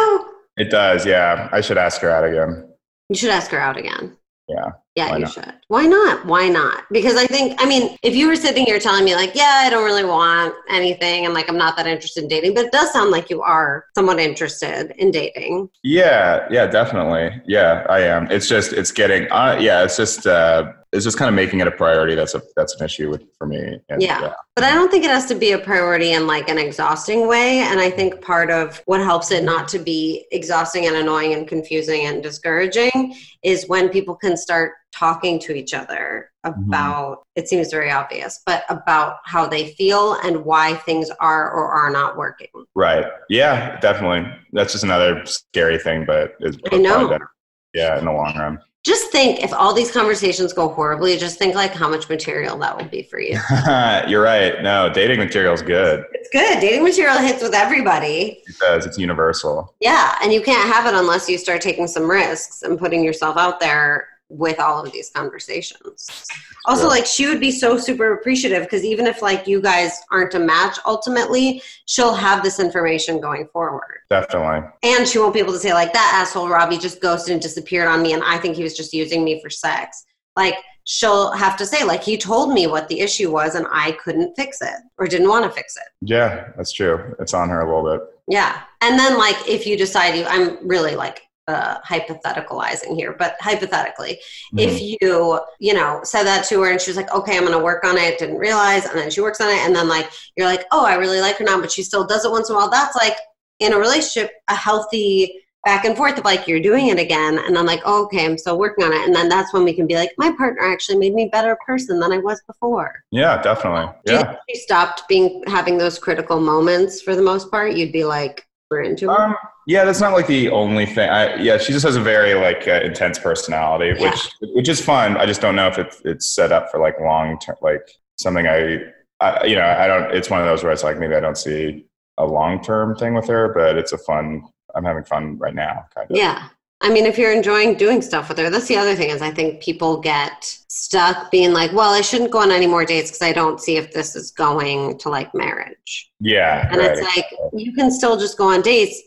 It 0.58 0.71
does. 0.71 1.06
Yeah, 1.06 1.50
I 1.52 1.62
should 1.62 1.78
ask 1.78 2.02
her 2.02 2.10
out 2.10 2.23
again. 2.23 2.67
You 3.10 3.15
should 3.15 3.30
ask 3.30 3.52
her 3.52 3.60
out 3.60 3.78
again. 3.78 4.17
Yeah. 4.47 4.71
Yeah, 4.95 5.13
you 5.13 5.19
not? 5.25 5.31
should. 5.31 5.53
Why 5.67 5.86
not? 5.86 6.25
Why 6.25 6.47
not? 6.47 6.86
Because 6.91 7.15
I 7.17 7.27
think, 7.27 7.62
I 7.62 7.67
mean, 7.67 7.97
if 8.01 8.15
you 8.15 8.27
were 8.27 8.36
sitting 8.36 8.65
here 8.65 8.79
telling 8.79 9.05
me, 9.05 9.13
like, 9.13 9.36
yeah, 9.36 9.63
I 9.65 9.69
don't 9.69 9.83
really 9.83 10.05
want 10.05 10.55
anything 10.69 11.25
and 11.25 11.33
like 11.33 11.49
I'm 11.49 11.57
not 11.57 11.77
that 11.77 11.86
interested 11.86 12.23
in 12.23 12.29
dating, 12.29 12.55
but 12.55 12.65
it 12.65 12.71
does 12.71 12.91
sound 12.91 13.12
like 13.12 13.29
you 13.29 13.41
are 13.41 13.86
somewhat 13.93 14.19
interested 14.19 14.93
in 14.97 15.12
dating. 15.12 15.69
Yeah, 15.83 16.47
yeah, 16.49 16.65
definitely. 16.65 17.41
Yeah, 17.45 17.86
I 17.89 17.99
am. 17.99 18.31
It's 18.31 18.47
just 18.47 18.73
it's 18.73 18.91
getting 18.91 19.31
uh, 19.31 19.57
yeah, 19.60 19.83
it's 19.83 19.97
just 19.97 20.25
uh 20.25 20.71
it's 20.93 21.04
just 21.04 21.17
kind 21.17 21.28
of 21.28 21.36
making 21.36 21.60
it 21.60 21.67
a 21.67 21.71
priority 21.71 22.15
that's 22.15 22.34
a 22.34 22.41
that's 22.56 22.76
an 22.80 22.86
issue 22.86 23.10
with 23.10 23.23
for 23.38 23.45
me. 23.45 23.80
And, 23.89 24.02
Yeah. 24.02 24.34
But 24.56 24.63
I 24.63 24.73
don't 24.73 24.89
think 24.89 25.04
it 25.04 25.12
has 25.12 25.26
to 25.28 25.36
be 25.36 25.52
a 25.52 25.60
priority 25.60 26.13
in 26.13 26.28
like 26.28 26.50
an 26.50 26.58
exhausting 26.58 27.28
way. 27.28 27.60
And 27.60 27.80
I 27.80 27.89
think 27.89 28.21
part 28.21 28.50
of 28.50 28.82
what 28.86 29.02
helps 29.02 29.32
it 29.32 29.43
not 29.43 29.67
to 29.69 29.80
be 29.80 30.26
exhausting 30.32 30.88
and 30.88 30.95
annoying 30.95 31.34
and 31.34 31.47
confusing 31.47 32.06
and 32.06 32.23
discouraging 32.23 33.15
is 33.43 33.67
when 33.67 33.89
people 33.89 34.15
can 34.15 34.38
start 34.38 34.73
talking 34.93 35.39
to 35.39 35.54
each 35.54 35.73
other 35.73 36.32
mm-hmm. 36.45 36.63
about 36.63 37.23
it 37.36 37.47
seems 37.47 37.69
very 37.69 37.91
obvious, 37.91 38.41
but 38.45 38.63
about 38.69 39.17
how 39.26 39.45
they 39.45 39.73
feel 39.73 40.13
and 40.23 40.43
why 40.45 40.73
things 40.73 41.12
are 41.19 41.52
or 41.52 41.69
are 41.69 41.91
not 41.91 42.17
working. 42.17 42.47
Right. 42.76 43.06
Yeah, 43.30 43.80
definitely. 43.80 44.32
That's 44.54 44.71
just 44.71 44.86
another 44.86 45.26
scary 45.26 45.78
thing, 45.78 46.06
but 46.06 46.34
it's 46.39 46.58
I 46.71 46.78
know. 46.78 47.10
better. 47.10 47.30
Yeah, 47.73 48.00
in 48.00 48.06
the 48.06 48.12
long 48.12 48.36
run. 48.38 48.60
Just 48.88 49.12
think 49.12 49.43
if 49.43 49.52
all 49.52 49.73
these 49.73 49.91
conversations 49.91 50.54
go 50.54 50.69
horribly, 50.69 51.17
just 51.17 51.38
think 51.38 51.56
like 51.56 51.73
how 51.73 51.89
much 51.89 52.08
material 52.08 52.58
that 52.60 52.78
will 52.78 52.88
be 52.88 53.04
for 53.04 53.19
you. 53.19 53.38
You're 54.08 54.23
right. 54.23 54.63
No, 54.63 54.89
dating 54.93 55.19
material 55.19 55.54
is 55.54 55.62
good. 55.62 56.06
It's 56.13 56.30
good. 56.30 56.62
Dating 56.62 56.86
material 56.86 57.17
hits 57.17 57.43
with 57.43 57.54
everybody. 57.54 58.41
It 58.47 58.58
does. 58.60 58.86
It's 58.86 58.97
universal. 58.97 59.76
Yeah, 59.82 60.17
and 60.23 60.32
you 60.32 60.41
can't 60.41 60.71
have 60.73 60.86
it 60.86 60.97
unless 60.97 61.28
you 61.28 61.38
start 61.38 61.60
taking 61.60 61.86
some 61.86 62.10
risks 62.10 62.62
and 62.62 62.80
putting 62.80 63.04
yourself 63.04 63.36
out 63.36 63.60
there 63.60 64.08
with 64.30 64.60
all 64.60 64.86
of 64.86 64.92
these 64.92 65.10
conversations. 65.10 66.28
Also, 66.66 66.82
True. 66.82 66.90
like 66.90 67.06
she 67.06 67.28
would 67.28 67.40
be 67.40 67.52
so 67.52 67.78
super 67.78 68.13
appreciative 68.13 68.63
because 68.63 68.84
even 68.84 69.08
if 69.08 69.22
like 69.22 69.48
you 69.48 69.62
guys 69.62 70.00
aren't 70.12 70.34
a 70.34 70.40
match 70.40 70.78
ultimately, 70.86 71.62
she'll 71.86 72.13
have 72.13 72.44
this 72.44 72.60
information 72.60 73.22
going 73.22 73.48
forward. 73.48 74.00
Definitely. 74.10 74.70
And 74.84 75.08
she 75.08 75.20
won't 75.20 75.34
be 75.34 75.40
able 75.40 75.54
to 75.54 75.60
say 75.60 75.74
like 75.74 75.94
that 75.94 76.12
asshole 76.13 76.50
Robbie 76.50 76.78
just 76.78 77.02
ghosted 77.02 77.34
and 77.34 77.42
disappeared 77.42 77.88
on 77.88 78.02
me 78.02 78.13
and 78.13 78.24
I 78.24 78.38
think 78.38 78.56
he 78.56 78.63
was 78.63 78.76
just 78.76 78.94
using 78.94 79.24
me 79.24 79.42
for 79.42 79.50
sex. 79.50 80.06
Like 80.36 80.56
she'll 80.84 81.32
have 81.32 81.58
to 81.58 81.66
say 81.66 81.84
like 81.84 82.04
he 82.04 82.18
told 82.18 82.54
me 82.54 82.68
what 82.68 82.88
the 82.90 83.00
issue 83.00 83.32
was 83.32 83.56
and 83.56 83.66
I 83.72 83.94
couldn't 83.94 84.36
fix 84.36 84.62
it 84.62 84.80
or 84.98 85.08
didn't 85.08 85.30
want 85.30 85.46
to 85.46 85.52
fix 85.52 85.78
it. 85.78 85.88
Yeah, 86.02 86.50
that's 86.58 86.74
true. 86.74 87.16
It's 87.20 87.34
on 87.34 87.50
her 87.50 87.62
a 87.62 87.66
little 87.66 87.98
bit. 87.98 88.08
Yeah. 88.28 88.62
And 88.82 89.00
then, 89.00 89.18
like, 89.18 89.36
if 89.48 89.66
you 89.66 89.78
decide 89.78 90.16
you, 90.16 90.26
I'm 90.26 90.68
really 90.68 90.96
like 90.96 91.27
uh, 91.47 91.79
hypotheticalizing 91.81 92.95
here, 92.95 93.15
but 93.17 93.36
hypothetically, 93.39 94.19
Mhm. 94.53 94.60
if 94.60 94.81
you, 95.01 95.39
you 95.60 95.73
know, 95.73 96.01
said 96.03 96.23
that 96.23 96.45
to 96.45 96.62
her 96.62 96.71
and 96.71 96.81
she 96.81 96.89
was 96.89 96.97
like, 96.97 97.13
okay, 97.13 97.38
I'm 97.38 97.45
going 97.45 97.57
to 97.57 97.63
work 97.63 97.83
on 97.86 97.97
it, 97.97 98.19
didn't 98.19 98.38
realize, 98.38 98.86
and 98.86 98.97
then 98.97 99.10
she 99.10 99.21
works 99.21 99.39
on 99.41 99.49
it, 99.49 99.60
and 99.60 99.75
then, 99.75 99.88
like, 99.88 100.10
you're 100.36 100.47
like, 100.47 100.65
oh, 100.71 100.86
I 100.86 100.95
really 100.95 101.21
like 101.21 101.38
her 101.38 101.45
now, 101.45 101.60
but 101.60 101.71
she 101.71 101.83
still 101.83 102.05
does 102.05 102.25
it 102.25 102.31
once 102.31 102.49
in 102.49 102.55
a 102.55 102.57
while. 102.60 102.69
That's 102.69 102.95
like 102.95 103.15
in 103.60 103.73
a 103.73 103.77
relationship, 103.77 104.31
a 104.49 104.55
healthy 104.55 105.41
back 105.65 105.83
and 105.83 105.97
forth 105.97 106.17
of 106.17 106.23
like, 106.23 106.47
you're 106.47 106.62
doing 106.62 106.88
it 106.88 106.99
again. 106.99 107.39
And 107.39 107.57
I'm 107.57 107.65
like, 107.65 107.81
oh, 107.83 108.05
okay, 108.05 108.23
I'm 108.25 108.38
still 108.38 108.57
working 108.57 108.86
on 108.86 108.93
it. 108.93 109.05
And 109.05 109.13
then 109.13 109.27
that's 109.27 109.51
when 109.53 109.65
we 109.65 109.73
can 109.73 109.86
be 109.86 109.95
like, 109.95 110.12
my 110.17 110.31
partner 110.38 110.62
actually 110.62 110.97
made 110.97 111.13
me 111.13 111.23
a 111.23 111.29
better 111.29 111.57
person 111.65 111.99
than 111.99 112.13
I 112.13 112.19
was 112.19 112.41
before. 112.47 113.03
yeah, 113.12 113.41
definitely. 113.41 113.93
Yeah. 114.05 114.31
if 114.31 114.38
she 114.49 114.55
stopped 114.62 115.05
being 115.10 115.43
having 115.47 115.77
those 115.77 115.99
critical 115.99 116.39
moments 116.39 117.01
for 117.01 117.15
the 117.17 117.21
most 117.21 117.51
part, 117.51 117.73
you'd 117.73 117.91
be 117.91 118.05
like, 118.05 118.46
we're. 118.69 118.95
Um, 119.10 119.36
yeah, 119.65 119.84
that's 119.86 119.99
not 120.01 120.13
like 120.13 120.27
the 120.27 120.49
only 120.49 120.86
thing. 120.86 121.10
I, 121.10 121.36
yeah, 121.36 121.58
she 121.58 121.73
just 121.73 121.86
has 121.86 121.95
a 121.95 122.01
very 122.01 122.34
like 122.34 122.67
uh, 122.67 122.82
intense 122.84 123.19
personality, 123.19 123.93
Yeah. 123.99 124.10
which 124.12 124.30
which 124.56 124.69
is 124.69 124.82
fun. 124.84 125.17
I 125.17 125.25
just 125.25 125.41
don't 125.41 125.56
know 125.56 125.67
if 125.67 125.77
it's 125.77 126.01
it's 126.06 126.25
set 126.34 126.51
up 126.51 126.69
for 126.71 126.80
like 126.80 126.99
long 126.99 127.38
term, 127.39 127.56
like 127.62 127.82
something 128.17 128.47
I, 128.47 128.80
I, 129.19 129.45
you 129.45 129.56
know, 129.56 129.65
I 129.65 129.88
don't. 129.88 130.13
It's 130.15 130.30
one 130.30 130.39
of 130.41 130.45
those 130.45 130.63
where 130.63 130.71
it's 130.71 130.84
like 130.84 130.97
maybe 130.99 131.15
I 131.15 131.19
don't 131.19 131.38
see 131.38 131.86
a 132.17 132.25
long 132.25 132.62
term 132.62 132.95
thing 132.95 133.13
with 133.13 133.27
her, 133.27 133.53
but 133.53 133.77
it's 133.77 133.91
a 133.93 133.97
fun. 133.97 134.43
I'm 134.75 134.84
having 134.84 135.03
fun 135.06 135.38
right 135.38 135.56
now, 135.56 135.86
kind 135.95 136.10
of. 136.12 136.15
Yeah. 136.17 136.49
I 136.88 136.89
mean, 136.89 137.06
if 137.06 137.17
you're 137.17 137.34
enjoying 137.34 137.76
doing 137.76 138.02
stuff 138.02 138.30
with 138.30 138.38
her, 138.38 138.50
that's 138.50 138.69
the 138.69 138.78
other 138.78 138.95
thing 138.95 139.10
is 139.10 139.21
I 139.21 139.30
think 139.30 139.62
people 139.62 140.00
get 140.00 140.46
stuck 140.69 141.29
being 141.31 141.52
like, 141.52 141.73
well, 141.73 141.94
I 141.94 142.00
shouldn't 142.00 142.31
go 142.31 142.40
on 142.40 142.50
any 142.50 142.65
more 142.65 142.85
dates 142.85 143.12
because 143.12 143.23
I 143.23 143.33
don't 143.33 143.60
see 143.60 143.75
if 143.75 143.92
this 143.92 144.15
is 144.15 144.31
going 144.31 144.98
to 145.00 145.10
like 145.10 145.35
marriage. 145.35 146.10
Yeah, 146.21 146.65
And 146.71 146.77
right. 146.77 146.92
it's 146.92 147.02
like, 147.02 147.25
you 147.52 147.73
can 147.73 147.92
still 147.92 148.17
just 148.17 148.38
go 148.38 148.54
on 148.54 148.62
dates, 148.62 149.02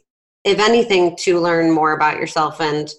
if 0.45 0.59
anything, 0.59 1.17
to 1.21 1.41
learn 1.41 1.71
more 1.71 1.93
about 1.95 2.19
yourself 2.19 2.61
and 2.61 2.93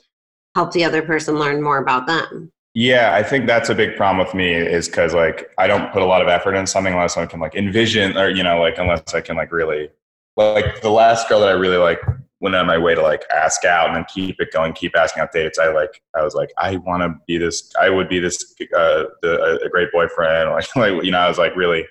help 0.56 0.72
the 0.72 0.84
other 0.84 1.04
person 1.04 1.38
learn 1.38 1.62
more 1.62 1.78
about 1.78 2.08
them. 2.08 2.52
Yeah, 2.74 3.14
I 3.14 3.22
think 3.22 3.46
that's 3.46 3.70
a 3.70 3.76
big 3.76 3.96
problem 3.96 4.26
with 4.26 4.34
me 4.34 4.52
is 4.52 4.88
because 4.88 5.14
like 5.14 5.52
I 5.60 5.68
don't 5.68 5.94
put 5.94 6.02
a 6.02 6.06
lot 6.06 6.24
of 6.24 6.28
effort 6.28 6.56
in 6.56 6.66
something 6.66 6.94
unless 6.94 7.18
I 7.18 7.28
can 7.28 7.40
like 7.40 7.54
envision 7.54 8.18
or 8.18 8.30
you 8.30 8.42
know 8.42 8.60
like 8.60 8.80
unless 8.80 9.14
I 9.14 9.22
can 9.22 9.36
like 9.36 9.52
really 9.52 9.90
like 10.38 10.82
the 10.82 10.90
last 10.90 11.28
girl 11.30 11.42
that 11.42 11.50
I 11.50 11.52
really 11.52 11.78
like 11.78 12.00
went 12.42 12.56
on 12.56 12.66
my 12.66 12.78
way 12.78 12.96
to 12.96 13.02
like 13.02 13.24
ask 13.34 13.64
out 13.64 13.88
and 13.88 13.96
then 13.96 14.06
keep 14.14 14.42
it 14.42 14.52
going, 14.52 14.74
keep 14.74 14.98
asking 14.98 15.22
out 15.22 15.32
dates. 15.32 15.60
I 15.60 15.72
like, 15.72 16.02
I 16.16 16.24
was 16.24 16.34
like, 16.34 16.52
I 16.58 16.78
want 16.78 17.04
to 17.04 17.16
be 17.28 17.38
this. 17.38 17.72
I 17.80 17.90
would 17.90 18.10
be 18.10 18.20
this 18.20 18.56
uh, 18.76 19.06
the, 19.22 19.60
a, 19.64 19.70
great 19.70 19.92
boyfriend. 19.92 20.50
Like, 20.52 20.76
like, 20.76 21.04
you 21.04 21.12
know, 21.12 21.20
I 21.20 21.28
was 21.28 21.38
like 21.38 21.56
really. 21.56 21.86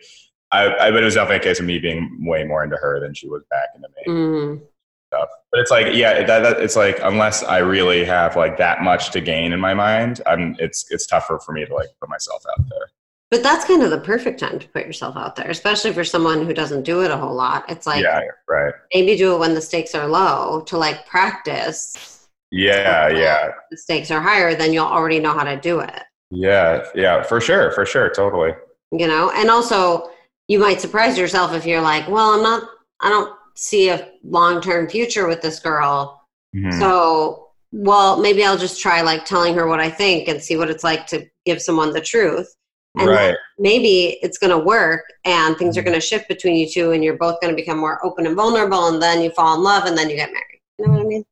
I, 0.53 0.74
I 0.76 0.90
but 0.90 1.03
it 1.03 1.05
was 1.05 1.14
definitely 1.14 1.36
a 1.36 1.40
case 1.40 1.61
of 1.61 1.66
me 1.66 1.78
being 1.78 2.26
way 2.26 2.42
more 2.42 2.64
into 2.64 2.76
her 2.76 2.98
than 2.98 3.14
she 3.14 3.28
was 3.28 3.42
back 3.51 3.68
into 3.76 3.88
me. 3.88 4.12
Mm. 4.12 4.61
Stuff. 5.07 5.28
But 5.53 5.61
it's 5.61 5.70
like, 5.70 5.94
yeah, 5.94 6.24
that, 6.24 6.40
that, 6.40 6.61
it's 6.61 6.74
like 6.74 6.98
unless 7.03 7.44
I 7.44 7.59
really 7.59 8.05
have 8.05 8.34
like 8.34 8.57
that 8.59 8.82
much 8.82 9.11
to 9.12 9.20
gain 9.20 9.53
in 9.53 9.61
my 9.61 9.74
mind, 9.74 10.20
I'm 10.26 10.57
it's 10.59 10.86
it's 10.90 11.07
tougher 11.07 11.38
for 11.38 11.53
me 11.53 11.64
to 11.64 11.72
like 11.72 11.88
put 12.01 12.09
myself 12.09 12.42
out 12.51 12.68
there. 12.68 12.90
But 13.31 13.45
that's 13.45 13.64
kind 13.64 13.83
of 13.85 13.91
the 13.91 14.01
perfect 14.01 14.41
time 14.41 14.59
to 14.59 14.68
put 14.68 14.87
yourself 14.87 15.16
out 15.16 15.37
there, 15.37 15.51
especially 15.51 15.93
for 15.93 16.03
someone 16.03 16.45
who 16.45 16.53
doesn't 16.53 16.83
do 16.83 17.03
it 17.05 17.12
a 17.12 17.16
whole 17.16 17.35
lot. 17.35 17.64
It's 17.70 17.87
like, 17.87 18.03
yeah, 18.03 18.22
right. 18.49 18.74
Maybe 18.93 19.16
do 19.16 19.35
it 19.35 19.39
when 19.39 19.55
the 19.55 19.61
stakes 19.61 19.95
are 19.95 20.09
low 20.09 20.62
to 20.62 20.76
like 20.76 21.07
practice. 21.07 22.26
Yeah, 22.51 23.09
yeah. 23.09 23.51
The 23.70 23.76
stakes 23.76 24.11
are 24.11 24.20
higher, 24.20 24.57
then 24.57 24.72
you'll 24.72 24.87
already 24.87 25.20
know 25.20 25.33
how 25.33 25.45
to 25.45 25.57
do 25.57 25.78
it. 25.78 26.03
Yeah, 26.33 26.85
yeah, 26.97 27.22
for 27.22 27.41
sure, 27.41 27.70
for 27.70 27.87
sure, 27.87 28.11
totally. 28.11 28.53
You 28.91 29.07
know, 29.07 29.31
and 29.31 29.49
also 29.49 30.11
you 30.49 30.59
might 30.59 30.81
surprise 30.81 31.16
yourself 31.16 31.53
if 31.53 31.64
you're 31.64 31.81
like, 31.81 32.09
well, 32.09 32.31
I'm 32.31 32.43
not, 32.43 32.68
I 32.99 33.11
don't 33.11 33.33
see 33.55 33.91
a 33.91 34.11
long 34.24 34.61
term 34.61 34.89
future 34.89 35.28
with 35.28 35.41
this 35.41 35.61
girl. 35.61 36.20
Mm-hmm. 36.57 36.81
So, 36.81 37.51
well, 37.70 38.20
maybe 38.20 38.45
I'll 38.45 38.59
just 38.59 38.83
try 38.83 39.03
like 39.03 39.24
telling 39.24 39.55
her 39.55 39.68
what 39.68 39.78
I 39.78 39.89
think 39.89 40.26
and 40.26 40.43
see 40.43 40.57
what 40.57 40.68
it's 40.68 40.83
like 40.83 41.07
to 41.09 41.24
give 41.47 41.62
someone 41.62 41.93
the 41.93 42.01
truth 42.01 42.53
and 42.99 43.09
right. 43.09 43.36
maybe 43.59 44.18
it's 44.22 44.38
going 44.38 44.51
to 44.51 44.59
work 44.59 45.05
and 45.24 45.57
things 45.57 45.76
are 45.76 45.80
mm-hmm. 45.80 45.91
going 45.91 46.01
to 46.01 46.07
shift 46.07 46.28
between 46.28 46.57
you 46.57 46.68
two 46.68 46.93
and 46.93 47.05
you're 47.05 47.16
both 47.16 47.41
going 47.41 47.55
to 47.55 47.57
become 47.57 47.78
more 47.78 48.05
open 48.05 48.26
and 48.26 48.36
vulnerable 48.36 48.88
and 48.88 49.01
then 49.01 49.22
you 49.22 49.30
fall 49.30 49.55
in 49.55 49.62
love 49.62 49.84
and 49.84 49.97
then 49.97 50.11
you 50.11 50.16
get 50.16 50.30
married. 50.30 50.61
You 50.78 50.86
know 50.86 50.93
what 50.95 51.03
i 51.03 51.05
mean? 51.05 51.24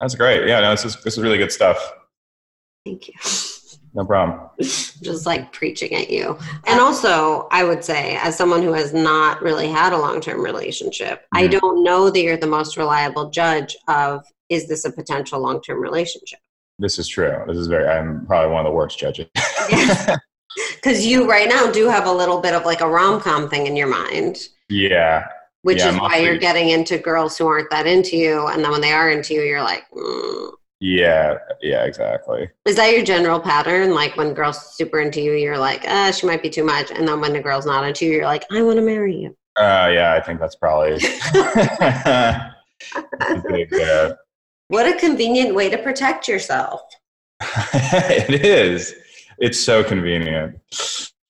That's 0.00 0.14
great. 0.14 0.48
Yeah 0.48 0.60
no 0.60 0.70
this 0.70 0.84
is 0.84 0.96
this 1.02 1.16
is 1.16 1.22
really 1.22 1.38
good 1.38 1.52
stuff. 1.52 1.78
Thank 2.84 3.08
you. 3.08 3.14
No 3.94 4.04
problem. 4.04 4.48
Just 4.60 5.26
like 5.26 5.52
preaching 5.52 5.94
at 5.94 6.10
you. 6.10 6.38
And 6.66 6.80
also 6.80 7.48
i 7.52 7.62
would 7.62 7.84
say 7.84 8.16
as 8.16 8.36
someone 8.36 8.62
who 8.62 8.72
has 8.72 8.92
not 8.92 9.40
really 9.40 9.68
had 9.68 9.92
a 9.92 9.98
long-term 9.98 10.42
relationship 10.42 11.20
mm-hmm. 11.20 11.44
i 11.44 11.46
don't 11.46 11.84
know 11.84 12.10
that 12.10 12.20
you're 12.20 12.36
the 12.36 12.46
most 12.46 12.76
reliable 12.76 13.30
judge 13.30 13.76
of 13.86 14.24
is 14.48 14.66
this 14.66 14.84
a 14.84 14.90
potential 14.90 15.40
long-term 15.40 15.78
relationship? 15.78 16.38
This 16.78 16.98
is 16.98 17.06
true. 17.06 17.44
This 17.46 17.56
is 17.56 17.68
very 17.68 17.86
i'm 17.86 18.26
probably 18.26 18.52
one 18.52 18.66
of 18.66 18.70
the 18.70 18.74
worst 18.74 18.98
judges 18.98 19.26
because 20.74 21.06
you 21.06 21.28
right 21.28 21.48
now 21.48 21.70
do 21.70 21.88
have 21.88 22.06
a 22.06 22.12
little 22.12 22.40
bit 22.40 22.54
of 22.54 22.64
like 22.64 22.80
a 22.80 22.88
rom-com 22.88 23.48
thing 23.48 23.66
in 23.66 23.76
your 23.76 23.88
mind. 23.88 24.48
Yeah. 24.68 25.26
Which 25.62 25.78
yeah, 25.78 25.90
is 25.90 26.00
why 26.00 26.18
you're 26.18 26.38
getting 26.38 26.70
into 26.70 26.98
girls 26.98 27.36
who 27.36 27.46
aren't 27.46 27.70
that 27.70 27.86
into 27.86 28.16
you 28.16 28.46
and 28.46 28.64
then 28.64 28.70
when 28.70 28.80
they 28.80 28.92
are 28.92 29.10
into 29.10 29.34
you 29.34 29.42
you're 29.42 29.62
like 29.62 29.84
mm. 29.90 30.52
yeah 30.80 31.34
yeah 31.60 31.84
exactly. 31.84 32.48
Is 32.64 32.76
that 32.76 32.94
your 32.94 33.04
general 33.04 33.40
pattern? 33.40 33.92
Like 33.92 34.16
when 34.16 34.34
girls 34.34 34.76
super 34.76 35.00
into 35.00 35.20
you 35.20 35.32
you're 35.32 35.58
like 35.58 35.84
ah 35.86 36.10
she 36.10 36.26
might 36.26 36.42
be 36.42 36.50
too 36.50 36.64
much 36.64 36.90
and 36.90 37.06
then 37.06 37.20
when 37.20 37.32
the 37.32 37.40
girl's 37.40 37.66
not 37.66 37.84
into 37.84 38.06
you 38.06 38.12
you're 38.12 38.24
like 38.24 38.44
i 38.52 38.62
want 38.62 38.76
to 38.76 38.82
marry 38.82 39.16
you. 39.16 39.36
Uh 39.56 39.90
yeah 39.92 40.14
i 40.14 40.20
think 40.20 40.38
that's 40.38 40.56
probably 40.56 40.92
big, 43.48 43.74
uh... 43.74 44.14
what 44.68 44.86
a 44.86 44.98
convenient 44.98 45.54
way 45.54 45.68
to 45.68 45.78
protect 45.78 46.28
yourself. 46.28 46.82
It 47.74 48.44
is 48.44 48.94
it's 49.38 49.58
so 49.58 49.84
convenient. 49.84 50.60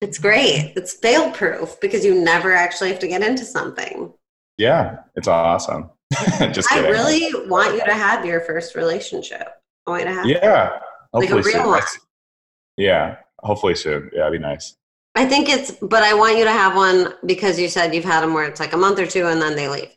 It's 0.01 0.19
great. 0.19 0.73
It's 0.77 0.95
fail 0.95 1.31
proof 1.31 1.81
because 1.81 2.05
you 2.05 2.15
never 2.15 2.53
actually 2.53 2.91
have 2.91 3.01
to 3.01 3.09
get 3.09 3.23
into 3.23 3.45
something. 3.45 4.13
Yeah, 4.57 4.99
it's 5.17 5.29
awesome. 5.29 5.91
Just 6.53 6.69
kidding. 6.71 6.87
I 6.87 6.89
really 6.89 7.49
want 7.49 7.75
you 7.75 7.85
to 7.85 7.95
have 7.95 8.25
your 8.25 8.41
first 8.41 8.75
relationship. 8.75 9.49
I 9.87 9.91
want 9.91 10.03
you 10.03 10.09
to 10.09 10.15
have 10.15 10.27
Yeah. 10.27 10.79
Like 11.13 11.31
a 11.31 11.37
real 11.37 11.45
soon. 11.45 11.67
one. 11.67 11.83
Yeah. 12.77 13.17
Hopefully 13.41 13.75
soon. 13.75 14.11
Yeah, 14.13 14.23
it'd 14.23 14.33
be 14.33 14.39
nice. 14.39 14.77
I 15.15 15.27
think 15.27 15.49
it's 15.49 15.73
but 15.73 16.03
I 16.03 16.15
want 16.15 16.39
you 16.39 16.45
to 16.45 16.53
have 16.53 16.77
one 16.77 17.15
because 17.27 17.59
you 17.59 17.69
said 17.69 17.95
you've 17.95 18.05
had 18.05 18.21
them 18.21 18.35
where 18.35 18.45
it's 18.45 18.61
like 18.61 18.73
a 18.73 18.77
month 18.77 18.99
or 18.99 19.07
two 19.07 19.27
and 19.27 19.41
then 19.43 19.57
they 19.57 19.69
leave. 19.69 19.95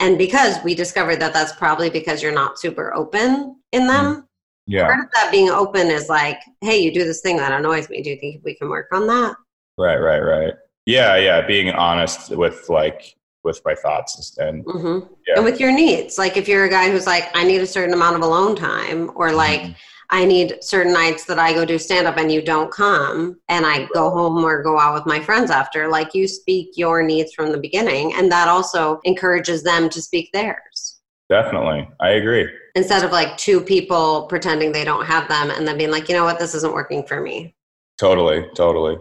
And 0.00 0.16
because 0.18 0.62
we 0.64 0.74
discovered 0.74 1.16
that 1.20 1.32
that's 1.32 1.52
probably 1.52 1.90
because 1.90 2.22
you're 2.22 2.32
not 2.32 2.58
super 2.58 2.94
open 2.94 3.56
in 3.72 3.86
them. 3.86 4.04
Mm-hmm 4.04 4.20
yeah. 4.66 4.86
part 4.86 5.00
of 5.00 5.10
that 5.14 5.30
being 5.30 5.50
open 5.50 5.88
is 5.88 6.08
like, 6.08 6.40
hey, 6.60 6.78
you 6.78 6.92
do 6.92 7.04
this 7.04 7.20
thing 7.20 7.36
that 7.36 7.52
annoys 7.52 7.88
me. 7.88 8.02
Do 8.02 8.10
you 8.10 8.16
think 8.16 8.44
we 8.44 8.54
can 8.54 8.68
work 8.68 8.88
on 8.92 9.06
that? 9.06 9.36
Right, 9.76 9.96
right, 9.96 10.20
right. 10.20 10.54
Yeah, 10.86 11.16
yeah. 11.16 11.46
Being 11.46 11.70
honest 11.70 12.30
with 12.30 12.68
like 12.68 13.16
with 13.42 13.60
my 13.64 13.74
thoughts 13.74 14.36
and 14.38 14.64
mm-hmm. 14.64 15.12
yeah. 15.26 15.34
and 15.36 15.44
with 15.44 15.60
your 15.60 15.72
needs. 15.72 16.18
Like 16.18 16.36
if 16.36 16.48
you're 16.48 16.64
a 16.64 16.70
guy 16.70 16.90
who's 16.90 17.06
like, 17.06 17.28
I 17.34 17.44
need 17.44 17.60
a 17.60 17.66
certain 17.66 17.94
amount 17.94 18.16
of 18.16 18.22
alone 18.22 18.56
time, 18.56 19.10
or 19.14 19.32
like 19.32 19.60
mm-hmm. 19.60 19.72
I 20.10 20.24
need 20.24 20.62
certain 20.62 20.92
nights 20.92 21.24
that 21.24 21.38
I 21.38 21.52
go 21.52 21.64
do 21.64 21.78
stand 21.78 22.06
up 22.06 22.16
and 22.16 22.30
you 22.30 22.42
don't 22.42 22.70
come, 22.70 23.38
and 23.48 23.66
I 23.66 23.86
go 23.94 24.10
home 24.10 24.44
or 24.44 24.62
go 24.62 24.78
out 24.78 24.94
with 24.94 25.06
my 25.06 25.20
friends 25.20 25.50
after. 25.50 25.88
Like 25.88 26.14
you 26.14 26.26
speak 26.26 26.70
your 26.76 27.02
needs 27.02 27.32
from 27.34 27.52
the 27.52 27.58
beginning, 27.58 28.14
and 28.14 28.30
that 28.32 28.48
also 28.48 29.00
encourages 29.04 29.62
them 29.62 29.88
to 29.90 30.02
speak 30.02 30.30
theirs. 30.32 30.93
Definitely, 31.28 31.88
I 32.00 32.10
agree 32.10 32.48
instead 32.74 33.04
of 33.04 33.12
like 33.12 33.36
two 33.36 33.60
people 33.60 34.26
pretending 34.26 34.72
they 34.72 34.84
don't 34.84 35.06
have 35.06 35.28
them 35.28 35.50
and 35.50 35.66
then 35.66 35.78
being 35.78 35.90
like, 35.90 36.08
you 36.08 36.14
know 36.14 36.24
what, 36.24 36.38
this 36.38 36.54
isn't 36.54 36.74
working 36.74 37.06
for 37.06 37.20
me. 37.20 37.54
Totally, 37.98 38.46
totally. 38.54 38.96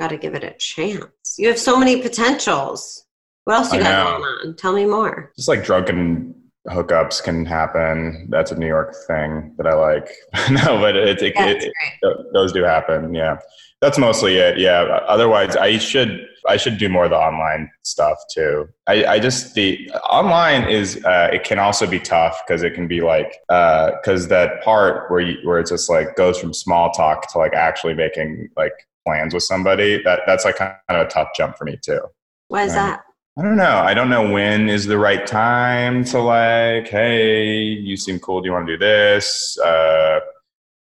Got 0.00 0.08
to 0.08 0.18
give 0.18 0.34
it 0.34 0.44
a 0.44 0.54
chance. 0.58 1.08
You 1.38 1.48
have 1.48 1.58
so 1.58 1.78
many 1.78 2.02
potentials. 2.02 3.06
What 3.44 3.56
else 3.56 3.72
you 3.72 3.80
I 3.80 3.82
got 3.82 4.04
know. 4.04 4.18
going 4.18 4.48
on? 4.48 4.56
Tell 4.56 4.72
me 4.72 4.84
more. 4.84 5.32
Just 5.36 5.48
like 5.48 5.64
drunken 5.64 6.34
hookups 6.68 7.22
can 7.22 7.44
happen. 7.46 8.28
That's 8.30 8.50
a 8.50 8.56
New 8.56 8.66
York 8.66 8.94
thing 9.06 9.54
that 9.56 9.66
I 9.66 9.74
like. 9.74 10.08
no, 10.50 10.78
but 10.78 10.96
it, 10.96 11.22
it, 11.22 11.34
it, 11.36 11.72
it, 12.02 12.16
those 12.32 12.52
do 12.52 12.62
happen. 12.62 13.14
Yeah, 13.14 13.38
that's 13.80 13.98
mostly 13.98 14.36
it. 14.36 14.58
Yeah. 14.58 14.82
Otherwise, 15.06 15.56
I 15.56 15.78
should 15.78 16.26
I 16.48 16.56
should 16.56 16.78
do 16.78 16.88
more 16.88 17.04
of 17.04 17.10
the 17.10 17.16
online 17.16 17.70
stuff 17.82 18.18
too. 18.30 18.68
I, 18.86 19.04
I 19.04 19.18
just 19.18 19.54
the 19.54 19.90
online 20.10 20.68
is 20.68 21.02
uh, 21.04 21.30
it 21.32 21.44
can 21.44 21.58
also 21.58 21.86
be 21.86 21.98
tough 21.98 22.38
because 22.46 22.62
it 22.62 22.74
can 22.74 22.86
be 22.86 23.00
like 23.00 23.32
because 23.48 24.26
uh, 24.26 24.28
that 24.28 24.62
part 24.62 25.10
where 25.10 25.20
you 25.20 25.38
where 25.46 25.58
it 25.58 25.68
just 25.68 25.88
like 25.88 26.16
goes 26.16 26.38
from 26.38 26.52
small 26.52 26.90
talk 26.90 27.32
to 27.32 27.38
like 27.38 27.54
actually 27.54 27.94
making 27.94 28.50
like 28.56 28.72
plans 29.06 29.34
with 29.34 29.42
somebody 29.42 30.02
that 30.02 30.20
that's 30.26 30.44
like 30.44 30.56
kind 30.56 30.74
of 30.88 31.06
a 31.06 31.10
tough 31.10 31.28
jump 31.36 31.56
for 31.56 31.64
me 31.64 31.78
too. 31.80 32.00
Why 32.48 32.64
is 32.64 32.74
that? 32.74 33.04
I 33.36 33.42
don't 33.42 33.56
know. 33.56 33.78
I 33.78 33.94
don't 33.94 34.10
know 34.10 34.30
when 34.30 34.68
is 34.68 34.86
the 34.86 34.96
right 34.96 35.26
time 35.26 36.04
to 36.04 36.20
like, 36.20 36.86
hey, 36.86 37.56
you 37.56 37.96
seem 37.96 38.20
cool. 38.20 38.40
Do 38.40 38.46
you 38.46 38.52
want 38.52 38.68
to 38.68 38.74
do 38.74 38.78
this? 38.78 39.58
Uh, 39.58 40.20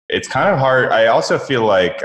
it's 0.10 0.28
kind 0.28 0.52
of 0.52 0.58
hard. 0.58 0.92
I 0.92 1.08
also 1.08 1.38
feel 1.38 1.64
like 1.66 2.04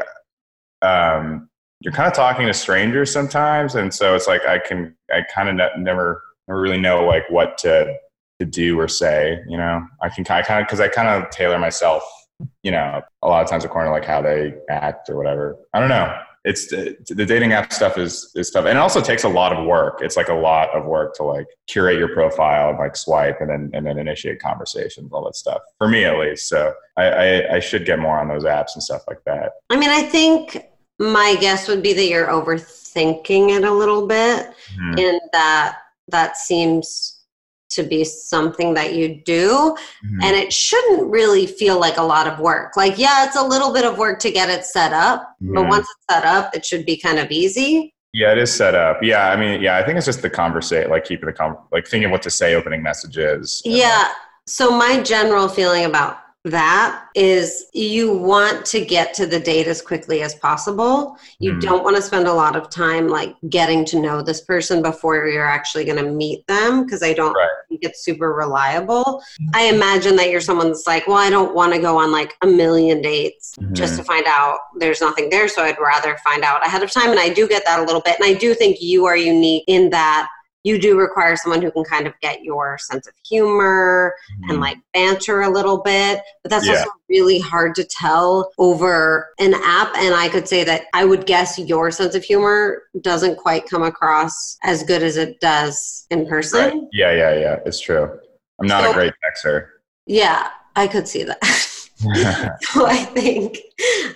um, 0.82 1.45
you're 1.80 1.92
kind 1.92 2.06
of 2.06 2.14
talking 2.14 2.46
to 2.46 2.54
strangers 2.54 3.12
sometimes, 3.12 3.74
and 3.74 3.92
so 3.92 4.14
it's 4.14 4.26
like 4.26 4.46
I 4.46 4.58
can 4.58 4.94
I 5.12 5.22
kind 5.32 5.48
of 5.48 5.54
ne- 5.56 5.82
never 5.82 6.22
never 6.48 6.60
really 6.60 6.80
know 6.80 7.04
like 7.04 7.28
what 7.28 7.58
to 7.58 7.94
to 8.40 8.46
do 8.46 8.78
or 8.78 8.88
say. 8.88 9.42
You 9.48 9.56
know, 9.56 9.86
I 10.02 10.08
can 10.08 10.24
kind 10.24 10.44
of 10.48 10.66
because 10.66 10.80
I 10.80 10.88
kind 10.88 11.08
of 11.08 11.30
tailor 11.30 11.58
myself. 11.58 12.02
You 12.62 12.70
know, 12.70 13.00
a 13.22 13.28
lot 13.28 13.42
of 13.42 13.48
times 13.48 13.64
according 13.64 13.88
to 13.90 13.92
like 13.92 14.04
how 14.04 14.20
they 14.20 14.54
act 14.68 15.08
or 15.08 15.16
whatever. 15.16 15.56
I 15.72 15.80
don't 15.80 15.88
know. 15.88 16.18
It's 16.44 16.68
the, 16.68 16.96
the 17.08 17.26
dating 17.26 17.52
app 17.52 17.72
stuff 17.72 17.98
is 17.98 18.30
is 18.36 18.50
tough, 18.50 18.66
and 18.66 18.78
it 18.78 18.80
also 18.80 19.00
takes 19.00 19.24
a 19.24 19.28
lot 19.28 19.52
of 19.52 19.66
work. 19.66 20.00
It's 20.00 20.16
like 20.16 20.28
a 20.28 20.34
lot 20.34 20.70
of 20.70 20.84
work 20.84 21.14
to 21.16 21.24
like 21.24 21.46
curate 21.66 21.98
your 21.98 22.14
profile 22.14 22.70
and 22.70 22.78
like 22.78 22.94
swipe 22.94 23.40
and 23.40 23.50
then 23.50 23.70
and 23.74 23.84
then 23.86 23.98
initiate 23.98 24.40
conversations, 24.40 25.12
all 25.12 25.24
that 25.24 25.34
stuff. 25.34 25.60
For 25.78 25.88
me, 25.88 26.04
at 26.04 26.18
least. 26.18 26.48
So 26.48 26.72
I, 26.96 27.04
I, 27.04 27.54
I 27.56 27.60
should 27.60 27.84
get 27.84 27.98
more 27.98 28.20
on 28.20 28.28
those 28.28 28.44
apps 28.44 28.74
and 28.74 28.82
stuff 28.82 29.02
like 29.08 29.18
that. 29.26 29.52
I 29.70 29.76
mean, 29.76 29.90
I 29.90 30.02
think 30.02 30.62
my 30.98 31.36
guess 31.40 31.68
would 31.68 31.82
be 31.82 31.92
that 31.92 32.06
you're 32.06 32.28
overthinking 32.28 33.56
it 33.56 33.64
a 33.64 33.72
little 33.72 34.06
bit 34.06 34.50
mm-hmm. 34.74 34.98
in 34.98 35.20
that 35.32 35.78
that 36.08 36.36
seems 36.36 37.16
to 37.68 37.82
be 37.82 38.04
something 38.04 38.74
that 38.74 38.94
you 38.94 39.22
do 39.24 39.76
mm-hmm. 40.04 40.22
and 40.22 40.36
it 40.36 40.52
shouldn't 40.52 41.10
really 41.10 41.46
feel 41.46 41.78
like 41.78 41.98
a 41.98 42.02
lot 42.02 42.26
of 42.26 42.38
work 42.38 42.76
like 42.76 42.98
yeah 42.98 43.26
it's 43.26 43.36
a 43.36 43.42
little 43.42 43.72
bit 43.72 43.84
of 43.84 43.98
work 43.98 44.18
to 44.18 44.30
get 44.30 44.48
it 44.48 44.64
set 44.64 44.92
up 44.92 45.34
mm-hmm. 45.42 45.54
but 45.54 45.68
once 45.68 45.86
it's 45.90 46.14
set 46.14 46.24
up 46.24 46.54
it 46.54 46.64
should 46.64 46.86
be 46.86 46.96
kind 46.96 47.18
of 47.18 47.30
easy 47.30 47.92
yeah 48.12 48.32
it 48.32 48.38
is 48.38 48.52
set 48.52 48.74
up 48.74 49.02
yeah 49.02 49.30
i 49.30 49.36
mean 49.36 49.60
yeah 49.60 49.76
i 49.76 49.84
think 49.84 49.96
it's 49.96 50.06
just 50.06 50.22
the 50.22 50.30
conversation 50.30 50.88
like 50.90 51.04
keeping 51.04 51.26
the 51.26 51.32
com- 51.32 51.58
like 51.72 51.86
thinking 51.86 52.10
what 52.10 52.22
to 52.22 52.30
say 52.30 52.54
opening 52.54 52.82
messages 52.82 53.60
yeah 53.64 54.12
so 54.46 54.70
my 54.70 55.02
general 55.02 55.48
feeling 55.48 55.84
about 55.84 56.18
that 56.46 57.06
is 57.16 57.66
you 57.74 58.16
want 58.16 58.64
to 58.66 58.84
get 58.84 59.12
to 59.14 59.26
the 59.26 59.40
date 59.40 59.66
as 59.66 59.82
quickly 59.82 60.22
as 60.22 60.36
possible. 60.36 61.18
You 61.40 61.54
mm. 61.54 61.60
don't 61.60 61.82
want 61.82 61.96
to 61.96 62.02
spend 62.02 62.28
a 62.28 62.32
lot 62.32 62.54
of 62.54 62.70
time 62.70 63.08
like 63.08 63.34
getting 63.48 63.84
to 63.86 64.00
know 64.00 64.22
this 64.22 64.42
person 64.42 64.80
before 64.80 65.26
you're 65.26 65.44
actually 65.44 65.84
going 65.84 66.02
to 66.02 66.08
meet 66.08 66.46
them 66.46 66.84
because 66.84 67.02
I 67.02 67.14
don't 67.14 67.34
right. 67.34 67.48
think 67.68 67.80
it's 67.82 68.04
super 68.04 68.32
reliable. 68.32 69.20
I 69.54 69.64
imagine 69.64 70.14
that 70.16 70.30
you're 70.30 70.40
someone 70.40 70.68
that's 70.68 70.86
like, 70.86 71.08
well, 71.08 71.16
I 71.16 71.30
don't 71.30 71.52
want 71.52 71.74
to 71.74 71.80
go 71.80 71.98
on 71.98 72.12
like 72.12 72.36
a 72.42 72.46
million 72.46 73.02
dates 73.02 73.56
mm-hmm. 73.56 73.74
just 73.74 73.96
to 73.96 74.04
find 74.04 74.26
out 74.28 74.58
there's 74.78 75.00
nothing 75.00 75.30
there. 75.30 75.48
So 75.48 75.64
I'd 75.64 75.80
rather 75.80 76.16
find 76.18 76.44
out 76.44 76.64
ahead 76.64 76.84
of 76.84 76.92
time. 76.92 77.10
And 77.10 77.18
I 77.18 77.28
do 77.28 77.48
get 77.48 77.64
that 77.66 77.80
a 77.80 77.84
little 77.84 78.02
bit. 78.02 78.20
And 78.20 78.24
I 78.24 78.38
do 78.38 78.54
think 78.54 78.80
you 78.80 79.04
are 79.06 79.16
unique 79.16 79.64
in 79.66 79.90
that 79.90 80.28
you 80.66 80.80
do 80.80 80.98
require 80.98 81.36
someone 81.36 81.62
who 81.62 81.70
can 81.70 81.84
kind 81.84 82.08
of 82.08 82.14
get 82.20 82.42
your 82.42 82.76
sense 82.76 83.06
of 83.06 83.14
humor 83.24 84.16
mm-hmm. 84.32 84.50
and 84.50 84.60
like 84.60 84.76
banter 84.92 85.42
a 85.42 85.48
little 85.48 85.80
bit. 85.80 86.20
But 86.42 86.50
that's 86.50 86.66
yeah. 86.66 86.78
also 86.78 86.90
really 87.08 87.38
hard 87.38 87.76
to 87.76 87.84
tell 87.84 88.50
over 88.58 89.28
an 89.38 89.54
app. 89.54 89.96
And 89.96 90.12
I 90.12 90.28
could 90.28 90.48
say 90.48 90.64
that 90.64 90.86
I 90.92 91.04
would 91.04 91.24
guess 91.24 91.56
your 91.56 91.92
sense 91.92 92.16
of 92.16 92.24
humor 92.24 92.82
doesn't 93.00 93.36
quite 93.36 93.70
come 93.70 93.84
across 93.84 94.58
as 94.64 94.82
good 94.82 95.04
as 95.04 95.16
it 95.16 95.38
does 95.38 96.04
in 96.10 96.26
person. 96.26 96.60
Right. 96.60 96.82
Yeah, 96.92 97.12
yeah, 97.12 97.38
yeah. 97.38 97.56
It's 97.64 97.78
true. 97.78 98.18
I'm 98.60 98.66
not 98.66 98.82
so, 98.82 98.90
a 98.90 98.94
great 98.94 99.12
texter. 99.24 99.68
Yeah, 100.06 100.50
I 100.74 100.88
could 100.88 101.06
see 101.06 101.22
that. 101.22 101.38
so 102.60 102.86
I 102.86 103.08
think 103.14 103.58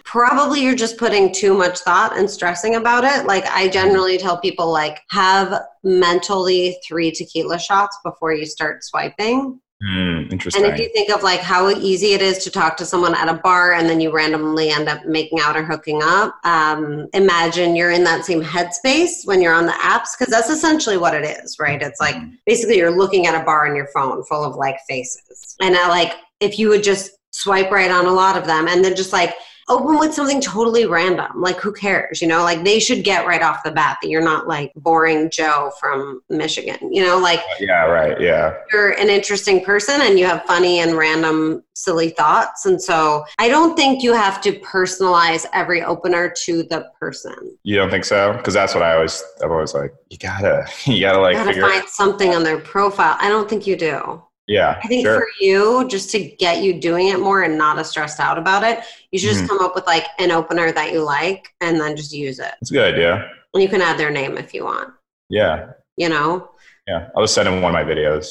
probably 0.05 0.62
you're 0.62 0.74
just 0.74 0.99
putting 0.99 1.33
too 1.33 1.57
much 1.57 1.78
thought 1.78 2.16
and 2.16 2.28
stressing 2.28 2.74
about 2.74 3.05
it. 3.05 3.26
Like 3.26 3.47
I 3.47 3.68
generally 3.68 4.18
tell 4.18 4.39
people 4.39 4.70
like 4.70 5.01
have 5.11 5.62
mentally 5.83 6.76
3 6.87 7.11
tequila 7.12 7.59
shots 7.59 7.99
before 8.05 8.35
you 8.35 8.45
start 8.45 8.85
swiping. 8.85 9.61
Mm, 9.83 10.31
interesting. 10.31 10.62
And 10.62 10.74
if 10.74 10.78
you 10.78 10.91
think 10.93 11.11
of 11.11 11.22
like 11.22 11.41
how 11.41 11.70
easy 11.70 12.12
it 12.12 12.20
is 12.20 12.45
to 12.45 12.51
talk 12.51 12.76
to 12.76 12.85
someone 12.85 13.14
at 13.14 13.31
a 13.31 13.35
bar 13.35 13.72
and 13.72 13.89
then 13.89 13.99
you 13.99 14.11
randomly 14.11 14.68
end 14.68 14.91
up 14.91 15.07
making 15.07 15.41
out 15.41 15.57
or 15.57 15.64
hooking 15.64 16.01
up, 16.03 16.35
um, 16.45 17.09
imagine 17.14 17.74
you're 17.74 17.91
in 17.91 18.05
that 18.05 18.26
same 18.26 18.43
headspace 18.43 19.24
when 19.24 19.41
you're 19.41 19.55
on 19.55 19.64
the 19.64 19.72
apps 19.72 20.09
because 20.18 20.31
that's 20.31 20.51
essentially 20.51 20.99
what 20.99 21.14
it 21.14 21.24
is, 21.24 21.59
right? 21.59 21.81
It's 21.81 21.99
like 21.99 22.16
mm. 22.16 22.37
basically 22.45 22.76
you're 22.76 22.95
looking 22.95 23.26
at 23.26 23.41
a 23.41 23.43
bar 23.43 23.66
on 23.66 23.74
your 23.74 23.87
phone 23.95 24.22
full 24.24 24.45
of 24.45 24.55
like 24.57 24.76
faces, 24.87 25.57
and 25.62 25.74
I 25.74 25.89
like 25.89 26.12
if 26.41 26.59
you 26.59 26.68
would 26.68 26.83
just 26.83 27.12
swipe 27.41 27.70
right 27.70 27.91
on 27.91 28.07
a 28.07 28.12
lot 28.12 28.36
of 28.36 28.47
them 28.47 28.68
and 28.68 28.84
then 28.84 28.95
just 28.95 29.12
like 29.12 29.34
open 29.70 29.99
with 29.99 30.12
something 30.12 30.41
totally 30.41 30.84
random. 30.84 31.41
Like, 31.41 31.59
who 31.61 31.72
cares? 31.72 32.20
You 32.20 32.28
know, 32.28 32.43
like 32.43 32.64
they 32.64 32.80
should 32.80 33.05
get 33.05 33.26
right 33.26 33.41
off 33.41 33.62
the 33.62 33.70
bat 33.70 33.99
that 34.03 34.09
you're 34.09 34.22
not 34.22 34.49
like 34.49 34.72
boring 34.74 35.30
Joe 35.30 35.70
from 35.78 36.20
Michigan. 36.28 36.93
You 36.93 37.05
know, 37.05 37.18
like, 37.18 37.38
uh, 37.38 37.55
yeah, 37.61 37.84
right. 37.84 38.20
Yeah. 38.20 38.55
You're 38.72 38.91
an 38.91 39.09
interesting 39.09 39.64
person 39.64 40.01
and 40.03 40.18
you 40.18 40.26
have 40.26 40.43
funny 40.45 40.80
and 40.80 40.95
random, 40.95 41.62
silly 41.74 42.11
thoughts. 42.11 42.66
And 42.66 42.82
so 42.82 43.24
I 43.38 43.49
don't 43.49 43.76
think 43.76 44.03
you 44.03 44.12
have 44.12 44.41
to 44.43 44.53
personalize 44.61 45.47
every 45.53 45.82
opener 45.82 46.34
to 46.45 46.64
the 46.64 46.91
person. 46.99 47.57
You 47.62 47.76
don't 47.76 47.91
think 47.91 48.05
so? 48.05 48.32
Because 48.32 48.55
that's 48.55 48.74
what 48.74 48.82
I 48.82 48.95
always, 48.95 49.22
I'm 49.43 49.53
always 49.53 49.72
like, 49.72 49.95
you 50.11 50.18
gotta, 50.18 50.66
you 50.84 51.01
gotta 51.01 51.20
like, 51.20 51.36
you 51.36 51.45
gotta 51.45 51.61
find 51.61 51.88
something 51.88 52.34
on 52.34 52.43
their 52.43 52.59
profile. 52.59 53.16
I 53.20 53.28
don't 53.28 53.49
think 53.49 53.66
you 53.66 53.76
do. 53.76 54.22
Yeah. 54.51 54.80
I 54.82 54.88
think 54.88 55.07
sure. 55.07 55.20
for 55.20 55.28
you, 55.38 55.86
just 55.86 56.11
to 56.11 56.18
get 56.18 56.61
you 56.61 56.80
doing 56.80 57.07
it 57.07 57.20
more 57.20 57.42
and 57.44 57.57
not 57.57 57.78
as 57.78 57.88
stressed 57.88 58.18
out 58.18 58.36
about 58.36 58.64
it, 58.64 58.80
you 59.12 59.18
should 59.20 59.30
mm-hmm. 59.30 59.38
just 59.38 59.48
come 59.48 59.61
up 59.61 59.76
with 59.76 59.86
like 59.86 60.07
an 60.18 60.32
opener 60.32 60.72
that 60.72 60.92
you 60.92 61.05
like 61.05 61.55
and 61.61 61.80
then 61.80 61.96
just 61.96 62.12
use 62.12 62.40
it. 62.40 62.53
It's 62.61 62.72
a 62.72 62.74
good 62.74 62.92
idea. 62.94 63.30
And 63.55 63.62
you 63.62 63.68
can 63.68 63.80
add 63.80 63.96
their 63.96 64.11
name 64.11 64.36
if 64.36 64.53
you 64.53 64.64
want. 64.64 64.92
Yeah. 65.28 65.70
You 65.96 66.09
know? 66.09 66.51
Yeah. 66.88 67.11
I'll 67.14 67.22
just 67.22 67.34
send 67.34 67.46
them 67.46 67.62
one 67.62 67.76
of 67.76 67.86
my 67.86 67.88
videos. 67.88 68.26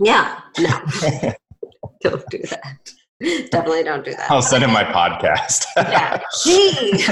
Yeah. 0.00 0.38
No. 0.58 0.68
don't 2.02 2.28
do 2.28 2.42
that. 2.42 2.92
Definitely 3.50 3.84
don't 3.84 4.04
do 4.04 4.10
that. 4.10 4.30
I'll 4.30 4.42
send 4.42 4.64
him 4.64 4.70
my 4.70 4.84
podcast. 4.84 5.64
yeah. 5.78 6.20
Gee. 6.44 7.06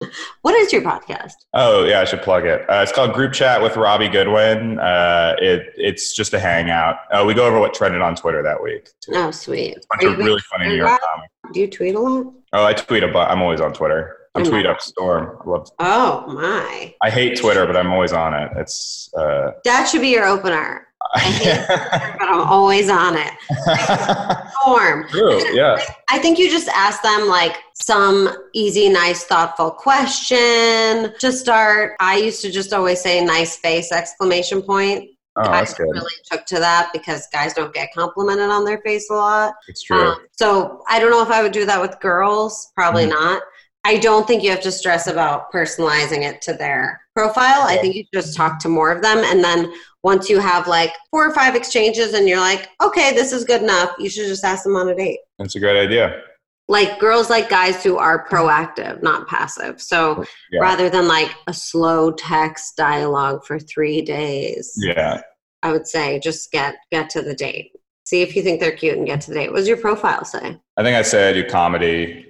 What 0.42 0.54
is 0.54 0.72
your 0.72 0.80
podcast? 0.82 1.34
Oh 1.52 1.84
yeah, 1.84 2.00
I 2.00 2.04
should 2.04 2.22
plug 2.22 2.46
it. 2.46 2.62
Uh, 2.70 2.80
it's 2.82 2.90
called 2.90 3.12
Group 3.12 3.34
Chat 3.34 3.60
with 3.60 3.76
Robbie 3.76 4.08
Goodwin. 4.08 4.78
Uh, 4.78 5.36
it 5.38 5.74
it's 5.76 6.14
just 6.14 6.32
a 6.32 6.40
hangout. 6.40 6.96
Uh, 7.12 7.24
we 7.26 7.34
go 7.34 7.46
over 7.46 7.60
what 7.60 7.74
trended 7.74 8.00
on 8.00 8.16
Twitter 8.16 8.42
that 8.42 8.62
week. 8.62 8.88
Too. 9.02 9.12
Oh, 9.14 9.30
sweet. 9.30 9.76
It's 9.76 9.86
a 9.86 9.88
bunch 9.96 10.12
of 10.14 10.18
really 10.24 10.40
funny 10.50 10.68
New 10.68 10.76
York 10.76 10.98
comics. 11.00 11.32
Do 11.52 11.60
you 11.60 11.68
tweet 11.68 11.94
a 11.94 12.00
lot? 12.00 12.32
Oh, 12.54 12.64
I 12.64 12.72
tweet 12.72 13.02
a 13.02 13.08
but 13.08 13.30
I'm 13.30 13.42
always 13.42 13.60
on 13.60 13.74
Twitter. 13.74 14.16
I'm 14.34 14.44
tweet 14.44 14.64
up 14.64 14.80
storm. 14.80 15.36
I 15.44 15.50
love. 15.50 15.68
Oh 15.80 16.24
my! 16.28 16.94
I 17.02 17.10
hate 17.10 17.36
Twitter, 17.38 17.66
but 17.66 17.76
I'm 17.76 17.92
always 17.92 18.12
on 18.12 18.32
it. 18.32 18.50
It's 18.56 19.12
uh, 19.14 19.50
that 19.64 19.88
should 19.88 20.00
be 20.00 20.08
your 20.08 20.24
opener. 20.24 20.86
I 21.14 21.18
hate 21.18 21.66
Twitter, 21.66 22.16
but 22.18 22.28
I'm 22.28 22.40
always 22.40 22.88
on 22.88 23.16
it. 23.16 23.32
Form. 24.64 25.08
True. 25.08 25.54
Yeah. 25.54 25.82
I 26.10 26.18
think 26.18 26.38
you 26.38 26.50
just 26.50 26.68
ask 26.68 27.02
them 27.02 27.28
like 27.28 27.56
some 27.74 28.28
easy, 28.54 28.88
nice, 28.88 29.24
thoughtful 29.24 29.70
question 29.70 31.14
to 31.18 31.32
start. 31.32 31.96
I 32.00 32.16
used 32.16 32.42
to 32.42 32.50
just 32.50 32.72
always 32.72 33.00
say 33.00 33.24
"nice 33.24 33.56
face!" 33.56 33.92
exclamation 33.92 34.62
point. 34.62 35.10
Oh, 35.36 35.44
guys 35.44 35.74
really 35.78 36.12
took 36.30 36.44
to 36.46 36.58
that 36.58 36.90
because 36.92 37.26
guys 37.32 37.54
don't 37.54 37.72
get 37.72 37.90
complimented 37.94 38.50
on 38.50 38.64
their 38.64 38.78
face 38.78 39.08
a 39.10 39.14
lot. 39.14 39.54
It's 39.68 39.82
true. 39.82 40.10
Um, 40.10 40.26
so 40.32 40.82
I 40.88 40.98
don't 40.98 41.10
know 41.10 41.22
if 41.22 41.30
I 41.30 41.42
would 41.42 41.52
do 41.52 41.64
that 41.66 41.80
with 41.80 41.98
girls. 42.00 42.72
Probably 42.74 43.06
mm 43.06 43.10
not. 43.10 43.42
I 43.84 43.96
don't 43.96 44.26
think 44.26 44.42
you 44.42 44.50
have 44.50 44.60
to 44.62 44.72
stress 44.72 45.06
about 45.06 45.50
personalizing 45.52 46.22
it 46.22 46.42
to 46.42 46.52
their 46.52 47.00
profile. 47.14 47.62
I 47.62 47.78
think 47.78 47.94
you 47.94 48.04
just 48.12 48.36
talk 48.36 48.58
to 48.60 48.68
more 48.68 48.90
of 48.90 49.02
them. 49.02 49.18
And 49.18 49.42
then 49.42 49.72
once 50.02 50.28
you 50.28 50.38
have 50.38 50.68
like 50.68 50.92
four 51.10 51.26
or 51.26 51.34
five 51.34 51.54
exchanges 51.54 52.14
and 52.14 52.28
you're 52.28 52.40
like, 52.40 52.68
okay, 52.82 53.12
this 53.12 53.32
is 53.32 53.44
good 53.44 53.62
enough, 53.62 53.92
you 53.98 54.10
should 54.10 54.26
just 54.26 54.44
ask 54.44 54.64
them 54.64 54.76
on 54.76 54.88
a 54.88 54.94
date. 54.94 55.20
That's 55.38 55.56
a 55.56 55.60
great 55.60 55.78
idea. 55.78 56.22
Like 56.68 57.00
girls 57.00 57.30
like 57.30 57.48
guys 57.48 57.82
who 57.82 57.96
are 57.96 58.28
proactive, 58.28 59.02
not 59.02 59.26
passive. 59.26 59.80
So 59.80 60.24
yeah. 60.52 60.60
rather 60.60 60.88
than 60.88 61.08
like 61.08 61.34
a 61.46 61.52
slow 61.52 62.12
text 62.12 62.76
dialogue 62.76 63.44
for 63.44 63.58
three 63.58 64.02
days. 64.02 64.72
Yeah. 64.76 65.22
I 65.62 65.72
would 65.72 65.86
say 65.86 66.20
just 66.20 66.52
get 66.52 66.76
get 66.90 67.10
to 67.10 67.22
the 67.22 67.34
date. 67.34 67.72
See 68.04 68.22
if 68.22 68.36
you 68.36 68.42
think 68.42 68.60
they're 68.60 68.72
cute 68.72 68.96
and 68.96 69.06
get 69.06 69.20
to 69.22 69.30
the 69.30 69.36
date. 69.36 69.50
What 69.50 69.58
does 69.58 69.68
your 69.68 69.76
profile 69.76 70.24
say? 70.24 70.58
I 70.76 70.82
think 70.82 70.96
I 70.96 71.02
say 71.02 71.30
I 71.30 71.32
do 71.32 71.44
comedy. 71.44 72.29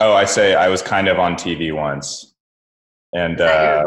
Oh, 0.00 0.12
I 0.12 0.24
say 0.24 0.54
I 0.54 0.68
was 0.68 0.82
kind 0.82 1.08
of 1.08 1.18
on 1.18 1.34
TV 1.34 1.74
once 1.74 2.34
and 3.14 3.40
uh, 3.40 3.84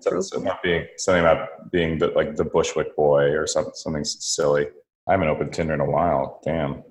something 0.00 0.42
about 0.42 0.62
being 0.62 0.86
something 0.96 1.22
about 1.22 1.70
being 1.72 1.98
the, 1.98 2.08
like 2.08 2.36
the 2.36 2.44
Bushwick 2.44 2.94
boy 2.96 3.30
or 3.32 3.46
something 3.46 3.72
something 3.74 4.04
silly. 4.04 4.66
I 5.08 5.12
haven't 5.12 5.28
opened 5.28 5.52
Tinder 5.52 5.74
in 5.74 5.80
a 5.80 5.90
while. 5.90 6.40
Damn. 6.44 6.82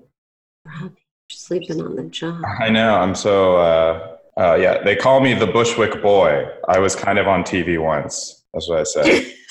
sleeping 1.30 1.80
on 1.82 1.96
the 1.96 2.04
job. 2.04 2.42
I 2.60 2.68
know. 2.68 2.94
I'm 2.94 3.14
so. 3.14 3.56
Uh, 3.56 4.16
uh, 4.38 4.54
yeah, 4.60 4.82
they 4.82 4.94
call 4.94 5.20
me 5.20 5.32
the 5.32 5.46
Bushwick 5.46 6.02
boy. 6.02 6.46
I 6.68 6.78
was 6.78 6.94
kind 6.94 7.18
of 7.18 7.26
on 7.26 7.42
TV 7.42 7.82
once. 7.82 8.44
That's 8.52 8.68
what 8.68 8.80
I 8.80 8.84
said. 8.84 9.32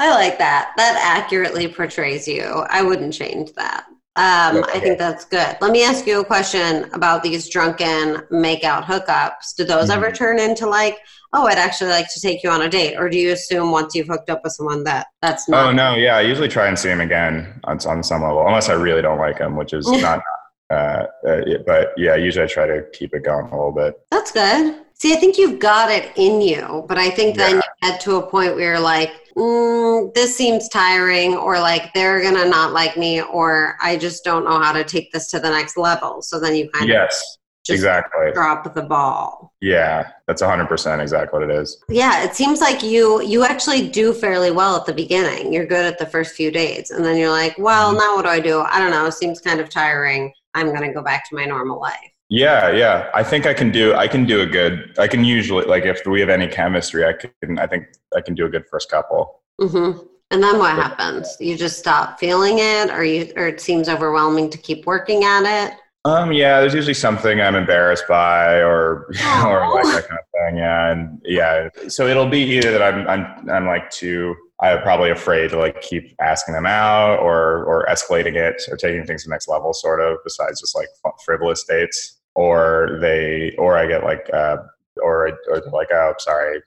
I 0.00 0.10
like 0.10 0.38
that. 0.38 0.74
That 0.76 0.96
accurately 1.02 1.66
portrays 1.66 2.28
you. 2.28 2.44
I 2.70 2.82
wouldn't 2.82 3.12
change 3.12 3.52
that. 3.54 3.86
Um, 4.18 4.64
I 4.74 4.80
think 4.80 4.98
that's 4.98 5.24
good. 5.24 5.56
Let 5.60 5.70
me 5.70 5.84
ask 5.84 6.04
you 6.04 6.20
a 6.20 6.24
question 6.24 6.90
about 6.92 7.22
these 7.22 7.48
drunken 7.48 8.16
makeout 8.32 8.82
hookups. 8.82 9.54
Do 9.56 9.62
those 9.62 9.90
mm-hmm. 9.90 10.04
ever 10.04 10.10
turn 10.10 10.40
into 10.40 10.68
like, 10.68 10.98
oh, 11.32 11.46
I'd 11.46 11.56
actually 11.56 11.90
like 11.90 12.12
to 12.12 12.20
take 12.20 12.42
you 12.42 12.50
on 12.50 12.62
a 12.62 12.68
date, 12.68 12.96
or 12.96 13.08
do 13.08 13.16
you 13.16 13.30
assume 13.30 13.70
once 13.70 13.94
you've 13.94 14.08
hooked 14.08 14.28
up 14.28 14.40
with 14.42 14.54
someone 14.54 14.82
that 14.82 15.06
that's 15.22 15.48
not? 15.48 15.68
Oh 15.68 15.72
no, 15.72 15.94
yeah. 15.94 16.16
I 16.16 16.22
usually 16.22 16.48
try 16.48 16.66
and 16.66 16.76
see 16.76 16.88
him 16.88 17.00
again 17.00 17.60
on, 17.62 17.78
on 17.86 18.02
some 18.02 18.22
level, 18.22 18.44
unless 18.44 18.68
I 18.68 18.72
really 18.72 19.02
don't 19.02 19.18
like 19.18 19.38
him, 19.38 19.54
which 19.54 19.72
is 19.72 19.88
not. 20.02 20.20
Uh, 20.68 21.06
uh, 21.24 21.40
but 21.64 21.92
yeah, 21.96 22.16
usually 22.16 22.44
I 22.44 22.48
try 22.48 22.66
to 22.66 22.86
keep 22.92 23.14
it 23.14 23.22
going 23.22 23.46
a 23.46 23.50
little 23.56 23.70
bit. 23.70 23.94
That's 24.10 24.32
good. 24.32 24.80
See, 24.94 25.12
I 25.12 25.16
think 25.16 25.38
you've 25.38 25.60
got 25.60 25.92
it 25.92 26.10
in 26.16 26.40
you, 26.40 26.84
but 26.88 26.98
I 26.98 27.08
think 27.08 27.36
then 27.36 27.54
yeah. 27.54 27.56
you 27.82 27.90
get 27.92 28.00
to 28.00 28.16
a 28.16 28.26
point 28.26 28.56
where 28.56 28.72
you're 28.72 28.80
like, 28.80 29.12
mm, 29.38 30.14
this 30.14 30.36
seems 30.36 30.68
tiring, 30.68 31.36
or 31.36 31.58
like 31.58 31.92
they're 31.94 32.20
gonna 32.22 32.48
not 32.48 32.72
like 32.72 32.96
me, 32.96 33.22
or 33.22 33.76
I 33.80 33.96
just 33.96 34.24
don't 34.24 34.44
know 34.44 34.60
how 34.60 34.72
to 34.72 34.84
take 34.84 35.12
this 35.12 35.30
to 35.30 35.38
the 35.38 35.50
next 35.50 35.76
level. 35.76 36.22
So 36.22 36.40
then 36.40 36.56
you 36.56 36.68
kind 36.70 36.88
yes. 36.88 37.38
of 37.68 37.74
exactly. 37.74 38.32
drop 38.32 38.74
the 38.74 38.82
ball. 38.82 39.52
Yeah 39.60 40.10
that's 40.26 40.42
100% 40.42 41.00
exactly 41.00 41.38
what 41.38 41.48
it 41.48 41.54
is. 41.54 41.82
Yeah 41.88 42.22
it 42.24 42.34
seems 42.34 42.60
like 42.60 42.82
you 42.82 43.22
you 43.22 43.44
actually 43.44 43.88
do 43.88 44.12
fairly 44.12 44.50
well 44.50 44.76
at 44.76 44.86
the 44.86 44.92
beginning. 44.92 45.52
You're 45.52 45.66
good 45.66 45.86
at 45.86 45.98
the 45.98 46.06
first 46.06 46.34
few 46.34 46.50
days. 46.50 46.90
And 46.90 47.04
then 47.04 47.16
you're 47.16 47.30
like 47.30 47.56
well 47.58 47.90
mm-hmm. 47.90 47.98
now 47.98 48.16
what 48.16 48.22
do 48.22 48.28
i 48.28 48.40
do? 48.40 48.60
I 48.60 48.78
don't 48.78 48.90
know. 48.90 49.06
It 49.06 49.12
seems 49.12 49.40
kind 49.40 49.60
of 49.60 49.68
tiring. 49.68 50.32
I'm 50.54 50.68
going 50.68 50.82
to 50.82 50.92
go 50.92 51.02
back 51.02 51.28
to 51.28 51.36
my 51.36 51.44
normal 51.44 51.80
life 51.80 52.12
yeah, 52.30 52.70
yeah. 52.70 53.10
I 53.14 53.22
think 53.22 53.46
I 53.46 53.54
can 53.54 53.70
do. 53.70 53.94
I 53.94 54.06
can 54.06 54.26
do 54.26 54.42
a 54.42 54.46
good. 54.46 54.94
I 54.98 55.08
can 55.08 55.24
usually 55.24 55.64
like 55.64 55.84
if 55.84 56.06
we 56.06 56.20
have 56.20 56.28
any 56.28 56.46
chemistry, 56.46 57.06
I 57.06 57.14
can. 57.14 57.58
I 57.58 57.66
think 57.66 57.86
I 58.14 58.20
can 58.20 58.34
do 58.34 58.44
a 58.44 58.50
good 58.50 58.66
first 58.70 58.90
couple. 58.90 59.40
Mm-hmm. 59.60 60.06
And 60.30 60.42
then 60.42 60.58
what 60.58 60.74
happens? 60.74 61.34
You 61.40 61.56
just 61.56 61.78
stop 61.78 62.20
feeling 62.20 62.58
it, 62.58 62.90
or 62.90 63.02
you, 63.02 63.32
or 63.34 63.48
it 63.48 63.62
seems 63.62 63.88
overwhelming 63.88 64.50
to 64.50 64.58
keep 64.58 64.84
working 64.84 65.24
at 65.24 65.68
it. 65.68 65.78
Um. 66.04 66.32
Yeah. 66.32 66.60
There's 66.60 66.74
usually 66.74 66.94
something 66.94 67.40
I'm 67.40 67.54
embarrassed 67.54 68.04
by, 68.06 68.56
or 68.56 69.06
or 69.46 69.74
like 69.74 69.84
that 69.84 70.06
kind 70.06 70.20
of 70.20 70.48
thing. 70.50 70.58
Yeah. 70.58 70.90
And 70.90 71.22
yeah. 71.24 71.68
So 71.88 72.06
it'll 72.06 72.28
be 72.28 72.42
either 72.42 72.72
that 72.72 72.82
I'm 72.82 73.08
I'm 73.08 73.48
I'm 73.48 73.66
like 73.66 73.88
too 73.88 74.36
I'm 74.60 74.82
probably 74.82 75.10
afraid 75.10 75.48
to 75.50 75.58
like 75.58 75.80
keep 75.80 76.14
asking 76.20 76.52
them 76.52 76.66
out 76.66 77.20
or 77.20 77.64
or 77.64 77.86
escalating 77.88 78.34
it 78.34 78.60
or 78.68 78.76
taking 78.76 79.06
things 79.06 79.22
to 79.22 79.30
the 79.30 79.32
next 79.32 79.48
level, 79.48 79.72
sort 79.72 80.02
of. 80.02 80.18
Besides 80.24 80.60
just 80.60 80.76
like 80.76 80.88
frivolous 81.24 81.64
dates 81.64 82.17
or 82.38 82.98
they 83.00 83.52
or 83.58 83.76
I 83.76 83.88
get 83.88 84.04
like 84.04 84.30
uh, 84.32 84.58
or 85.02 85.28
or 85.48 85.60
they're 85.60 85.72
like, 85.72 85.90
oh, 85.92 86.14
sorry, 86.18 86.60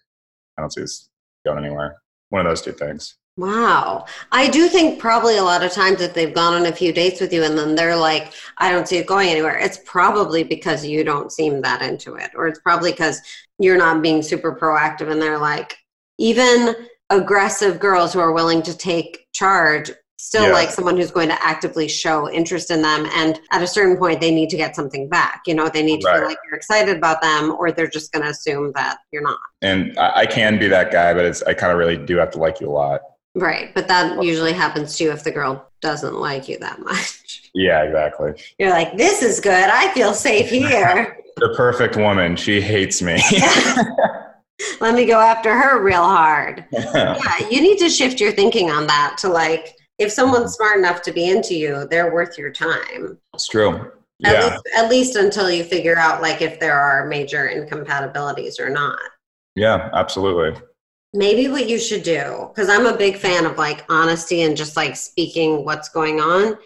I 0.57 0.61
don't 0.61 0.71
see 0.71 0.81
this 0.81 1.09
going 1.45 1.63
anywhere. 1.63 2.01
One 2.29 2.45
of 2.45 2.51
those 2.51 2.61
two 2.61 2.73
things. 2.73 3.15
Wow. 3.37 4.05
I 4.33 4.49
do 4.49 4.67
think 4.67 4.99
probably 4.99 5.37
a 5.37 5.43
lot 5.43 5.63
of 5.63 5.71
times 5.71 6.01
if 6.01 6.13
they've 6.13 6.33
gone 6.33 6.53
on 6.53 6.65
a 6.65 6.73
few 6.73 6.91
dates 6.91 7.21
with 7.21 7.31
you 7.31 7.43
and 7.43 7.57
then 7.57 7.75
they're 7.75 7.95
like, 7.95 8.33
I 8.57 8.69
don't 8.69 8.85
see 8.85 8.97
it 8.97 9.07
going 9.07 9.29
anywhere, 9.29 9.57
it's 9.57 9.79
probably 9.85 10.43
because 10.43 10.85
you 10.85 11.05
don't 11.05 11.31
seem 11.31 11.61
that 11.61 11.81
into 11.81 12.15
it. 12.15 12.31
Or 12.35 12.47
it's 12.47 12.59
probably 12.59 12.91
because 12.91 13.21
you're 13.57 13.77
not 13.77 14.01
being 14.01 14.21
super 14.21 14.53
proactive 14.53 15.09
and 15.09 15.21
they're 15.21 15.39
like, 15.39 15.77
even 16.19 16.75
aggressive 17.09 17.79
girls 17.79 18.11
who 18.11 18.19
are 18.19 18.33
willing 18.33 18.61
to 18.63 18.77
take 18.77 19.25
charge 19.33 19.89
still 20.21 20.47
Yeah. 20.47 20.53
like 20.53 20.69
someone 20.69 20.95
who's 20.97 21.09
going 21.11 21.29
to 21.29 21.43
actively 21.45 21.87
show 21.87 22.29
interest 22.29 22.69
in 22.69 22.81
them 22.83 23.07
and 23.13 23.39
at 23.51 23.63
a 23.63 23.67
certain 23.67 23.97
point 23.97 24.21
they 24.21 24.29
need 24.31 24.49
to 24.51 24.57
get 24.57 24.75
something 24.75 25.09
back 25.09 25.41
you 25.47 25.55
know 25.55 25.67
they 25.67 25.81
need 25.81 25.99
to 26.01 26.07
Right. 26.07 26.19
feel 26.19 26.27
like 26.27 26.37
you're 26.45 26.55
excited 26.55 26.95
about 26.95 27.21
them 27.23 27.55
or 27.57 27.71
they're 27.71 27.87
just 27.87 28.11
going 28.11 28.23
to 28.23 28.29
assume 28.29 28.71
that 28.75 28.97
you're 29.11 29.23
not 29.23 29.39
And 29.63 29.97
I, 29.97 30.11
I 30.21 30.25
can 30.27 30.59
be 30.59 30.67
that 30.67 30.91
guy, 30.91 31.13
but 31.15 31.25
it's 31.25 31.41
I 31.43 31.53
kind 31.55 31.71
of 31.71 31.77
really 31.79 31.97
do 31.97 32.17
have 32.17 32.29
to 32.31 32.37
like 32.37 32.61
you 32.61 32.69
a 32.69 32.71
lot. 32.83 33.01
right 33.35 33.73
but 33.73 33.87
that 33.87 34.23
usually 34.23 34.53
happens 34.53 34.95
too 34.97 35.09
if 35.09 35.23
the 35.23 35.31
girl 35.31 35.67
doesn't 35.81 36.15
like 36.15 36.47
you 36.47 36.57
that 36.59 36.79
much 36.89 37.49
Yeah, 37.55 37.81
exactly. 37.83 38.33
you're 38.59 38.69
like 38.69 38.95
this 38.97 39.23
is 39.23 39.39
good 39.39 39.69
i 39.81 39.91
feel 39.93 40.13
safe 40.13 40.49
here 40.61 41.17
The 41.37 41.53
perfect 41.57 41.95
woman. 41.95 42.35
She 42.35 42.61
hates 42.61 43.01
me. 43.01 43.17
let 44.79 44.93
me 44.93 45.05
go 45.05 45.19
after 45.19 45.55
her 45.55 45.81
real 45.81 46.03
hard 46.03 46.65
yeah 46.71 47.49
you 47.49 47.59
need 47.61 47.79
to 47.79 47.89
shift 47.89 48.19
your 48.21 48.31
thinking 48.31 48.69
on 48.69 48.85
that 48.85 49.15
to 49.17 49.27
like 49.27 49.73
if 50.01 50.11
someone's 50.11 50.53
smart 50.53 50.77
enough 50.77 51.01
to 51.01 51.11
be 51.11 51.29
into 51.29 51.53
you 51.55 51.87
they're 51.89 52.13
worth 52.13 52.37
your 52.37 52.51
time 52.51 53.17
it's 53.33 53.47
true. 53.47 53.91
At, 54.23 54.33
Yeah. 54.33 54.45
least, 54.49 54.63
at 54.75 54.89
least 54.89 55.15
until 55.15 55.49
you 55.49 55.63
figure 55.63 55.97
out 55.97 56.21
like 56.21 56.41
if 56.41 56.59
there 56.59 56.79
are 56.79 57.07
major 57.07 57.47
incompatibilities 57.47 58.59
or 58.59 58.69
not. 58.69 58.99
Yeah, 59.55 59.89
absolutely. 59.93 60.61
Maybe 61.13 61.47
what 61.47 61.67
you 61.67 61.79
should 61.79 62.03
do, 62.03 62.49
because 62.49 62.69
I'm 62.69 62.85
a 62.85 62.95
big 62.95 63.17
fan 63.17 63.45
of 63.45 63.57
like 63.57 63.83
honesty 63.89 64.43
and 64.43 64.55
just 64.55 64.77
like 64.77 64.95
speaking 64.95 65.65
what's 65.65 65.89
going 65.89 66.19
on, 66.19 66.53
mm-hmm. 66.53 66.57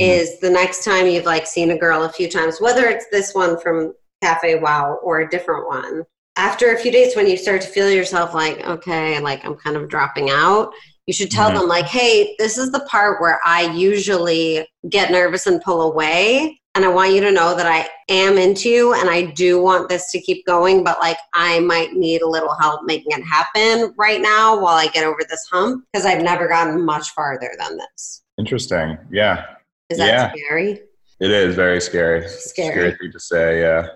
is 0.00 0.40
the 0.40 0.50
next 0.50 0.84
time 0.84 1.06
you've 1.06 1.26
like 1.26 1.46
seen 1.46 1.70
a 1.70 1.78
girl 1.78 2.04
a 2.04 2.08
few 2.08 2.28
times, 2.28 2.60
whether 2.60 2.86
it's 2.86 3.06
this 3.12 3.34
one 3.34 3.60
from 3.60 3.94
Cafe 4.22 4.58
Wha 4.60 4.94
or 5.02 5.20
a 5.20 5.28
different 5.28 5.66
one, 5.68 6.04
after 6.36 6.72
a 6.72 6.78
few 6.78 6.90
days 6.90 7.14
when 7.14 7.28
you 7.28 7.36
start 7.36 7.60
to 7.60 7.68
feel 7.68 7.90
yourself 7.90 8.32
like, 8.32 8.66
okay, 8.66 9.20
like 9.20 9.44
I'm 9.44 9.54
kind 9.56 9.76
of 9.76 9.88
dropping 9.88 10.30
out, 10.30 10.72
you 11.06 11.12
should 11.12 11.30
tell 11.30 11.50
them 11.52 11.68
like, 11.68 11.86
hey, 11.86 12.34
this 12.38 12.58
is 12.58 12.70
the 12.70 12.80
part 12.80 13.20
where 13.20 13.40
I 13.44 13.72
usually 13.72 14.66
get 14.88 15.10
nervous 15.10 15.46
and 15.46 15.60
pull 15.60 15.82
away. 15.82 16.60
And 16.74 16.84
I 16.86 16.88
want 16.88 17.12
you 17.12 17.20
to 17.20 17.30
know 17.32 17.54
that 17.54 17.66
I 17.66 17.86
am 18.08 18.38
into 18.38 18.70
you 18.70 18.94
and 18.94 19.10
I 19.10 19.22
do 19.32 19.60
want 19.60 19.90
this 19.90 20.10
to 20.12 20.20
keep 20.20 20.46
going, 20.46 20.82
but 20.82 20.98
like 21.00 21.18
I 21.34 21.60
might 21.60 21.92
need 21.92 22.22
a 22.22 22.28
little 22.28 22.54
help 22.60 22.84
making 22.84 23.12
it 23.12 23.22
happen 23.24 23.92
right 23.98 24.22
now 24.22 24.58
while 24.58 24.76
I 24.76 24.86
get 24.86 25.04
over 25.04 25.18
this 25.28 25.46
hump 25.52 25.84
because 25.92 26.06
I've 26.06 26.22
never 26.22 26.48
gotten 26.48 26.82
much 26.82 27.10
farther 27.10 27.50
than 27.58 27.76
this. 27.76 28.22
Interesting. 28.38 28.96
Yeah. 29.10 29.44
Is 29.90 29.98
that 29.98 30.06
Yeah. 30.06 30.32
scary? 30.32 30.80
It 31.20 31.30
is 31.30 31.54
very 31.54 31.80
scary. 31.80 32.26
Scary. 32.26 32.70
Scary 32.72 32.96
thing 32.96 33.12
to 33.12 33.20
say, 33.20 33.60
yeah. 33.60 33.86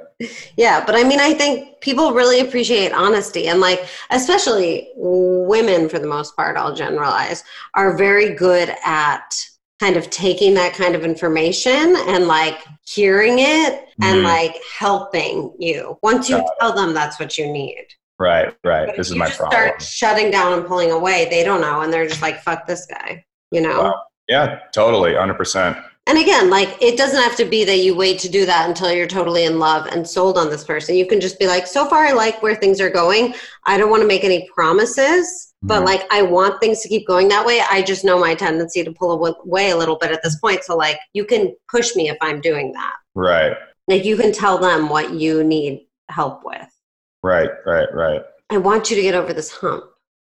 Yeah, 0.57 0.83
but 0.85 0.95
I 0.95 1.05
mean, 1.05 1.21
I 1.21 1.35
think 1.35 1.81
people 1.81 2.13
really 2.13 2.41
appreciate 2.41 2.93
honesty, 2.93 3.49
and 3.49 3.61
like, 3.61 3.87
especially 4.11 4.91
women 4.97 5.89
for 5.89 5.99
the 5.99 6.07
most 6.07 6.35
part, 6.37 6.57
I'll 6.57 6.75
generalize, 6.75 7.45
are 7.75 7.97
very 7.97 8.35
good 8.35 8.75
at 8.85 9.35
kind 9.79 9.97
of 9.99 10.09
taking 10.09 10.55
that 10.55 10.73
kind 10.73 10.95
of 10.95 11.05
information 11.05 11.95
and 12.09 12.27
like 12.27 12.65
hearing 12.87 13.41
it 13.41 13.85
and 14.01 14.21
Mhm. 14.21 14.25
like 14.25 14.57
helping 14.79 15.53
you. 15.59 15.99
Once 16.03 16.31
you 16.31 16.39
Got 16.39 16.47
tell 16.59 16.73
them 16.73 16.95
that's 16.95 17.19
what 17.21 17.37
you 17.37 17.47
need. 17.53 17.85
Right, 18.19 18.55
right. 18.65 18.87
But 18.87 18.97
This 18.97 19.09
is 19.09 19.13
you 19.13 19.19
my 19.19 19.27
just 19.27 19.39
problem. 19.39 19.61
Start 19.61 19.83
shutting 19.83 20.31
down 20.31 20.55
and 20.55 20.67
pulling 20.67 20.93
away. 20.93 21.27
They 21.29 21.45
don't 21.45 21.61
know, 21.61 21.83
and 21.83 21.93
they're 21.93 22.09
just 22.09 22.23
like, 22.23 22.43
"Fuck 22.43 22.67
this 22.67 22.87
guy," 22.87 23.23
you 23.51 23.61
know. 23.61 23.83
Wow. 23.83 24.03
Yeah, 24.29 24.61
totally. 24.73 25.15
100%. 25.15 25.77
And 26.09 26.19
again, 26.19 26.51
like 26.51 26.81
it 26.81 26.97
doesn't 26.97 27.21
have 27.21 27.37
to 27.37 27.45
be 27.45 27.65
that 27.65 27.79
you 27.79 27.97
wait 27.97 28.21
to 28.21 28.29
do 28.29 28.47
that 28.47 28.69
until 28.69 28.93
you're 28.93 29.09
totally 29.09 29.45
in 29.45 29.59
love 29.59 29.87
and 29.87 30.07
sold 30.07 30.39
on 30.39 30.51
this 30.51 30.63
person. 30.63 30.95
You 30.95 31.07
can 31.07 31.21
just 31.21 31.39
be 31.39 31.49
like, 31.49 31.67
so 31.67 31.89
far 31.89 32.05
I 32.07 32.13
like 32.13 32.43
where 32.43 32.55
things 32.55 32.81
are 32.81 32.91
going. 32.91 33.35
I 33.65 33.77
don't 33.77 33.91
want 33.91 34.03
to 34.03 34.07
make 34.07 34.23
any 34.23 34.49
promises, 34.55 35.53
but 35.63 35.83
Mhm. 35.83 35.87
like 35.87 36.07
I 36.13 36.23
want 36.23 36.61
things 36.61 36.81
to 36.83 36.89
keep 36.89 37.09
going 37.09 37.27
that 37.29 37.45
way. 37.45 37.61
I 37.69 37.83
just 37.83 38.05
know 38.05 38.19
my 38.21 38.37
tendency 38.37 38.85
to 38.85 38.93
pull 38.93 39.25
away 39.45 39.71
a 39.71 39.77
little 39.77 39.97
bit 39.97 40.13
at 40.13 40.23
this 40.23 40.39
point. 40.39 40.63
So 40.63 40.77
like 40.77 40.99
you 41.13 41.25
can 41.25 41.55
push 41.69 41.97
me 41.97 42.09
if 42.09 42.17
I'm 42.21 42.41
doing 42.41 42.73
that. 42.73 42.95
Right, 43.17 43.57
Like 43.89 44.05
you 44.05 44.17
can 44.17 44.31
tell 44.31 44.59
them 44.59 44.89
what 44.89 45.13
you 45.13 45.43
need 45.43 45.89
help 46.09 46.45
with. 46.45 46.69
right, 47.25 47.51
right, 47.65 47.93
right. 47.93 48.23
I 48.51 48.59
want 48.59 48.91
you 48.91 48.97
to 48.97 49.03
get 49.03 49.15
over 49.17 49.33
this 49.33 49.51
hump 49.51 49.85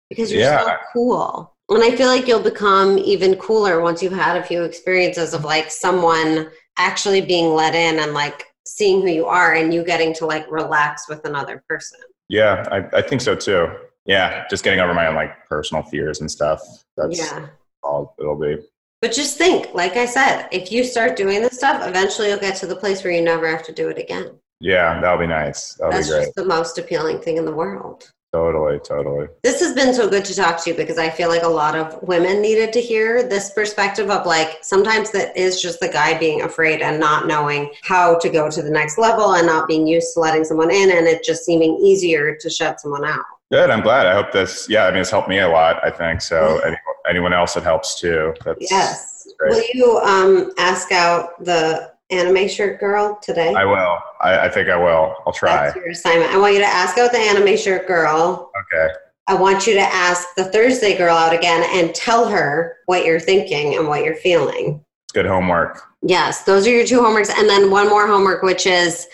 because 0.10 0.32
you're 0.32 0.42
so 0.44 0.76
cool. 0.94 1.54
And 1.70 1.84
I 1.84 1.96
feel 1.96 2.08
like 2.08 2.28
you'll 2.28 2.42
become 2.42 2.98
even 2.98 3.36
cooler 3.36 3.82
once 3.82 4.02
you've 4.02 4.14
had 4.14 4.38
a 4.38 4.44
few 4.44 4.64
experiences 4.64 5.34
of 5.34 5.44
like 5.44 5.70
someone 5.70 6.50
actually 6.78 7.22
being 7.22 7.54
let 7.54 7.76
in 7.76 8.00
and 8.00 8.14
like 8.14 8.46
seeing 8.66 9.02
who 9.02 9.10
you 9.10 9.26
are 9.26 9.54
and 9.54 9.74
you 9.74 9.84
getting 9.84 10.14
to 10.16 10.26
like 10.26 10.50
relax 10.50 11.10
with 11.10 11.26
another 11.26 11.64
person. 11.68 12.00
Yeah, 12.30 12.66
I, 12.72 12.98
I 12.98 13.02
think 13.02 13.22
so 13.22 13.36
too. 13.36 13.70
Yeah, 14.06 14.46
just 14.50 14.64
getting 14.64 14.80
over 14.80 14.94
my 14.94 15.08
own 15.08 15.16
like 15.16 15.46
personal 15.48 15.84
fears 15.84 16.22
and 16.22 16.32
stuff. 16.32 16.62
That's 16.96 17.20
yeah. 17.20 17.48
all 17.84 18.16
it'll 18.20 18.40
be. 18.40 18.58
But 19.02 19.12
just 19.12 19.38
think, 19.38 19.74
like 19.74 19.96
I 19.96 20.06
said, 20.06 20.48
if 20.52 20.72
you 20.72 20.84
start 20.84 21.16
doing 21.16 21.42
this 21.42 21.58
stuff, 21.58 21.88
eventually 21.88 22.30
you'll 22.30 22.40
get 22.40 22.56
to 22.58 22.66
the 22.66 22.76
place 22.76 23.04
where 23.04 23.14
you 23.14 23.22
never 23.22 23.48
have 23.48 23.64
to 23.66 23.74
do 23.74 23.90
it 23.90 24.00
again. 24.00 24.40
Yeah, 24.60 25.00
that'll 25.00 25.20
be 25.20 25.28
nice. 25.28 25.74
That'll 25.76 25.94
That's 25.94 26.08
be 26.08 26.14
great. 26.14 26.24
just 26.24 26.36
the 26.36 26.46
most 26.46 26.78
appealing 26.80 27.22
thing 27.22 27.38
in 27.38 27.46
the 27.46 27.54
world. 27.54 28.12
Totally, 28.38 28.78
totally. 28.82 29.28
This 29.42 29.60
has 29.62 29.74
been 29.74 29.96
so 29.96 30.08
good 30.08 30.24
to 30.26 30.36
talk 30.36 30.64
to 30.64 30.70
you 30.70 30.76
because 30.76 31.00
I 31.00 31.10
feel 31.10 31.28
like 31.28 31.42
a 31.42 31.48
lot 31.48 31.76
of 31.76 32.00
women 32.04 32.40
needed 32.40 32.72
to 32.74 32.80
hear 32.80 33.24
this 33.24 33.50
perspective 33.50 34.12
of 34.12 34.28
like 34.28 34.60
sometimes 34.62 35.10
that 35.14 35.36
is 35.36 35.60
just 35.60 35.80
the 35.80 35.88
guy 35.90 36.16
being 36.20 36.44
afraid 36.44 36.84
and 36.84 37.00
not 37.00 37.26
knowing 37.26 37.72
how 37.82 38.16
to 38.20 38.30
go 38.30 38.48
to 38.52 38.62
the 38.62 38.70
next 38.70 39.00
level 39.00 39.34
and 39.34 39.48
not 39.48 39.68
being 39.68 39.88
used 39.88 40.14
to 40.14 40.20
letting 40.20 40.44
someone 40.44 40.70
in 40.70 40.92
and 40.92 41.08
it 41.08 41.24
just 41.24 41.46
seeming 41.46 41.78
easier 41.78 42.36
to 42.36 42.48
shut 42.48 42.80
someone 42.80 43.06
out. 43.06 43.26
Good. 43.52 43.72
I'm 43.72 43.82
glad. 43.82 44.06
I 44.06 44.14
hope 44.14 44.32
this. 44.32 44.70
Yeah, 44.70 44.86
I 44.86 44.92
mean, 44.92 45.00
it's 45.02 45.10
helped 45.10 45.30
me 45.30 45.40
a 45.40 45.50
lot. 45.50 45.84
I 45.84 45.90
think 45.90 46.22
so. 46.22 46.60
Any, 46.60 46.78
anyone 47.10 47.34
else 47.34 47.58
it 47.58 47.64
helps 47.64 48.00
too. 48.00 48.36
That's 48.46 48.70
Yes. 48.70 49.28
great. 49.40 49.50
Will 49.50 49.64
you 49.74 49.98
um, 49.98 50.52
ask 50.60 50.92
out 50.92 51.44
the 51.44 51.92
anime 52.10 52.48
shirt 52.48 52.80
girl 52.80 53.20
today? 53.22 53.54
I 53.54 53.66
will. 53.66 53.98
I, 54.22 54.46
I 54.46 54.50
think 54.50 54.70
I 54.70 54.78
will. 54.78 55.16
I'll 55.26 55.34
try. 55.34 55.66
That's 55.66 55.76
your 55.76 55.90
assignment. 55.90 56.32
I 56.32 56.38
want 56.38 56.54
you 56.54 56.60
to 56.60 56.66
ask 56.66 56.98
out 56.98 57.12
the 57.12 57.20
anime 57.20 57.58
shirt 57.58 57.88
girl. 57.88 58.52
Okay. 58.74 58.94
I 59.28 59.36
want 59.36 59.68
you 59.68 59.74
to 59.74 59.82
ask 59.82 60.28
the 60.38 60.46
Thursday 60.46 60.98
girl 60.98 61.16
out 61.16 61.34
again 61.34 61.66
and 61.74 61.94
tell 61.94 62.30
her 62.30 62.78
what 62.86 63.04
you're 63.04 63.20
thinking 63.20 63.76
and 63.76 63.88
what 63.88 64.04
you're 64.04 64.16
feeling. 64.16 64.84
It's 65.06 65.14
good 65.14 65.26
homework. 65.26 65.82
Yes, 66.02 66.44
those 66.44 66.66
are 66.66 66.72
your 66.72 66.86
two 66.86 67.00
homeworks. 67.00 67.30
And 67.38 67.50
then 67.50 67.70
one 67.70 67.90
more 67.90 68.08
homework, 68.08 68.42
which 68.42 68.66
is 68.66 69.08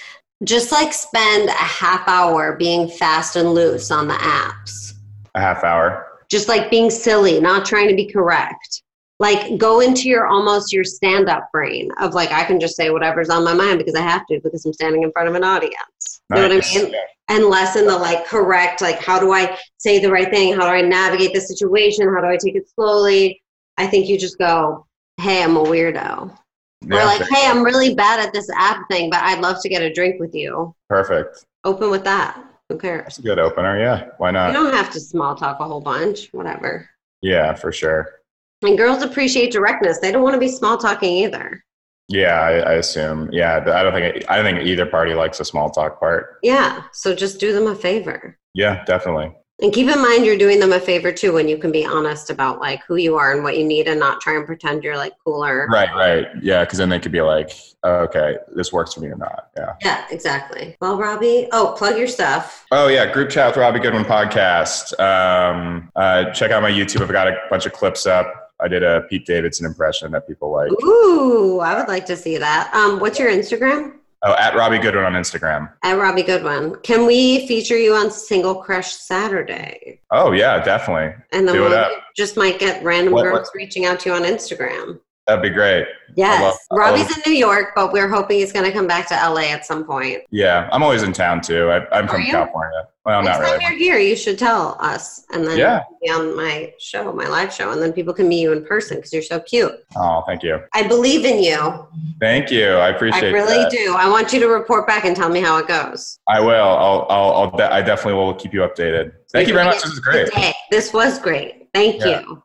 just 0.44 0.72
like 0.72 0.94
spend 0.94 1.50
a 1.50 1.54
half 1.54 2.08
hour 2.08 2.56
being 2.58 2.90
fast 2.90 3.36
and 3.36 3.54
loose 3.54 3.90
on 3.90 4.08
the 4.08 4.14
apps. 4.16 4.94
A 5.34 5.42
half 5.42 5.64
hour. 5.64 6.20
Just 6.30 6.48
like 6.48 6.70
being 6.70 6.92
silly, 6.92 7.40
not 7.40 7.66
trying 7.66 7.88
to 7.88 7.96
be 7.96 8.12
correct. 8.12 8.84
Like 9.20 9.58
go 9.58 9.80
into 9.80 10.10
your 10.10 10.28
almost 10.28 10.74
your 10.74 10.84
stand 10.84 11.30
up 11.30 11.50
brain 11.52 11.90
of 12.02 12.14
like, 12.14 12.32
I 12.32 12.44
can 12.44 12.60
just 12.60 12.76
say 12.76 12.90
whatever's 12.90 13.30
on 13.30 13.44
my 13.44 13.54
mind 13.54 13.78
because 13.78 13.96
I 13.96 14.02
have 14.02 14.26
to 14.28 14.40
because 14.44 14.66
I'm 14.66 14.74
standing 14.74 15.04
in 15.04 15.12
front 15.12 15.30
of 15.30 15.36
an 15.36 15.44
audience. 15.44 16.22
You 16.30 16.42
know 16.42 16.48
what 16.50 16.52
I 16.66 16.82
mean? 16.82 16.94
And 17.30 17.46
less 17.46 17.76
in 17.76 17.86
the 17.88 17.98
like 17.98 18.26
correct 18.26 18.82
like 18.82 19.00
how 19.00 19.18
do 19.18 19.32
i 19.32 19.58
say 19.78 19.98
the 20.00 20.12
right 20.12 20.30
thing 20.30 20.54
how 20.54 20.62
do 20.70 20.76
i 20.76 20.82
navigate 20.82 21.34
the 21.34 21.40
situation 21.40 22.14
how 22.14 22.20
do 22.22 22.28
i 22.28 22.36
take 22.38 22.56
it 22.56 22.70
slowly 22.76 23.42
i 23.78 23.88
think 23.88 24.08
you 24.10 24.20
just 24.20 24.38
go 24.38 24.86
hey 25.22 25.42
i'm 25.42 25.56
a 25.56 25.64
weirdo 25.64 26.30
or 26.30 26.38
Yeah, 26.86 27.06
like 27.06 27.22
hey 27.22 27.48
i'm 27.48 27.64
really 27.64 27.96
bad 27.96 28.20
at 28.20 28.34
this 28.34 28.50
app 28.56 28.88
thing 28.92 29.10
but 29.10 29.22
i'd 29.24 29.40
love 29.40 29.62
to 29.62 29.70
get 29.70 29.82
a 29.82 29.92
drink 29.92 30.20
with 30.20 30.36
you 30.36 30.76
Perfect. 30.90 31.46
open 31.64 31.90
with 31.90 32.04
that 32.04 32.44
who 32.68 32.78
cares 32.78 33.04
That's 33.06 33.20
a 33.20 33.24
good 33.24 33.40
opener. 33.40 33.80
Yeah. 33.80 34.10
Why 34.18 34.32
not? 34.32 34.48
you 34.48 34.54
don't 34.54 34.74
have 34.74 34.92
to 34.92 35.00
small 35.00 35.34
talk 35.34 35.60
a 35.62 35.66
whole 35.66 35.82
bunch 35.82 36.28
whatever 36.34 36.90
Yeah, 37.22 37.54
for 37.54 37.72
sure. 37.72 38.20
And 38.64 38.78
girls 38.78 39.04
appreciate 39.04 39.52
directness 39.52 40.00
they 40.00 40.12
don't 40.12 40.24
want 40.24 40.34
to 40.34 40.40
be 40.40 40.48
small 40.48 40.78
talking 40.78 41.10
either 41.18 41.64
Yeah, 42.10 42.40
I, 42.42 42.52
I 42.60 42.74
assume. 42.74 43.30
Yeah, 43.32 43.64
I 43.66 43.82
don't 43.84 43.94
think 43.94 44.26
I 44.30 44.36
don't 44.36 44.46
think 44.46 44.68
either 44.68 44.86
party 44.86 45.14
likes 45.14 45.40
a 45.40 45.46
small 45.46 45.70
talk 45.70 46.00
part. 46.00 46.38
yeah 46.44 46.84
so 46.92 47.16
just 47.16 47.40
do 47.40 47.54
them 47.54 47.68
a 47.68 47.76
favor 47.76 48.38
Yeah, 48.54 48.84
definitely. 48.86 49.32
And 49.62 49.72
keep 49.72 49.88
in 49.88 50.02
mind 50.02 50.26
you're 50.26 50.38
doing 50.38 50.60
them 50.60 50.74
a 50.74 50.80
favor 50.80 51.12
too 51.12 51.32
when 51.34 51.48
you 51.48 51.58
can 51.58 51.72
be 51.72 51.86
honest 51.86 52.30
about 52.32 52.60
like 52.60 52.82
who 52.88 52.96
you 52.98 53.16
are 53.16 53.32
and 53.34 53.44
what 53.44 53.56
you 53.58 53.64
need 53.64 53.88
and 53.88 54.00
not 54.00 54.20
try 54.20 54.36
and 54.36 54.46
pretend 54.46 54.84
you're 54.84 54.98
like 54.98 55.14
cooler. 55.24 55.68
Right, 55.72 55.94
right. 55.96 56.26
Yeah, 56.42 56.66
because 56.66 56.80
then 56.80 56.90
they 56.90 57.00
could 57.00 57.12
be 57.12 57.22
like, 57.22 57.52
oh, 57.84 57.98
okay, 58.08 58.38
this 58.56 58.74
works 58.74 58.96
for 58.96 59.00
me 59.02 59.08
or 59.08 59.16
not. 59.16 59.50
Yeah. 59.56 59.74
Yeah, 59.82 60.06
exactly. 60.10 60.76
Well, 60.82 60.98
Robbie, 60.98 61.48
oh, 61.52 61.76
plug 61.78 61.98
your 61.98 62.08
stuff. 62.08 62.66
Oh 62.72 62.88
yeah, 62.88 63.10
group 63.14 63.30
chat 63.30 63.48
with 63.48 63.58
Robbie 63.58 63.80
Goodwin 63.80 64.04
podcast. 64.04 65.00
Um, 65.00 65.92
uh, 65.96 66.32
check 66.32 66.52
out 66.52 66.62
my 66.64 66.72
YouTube. 66.72 67.02
I've 67.02 67.12
got 67.12 67.28
a 67.28 67.38
bunch 67.50 67.66
of 67.68 67.74
clips 67.74 68.06
up. 68.08 68.43
I 68.64 68.68
did 68.70 68.82
a 68.82 69.02
Pete 69.10 69.26
Davidson 69.26 69.66
impression 69.66 70.12
that 70.14 70.26
people 70.28 70.52
like. 70.52 70.72
Ooh, 70.84 71.60
I 71.60 71.78
would 71.78 71.90
like 71.90 72.06
to 72.06 72.16
see 72.16 72.38
that. 72.38 72.74
Um, 72.74 73.00
what's 73.00 73.20
your 73.20 73.30
Instagram? 73.30 73.96
Oh, 74.26 74.34
at 74.40 74.56
Robbie 74.56 74.78
Goodwin 74.80 75.04
on 75.04 75.14
Instagram. 75.14 75.70
At 75.84 75.98
Robbie 75.98 76.24
Goodwin. 76.24 76.76
Can 76.82 77.06
we 77.06 77.46
feature 77.46 77.78
you 77.78 77.94
on 77.94 78.10
Single 78.10 78.56
Crush 78.56 78.94
Saturday? 78.94 80.00
Oh 80.12 80.32
yeah, 80.32 80.64
definitely. 80.64 81.14
And 81.34 81.46
then 81.46 81.56
we'll 81.60 81.74
up. 81.74 81.92
just 82.16 82.38
might 82.38 82.58
get 82.58 82.82
random 82.86 83.14
What- 83.14 83.24
girls 83.24 83.50
what- 83.50 83.56
reaching 83.56 83.86
out 83.86 84.00
to 84.02 84.10
you 84.10 84.16
on 84.16 84.22
Instagram. 84.22 85.00
That'd 85.28 85.42
be 85.42 85.50
great. 85.52 85.88
Yes. 86.16 86.58
Robbie's 86.70 87.10
in 87.16 87.24
New 87.26 87.38
York, 87.38 87.72
but 87.76 87.94
we're 87.94 88.10
hoping 88.10 88.40
he's 88.40 88.52
going 88.52 88.66
to 88.66 88.72
come 88.74 88.88
back 88.88 89.08
to 89.08 89.14
LA 89.16 89.44
at 89.54 89.66
some 89.66 89.86
point. 89.86 90.20
Yeah, 90.32 90.68
I'm 90.72 90.84
always 90.84 91.02
in 91.04 91.14
town 91.14 91.40
too. 91.42 91.70
I, 91.70 91.88
I'm 91.98 92.08
from 92.10 92.22
you? 92.22 92.32
California. 92.32 92.88
Well, 93.06 93.22
Next 93.24 93.38
not 93.40 93.44
really. 93.46 93.60
time 93.60 93.72
you're 93.72 93.80
here, 93.80 94.00
you 94.00 94.16
should 94.18 94.38
tell 94.38 94.78
us, 94.80 95.24
and 95.34 95.46
then 95.46 95.58
Yeah. 95.58 95.84
be 96.02 96.10
on 96.10 96.36
my 96.36 96.74
show, 96.80 97.12
my 97.14 97.28
live 97.28 97.54
show, 97.54 97.72
and 97.72 97.82
then 97.82 97.94
people 97.94 98.14
can 98.14 98.28
meet 98.28 98.42
you 98.42 98.52
in 98.52 98.66
person 98.66 98.98
because 98.98 99.12
you're 99.14 99.22
so 99.22 99.40
cute. 99.40 99.74
Oh, 99.96 100.24
thank 100.28 100.44
you. 100.44 100.60
I 100.74 100.84
believe 100.88 101.24
in 101.26 101.42
you. 101.42 101.88
Thank 102.20 102.52
you. 102.52 102.66
I 102.74 102.90
appreciate 102.90 103.30
I 103.30 103.32
really 103.34 103.64
that. 103.64 103.72
do. 103.72 103.96
I 103.98 104.10
want 104.10 104.32
you 104.34 104.40
to 104.42 104.48
report 104.48 104.88
back 104.88 105.06
and 105.06 105.16
tell 105.16 105.30
me 105.30 105.40
how 105.42 105.58
it 105.58 105.68
goes. 105.68 106.20
I 106.28 106.40
will. 106.42 106.50
I'll, 106.54 107.06
I'll, 107.10 107.32
I'll 107.34 107.52
de- 107.52 107.74
I 107.74 107.82
definitely 107.82 108.14
will 108.22 108.34
keep 108.36 108.54
you 108.54 108.60
updated. 108.62 109.14
Thank 109.32 109.48
you 109.48 109.54
very 109.54 109.66
much. 109.66 109.82
This 109.84 109.92
is 109.94 110.00
great. 110.00 110.26
Today. 110.28 110.54
This 110.70 110.94
was 110.94 111.18
great. 111.20 111.70
Thank 111.74 112.00
Yeah. 112.02 112.22
you. 112.22 112.44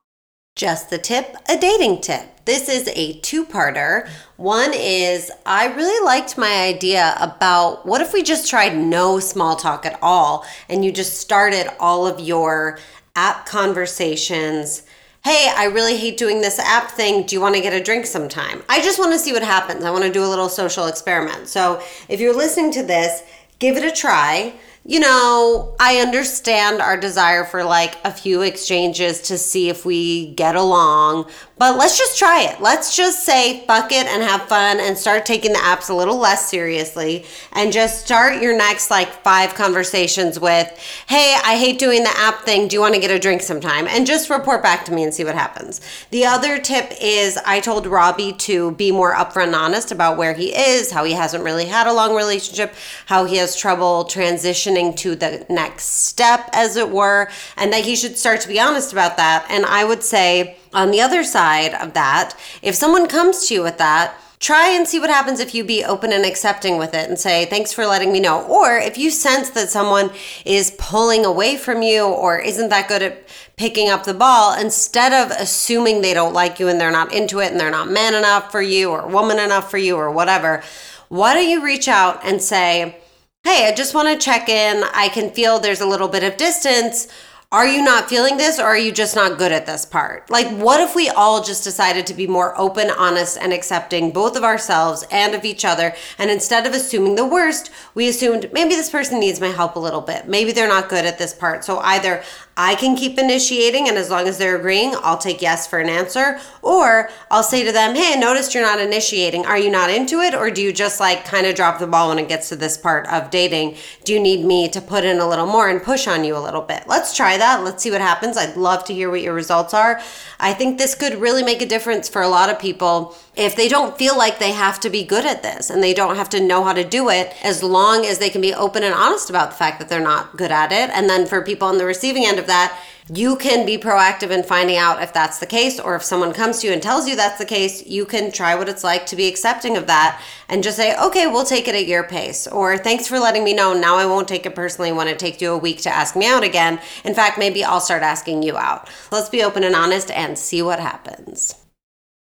Just 0.58 0.90
the 0.90 0.98
tip, 0.98 1.36
a 1.48 1.56
dating 1.56 2.00
tip. 2.00 2.44
This 2.44 2.68
is 2.68 2.88
a 2.96 3.12
two 3.20 3.46
parter. 3.46 4.08
One 4.38 4.72
is 4.74 5.30
I 5.46 5.72
really 5.72 6.04
liked 6.04 6.36
my 6.36 6.64
idea 6.64 7.14
about 7.20 7.86
what 7.86 8.00
if 8.00 8.12
we 8.12 8.24
just 8.24 8.50
tried 8.50 8.76
no 8.76 9.20
small 9.20 9.54
talk 9.54 9.86
at 9.86 9.96
all 10.02 10.44
and 10.68 10.84
you 10.84 10.90
just 10.90 11.20
started 11.20 11.72
all 11.78 12.08
of 12.08 12.18
your 12.18 12.80
app 13.14 13.46
conversations. 13.46 14.82
Hey, 15.22 15.48
I 15.56 15.66
really 15.66 15.96
hate 15.96 16.16
doing 16.16 16.40
this 16.40 16.58
app 16.58 16.90
thing. 16.90 17.24
Do 17.24 17.36
you 17.36 17.40
want 17.40 17.54
to 17.54 17.60
get 17.60 17.72
a 17.72 17.80
drink 17.80 18.04
sometime? 18.04 18.64
I 18.68 18.82
just 18.82 18.98
want 18.98 19.12
to 19.12 19.18
see 19.20 19.32
what 19.32 19.44
happens. 19.44 19.84
I 19.84 19.92
want 19.92 20.02
to 20.02 20.12
do 20.12 20.24
a 20.24 20.26
little 20.26 20.48
social 20.48 20.88
experiment. 20.88 21.46
So 21.46 21.80
if 22.08 22.18
you're 22.18 22.36
listening 22.36 22.72
to 22.72 22.82
this, 22.82 23.22
give 23.60 23.76
it 23.76 23.84
a 23.84 23.92
try 23.92 24.54
you 24.88 25.00
know, 25.00 25.74
I 25.78 25.98
understand 25.98 26.80
our 26.80 26.96
desire 26.96 27.44
for 27.44 27.62
like 27.62 27.98
a 28.04 28.10
few 28.10 28.40
exchanges 28.40 29.20
to 29.22 29.36
see 29.36 29.68
if 29.68 29.84
we 29.84 30.32
get 30.32 30.56
along, 30.56 31.28
but 31.58 31.76
let's 31.76 31.98
just 31.98 32.18
try 32.18 32.42
it. 32.42 32.60
Let's 32.60 32.96
just 32.96 33.24
say 33.24 33.64
fuck 33.66 33.90
it 33.90 34.06
and 34.06 34.22
have 34.22 34.42
fun 34.42 34.78
and 34.78 34.96
start 34.96 35.26
taking 35.26 35.52
the 35.52 35.58
apps 35.58 35.90
a 35.90 35.94
little 35.94 36.16
less 36.16 36.48
seriously 36.48 37.26
and 37.52 37.72
just 37.72 38.04
start 38.04 38.40
your 38.40 38.56
next 38.56 38.90
like 38.90 39.08
five 39.08 39.54
conversations 39.54 40.38
with, 40.38 40.68
hey, 41.08 41.36
I 41.44 41.56
hate 41.56 41.78
doing 41.78 42.04
the 42.04 42.16
app 42.16 42.42
thing. 42.44 42.68
Do 42.68 42.76
you 42.76 42.80
want 42.80 42.94
to 42.94 43.00
get 43.00 43.10
a 43.10 43.18
drink 43.18 43.42
sometime? 43.42 43.88
And 43.88 44.06
just 44.06 44.30
report 44.30 44.62
back 44.62 44.84
to 44.84 44.92
me 44.92 45.02
and 45.02 45.12
see 45.12 45.24
what 45.24 45.34
happens. 45.34 45.80
The 46.10 46.26
other 46.26 46.58
tip 46.58 46.92
is 47.00 47.36
I 47.44 47.60
told 47.60 47.86
Robbie 47.86 48.34
to 48.34 48.72
be 48.72 48.92
more 48.92 49.14
upfront 49.14 49.48
and 49.48 49.54
honest 49.56 49.90
about 49.90 50.16
where 50.16 50.34
he 50.34 50.54
is, 50.54 50.92
how 50.92 51.04
he 51.04 51.12
hasn't 51.12 51.42
really 51.42 51.66
had 51.66 51.86
a 51.86 51.92
long 51.92 52.14
relationship, 52.14 52.74
how 53.06 53.24
he 53.24 53.36
has 53.36 53.56
trouble 53.56 54.04
transitioning 54.04 54.96
to 54.98 55.16
the 55.16 55.44
next 55.48 55.84
step, 55.84 56.48
as 56.52 56.76
it 56.76 56.90
were, 56.90 57.28
and 57.56 57.72
that 57.72 57.84
he 57.84 57.96
should 57.96 58.16
start 58.16 58.40
to 58.42 58.48
be 58.48 58.60
honest 58.60 58.92
about 58.92 59.16
that. 59.16 59.46
And 59.50 59.66
I 59.66 59.84
would 59.84 60.02
say, 60.02 60.56
on 60.72 60.90
the 60.90 61.00
other 61.00 61.24
side 61.24 61.74
of 61.74 61.94
that, 61.94 62.34
if 62.62 62.74
someone 62.74 63.08
comes 63.08 63.46
to 63.46 63.54
you 63.54 63.62
with 63.62 63.78
that, 63.78 64.14
try 64.40 64.68
and 64.70 64.86
see 64.86 65.00
what 65.00 65.10
happens 65.10 65.40
if 65.40 65.54
you 65.54 65.64
be 65.64 65.84
open 65.84 66.12
and 66.12 66.24
accepting 66.24 66.78
with 66.78 66.94
it 66.94 67.08
and 67.08 67.18
say 67.18 67.44
thanks 67.46 67.72
for 67.72 67.86
letting 67.86 68.12
me 68.12 68.20
know. 68.20 68.46
Or 68.46 68.78
if 68.78 68.96
you 68.96 69.10
sense 69.10 69.50
that 69.50 69.68
someone 69.68 70.10
is 70.44 70.74
pulling 70.78 71.24
away 71.24 71.56
from 71.56 71.82
you 71.82 72.04
or 72.06 72.38
isn't 72.38 72.68
that 72.68 72.88
good 72.88 73.02
at 73.02 73.28
picking 73.56 73.88
up 73.88 74.04
the 74.04 74.14
ball 74.14 74.58
instead 74.58 75.12
of 75.12 75.36
assuming 75.36 76.00
they 76.00 76.14
don't 76.14 76.32
like 76.32 76.60
you 76.60 76.68
and 76.68 76.80
they're 76.80 76.92
not 76.92 77.12
into 77.12 77.40
it 77.40 77.50
and 77.50 77.58
they're 77.58 77.70
not 77.70 77.90
man 77.90 78.14
enough 78.14 78.52
for 78.52 78.62
you 78.62 78.90
or 78.90 79.08
woman 79.08 79.38
enough 79.38 79.68
for 79.68 79.78
you 79.78 79.96
or 79.96 80.10
whatever 80.10 80.62
why 81.08 81.34
don't 81.34 81.48
you 81.48 81.64
reach 81.64 81.88
out 81.88 82.20
and 82.24 82.40
say 82.40 82.96
hey 83.42 83.66
i 83.66 83.74
just 83.74 83.94
want 83.94 84.08
to 84.08 84.24
check 84.24 84.48
in. 84.48 84.84
I 84.94 85.08
can 85.08 85.30
feel 85.30 85.58
there's 85.58 85.80
a 85.80 85.86
little 85.86 86.06
bit 86.06 86.22
of 86.22 86.36
distance 86.36 87.08
are 87.50 87.66
you 87.66 87.82
not 87.82 88.10
feeling 88.10 88.36
this 88.36 88.58
or 88.58 88.64
are 88.64 88.76
you 88.76 88.92
just 88.92 89.16
not 89.16 89.38
good 89.38 89.52
at 89.52 89.64
this 89.64 89.86
part? 89.86 90.28
Like, 90.28 90.48
what 90.58 90.82
if 90.82 90.94
we 90.94 91.08
all 91.08 91.42
just 91.42 91.64
decided 91.64 92.06
to 92.06 92.14
be 92.14 92.26
more 92.26 92.52
open, 92.60 92.90
honest, 92.90 93.38
and 93.38 93.54
accepting 93.54 94.10
both 94.10 94.36
of 94.36 94.44
ourselves 94.44 95.06
and 95.10 95.34
of 95.34 95.46
each 95.46 95.64
other? 95.64 95.94
And 96.18 96.30
instead 96.30 96.66
of 96.66 96.74
assuming 96.74 97.14
the 97.14 97.24
worst, 97.24 97.70
we 97.94 98.06
assumed 98.06 98.50
maybe 98.52 98.74
this 98.74 98.90
person 98.90 99.18
needs 99.18 99.40
my 99.40 99.48
help 99.48 99.76
a 99.76 99.80
little 99.80 100.02
bit. 100.02 100.28
Maybe 100.28 100.52
they're 100.52 100.68
not 100.68 100.90
good 100.90 101.06
at 101.06 101.16
this 101.16 101.32
part. 101.32 101.64
So 101.64 101.78
either 101.78 102.22
I 102.58 102.74
can 102.74 102.96
keep 102.96 103.18
initiating, 103.18 103.88
and 103.88 103.96
as 103.96 104.10
long 104.10 104.28
as 104.28 104.36
they're 104.36 104.56
agreeing, 104.56 104.94
I'll 105.02 105.16
take 105.16 105.40
yes 105.40 105.66
for 105.66 105.78
an 105.78 105.88
answer, 105.88 106.40
or 106.60 107.08
I'll 107.30 107.44
say 107.44 107.64
to 107.64 107.72
them, 107.72 107.94
hey, 107.94 108.14
I 108.14 108.16
noticed 108.16 108.52
you're 108.52 108.64
not 108.64 108.80
initiating. 108.80 109.46
Are 109.46 109.56
you 109.56 109.70
not 109.70 109.88
into 109.88 110.20
it? 110.20 110.34
Or 110.34 110.50
do 110.50 110.60
you 110.60 110.72
just 110.72 111.00
like 111.00 111.24
kind 111.24 111.46
of 111.46 111.54
drop 111.54 111.78
the 111.78 111.86
ball 111.86 112.08
when 112.08 112.18
it 112.18 112.28
gets 112.28 112.50
to 112.50 112.56
this 112.56 112.76
part 112.76 113.06
of 113.06 113.30
dating? 113.30 113.76
Do 114.04 114.12
you 114.12 114.20
need 114.20 114.44
me 114.44 114.68
to 114.68 114.82
put 114.82 115.04
in 115.04 115.18
a 115.18 115.26
little 115.26 115.46
more 115.46 115.70
and 115.70 115.82
push 115.82 116.06
on 116.06 116.24
you 116.24 116.36
a 116.36 116.42
little 116.42 116.60
bit? 116.60 116.82
Let's 116.86 117.16
that. 117.38 117.64
Let's 117.64 117.82
see 117.82 117.90
what 117.90 118.00
happens. 118.00 118.36
I'd 118.36 118.56
love 118.56 118.84
to 118.84 118.94
hear 118.94 119.10
what 119.10 119.22
your 119.22 119.34
results 119.34 119.72
are. 119.72 120.00
I 120.38 120.54
think 120.54 120.78
this 120.78 120.94
could 120.94 121.20
really 121.20 121.42
make 121.42 121.62
a 121.62 121.66
difference 121.66 122.08
for 122.08 122.22
a 122.22 122.28
lot 122.28 122.50
of 122.50 122.58
people 122.58 123.16
if 123.36 123.56
they 123.56 123.68
don't 123.68 123.96
feel 123.96 124.16
like 124.16 124.38
they 124.38 124.52
have 124.52 124.80
to 124.80 124.90
be 124.90 125.04
good 125.04 125.24
at 125.24 125.42
this 125.42 125.70
and 125.70 125.82
they 125.82 125.94
don't 125.94 126.16
have 126.16 126.28
to 126.30 126.40
know 126.40 126.64
how 126.64 126.72
to 126.72 126.84
do 126.84 127.08
it, 127.08 127.34
as 127.42 127.62
long 127.62 128.04
as 128.04 128.18
they 128.18 128.30
can 128.30 128.40
be 128.40 128.52
open 128.52 128.82
and 128.82 128.94
honest 128.94 129.30
about 129.30 129.50
the 129.50 129.56
fact 129.56 129.78
that 129.78 129.88
they're 129.88 130.00
not 130.00 130.36
good 130.36 130.52
at 130.52 130.72
it. 130.72 130.90
And 130.90 131.08
then 131.08 131.26
for 131.26 131.42
people 131.42 131.68
on 131.68 131.78
the 131.78 131.84
receiving 131.84 132.26
end 132.26 132.38
of 132.38 132.46
that, 132.46 132.78
you 133.12 133.36
can 133.36 133.64
be 133.64 133.78
proactive 133.78 134.30
in 134.30 134.42
finding 134.42 134.76
out 134.76 135.02
if 135.02 135.12
that's 135.12 135.38
the 135.38 135.46
case, 135.46 135.80
or 135.80 135.96
if 135.96 136.02
someone 136.02 136.32
comes 136.32 136.60
to 136.60 136.66
you 136.66 136.72
and 136.72 136.82
tells 136.82 137.08
you 137.08 137.16
that's 137.16 137.38
the 137.38 137.44
case, 137.44 137.86
you 137.86 138.04
can 138.04 138.30
try 138.30 138.54
what 138.54 138.68
it's 138.68 138.84
like 138.84 139.06
to 139.06 139.16
be 139.16 139.28
accepting 139.28 139.76
of 139.76 139.86
that 139.86 140.22
and 140.48 140.62
just 140.62 140.76
say, 140.76 140.96
okay, 140.98 141.26
we'll 141.26 141.44
take 141.44 141.68
it 141.68 141.74
at 141.74 141.86
your 141.86 142.04
pace. 142.04 142.46
Or 142.46 142.76
thanks 142.76 143.06
for 143.06 143.18
letting 143.18 143.44
me 143.44 143.54
know. 143.54 143.72
Now 143.72 143.96
I 143.96 144.06
won't 144.06 144.28
take 144.28 144.46
it 144.46 144.54
personally 144.54 144.92
when 144.92 145.08
it 145.08 145.18
takes 145.18 145.42
you 145.42 145.52
a 145.52 145.58
week 145.58 145.82
to 145.82 145.90
ask 145.90 146.16
me 146.16 146.26
out 146.26 146.44
again. 146.44 146.80
In 147.04 147.14
fact, 147.14 147.38
maybe 147.38 147.64
I'll 147.64 147.80
start 147.80 148.02
asking 148.02 148.42
you 148.42 148.56
out. 148.56 148.88
Let's 149.10 149.28
be 149.28 149.42
open 149.42 149.64
and 149.64 149.74
honest 149.74 150.10
and 150.10 150.38
see 150.38 150.62
what 150.62 150.80
happens. 150.80 151.57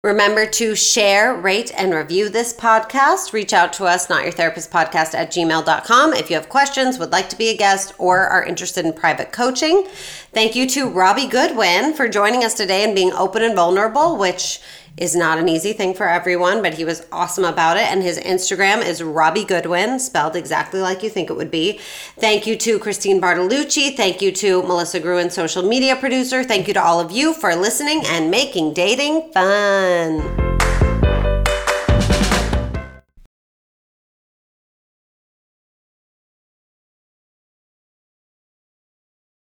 Remember 0.06 0.45
to 0.45 0.76
share, 0.76 1.34
rate, 1.34 1.72
and 1.76 1.91
review 1.91 2.30
this 2.30 2.53
podcast. 2.53 3.34
Reach 3.34 3.53
out 3.53 3.74
to 3.74 3.86
us, 3.86 4.06
notyourtherapistpodcast 4.06 5.16
at 5.16 5.32
gmail.com, 5.32 6.14
if 6.14 6.30
you 6.30 6.36
have 6.36 6.47
questions, 6.47 6.99
would 6.99 7.12
like 7.12 7.28
to 7.30 7.36
be 7.36 7.49
a 7.49 7.58
guest, 7.58 7.91
or 7.97 8.20
are 8.20 8.45
interested 8.45 8.86
in 8.86 8.93
private 8.93 9.32
coaching. 9.32 9.88
Thank 10.32 10.56
you 10.56 10.70
to 10.70 10.91
Robbie 10.91 11.26
Goodwin 11.26 11.95
for 11.95 12.08
joining 12.08 12.43
us 12.43 12.53
today 12.53 12.84
and 12.84 12.93
being 12.93 13.14
open 13.14 13.41
and 13.41 13.56
vulnerable, 13.56 14.16
which 14.16 14.60
is 14.98 15.16
not 15.16 15.38
an 15.38 15.50
easy 15.50 15.74
thing 15.74 15.93
for 15.93 16.08
everyone, 16.08 16.62
but 16.62 16.76
he 16.76 16.86
was 16.86 17.06
awesome 17.12 17.43
about 17.43 17.78
it. 17.78 17.84
And 17.84 18.02
his 18.02 18.18
Instagram 18.20 18.86
is 18.86 19.04
Robbie 19.04 19.43
Goodwin, 19.43 20.00
spelled 20.00 20.36
exactly 20.36 20.80
like 20.80 21.04
you 21.04 21.10
think 21.10 21.30
it 21.30 21.36
would 21.36 21.52
be. 21.52 21.80
Thank 22.18 22.48
you 22.48 22.56
to 22.58 22.80
Christine 22.80 23.20
Bartolucci. 23.20 23.96
Thank 23.96 24.22
you 24.22 24.32
to 24.34 24.64
Melissa 24.64 25.00
Gruen, 25.00 25.30
social 25.30 25.64
media 25.64 25.96
producer. 25.96 26.43
Thank 26.43 26.68
you 26.68 26.74
to 26.76 26.84
all 26.84 27.00
of 27.00 27.12
you 27.12 27.34
for 27.34 27.56
listening 27.56 28.04
and 28.06 28.32
making 28.32 28.74
dating 28.74 29.32
fun. 29.34 30.46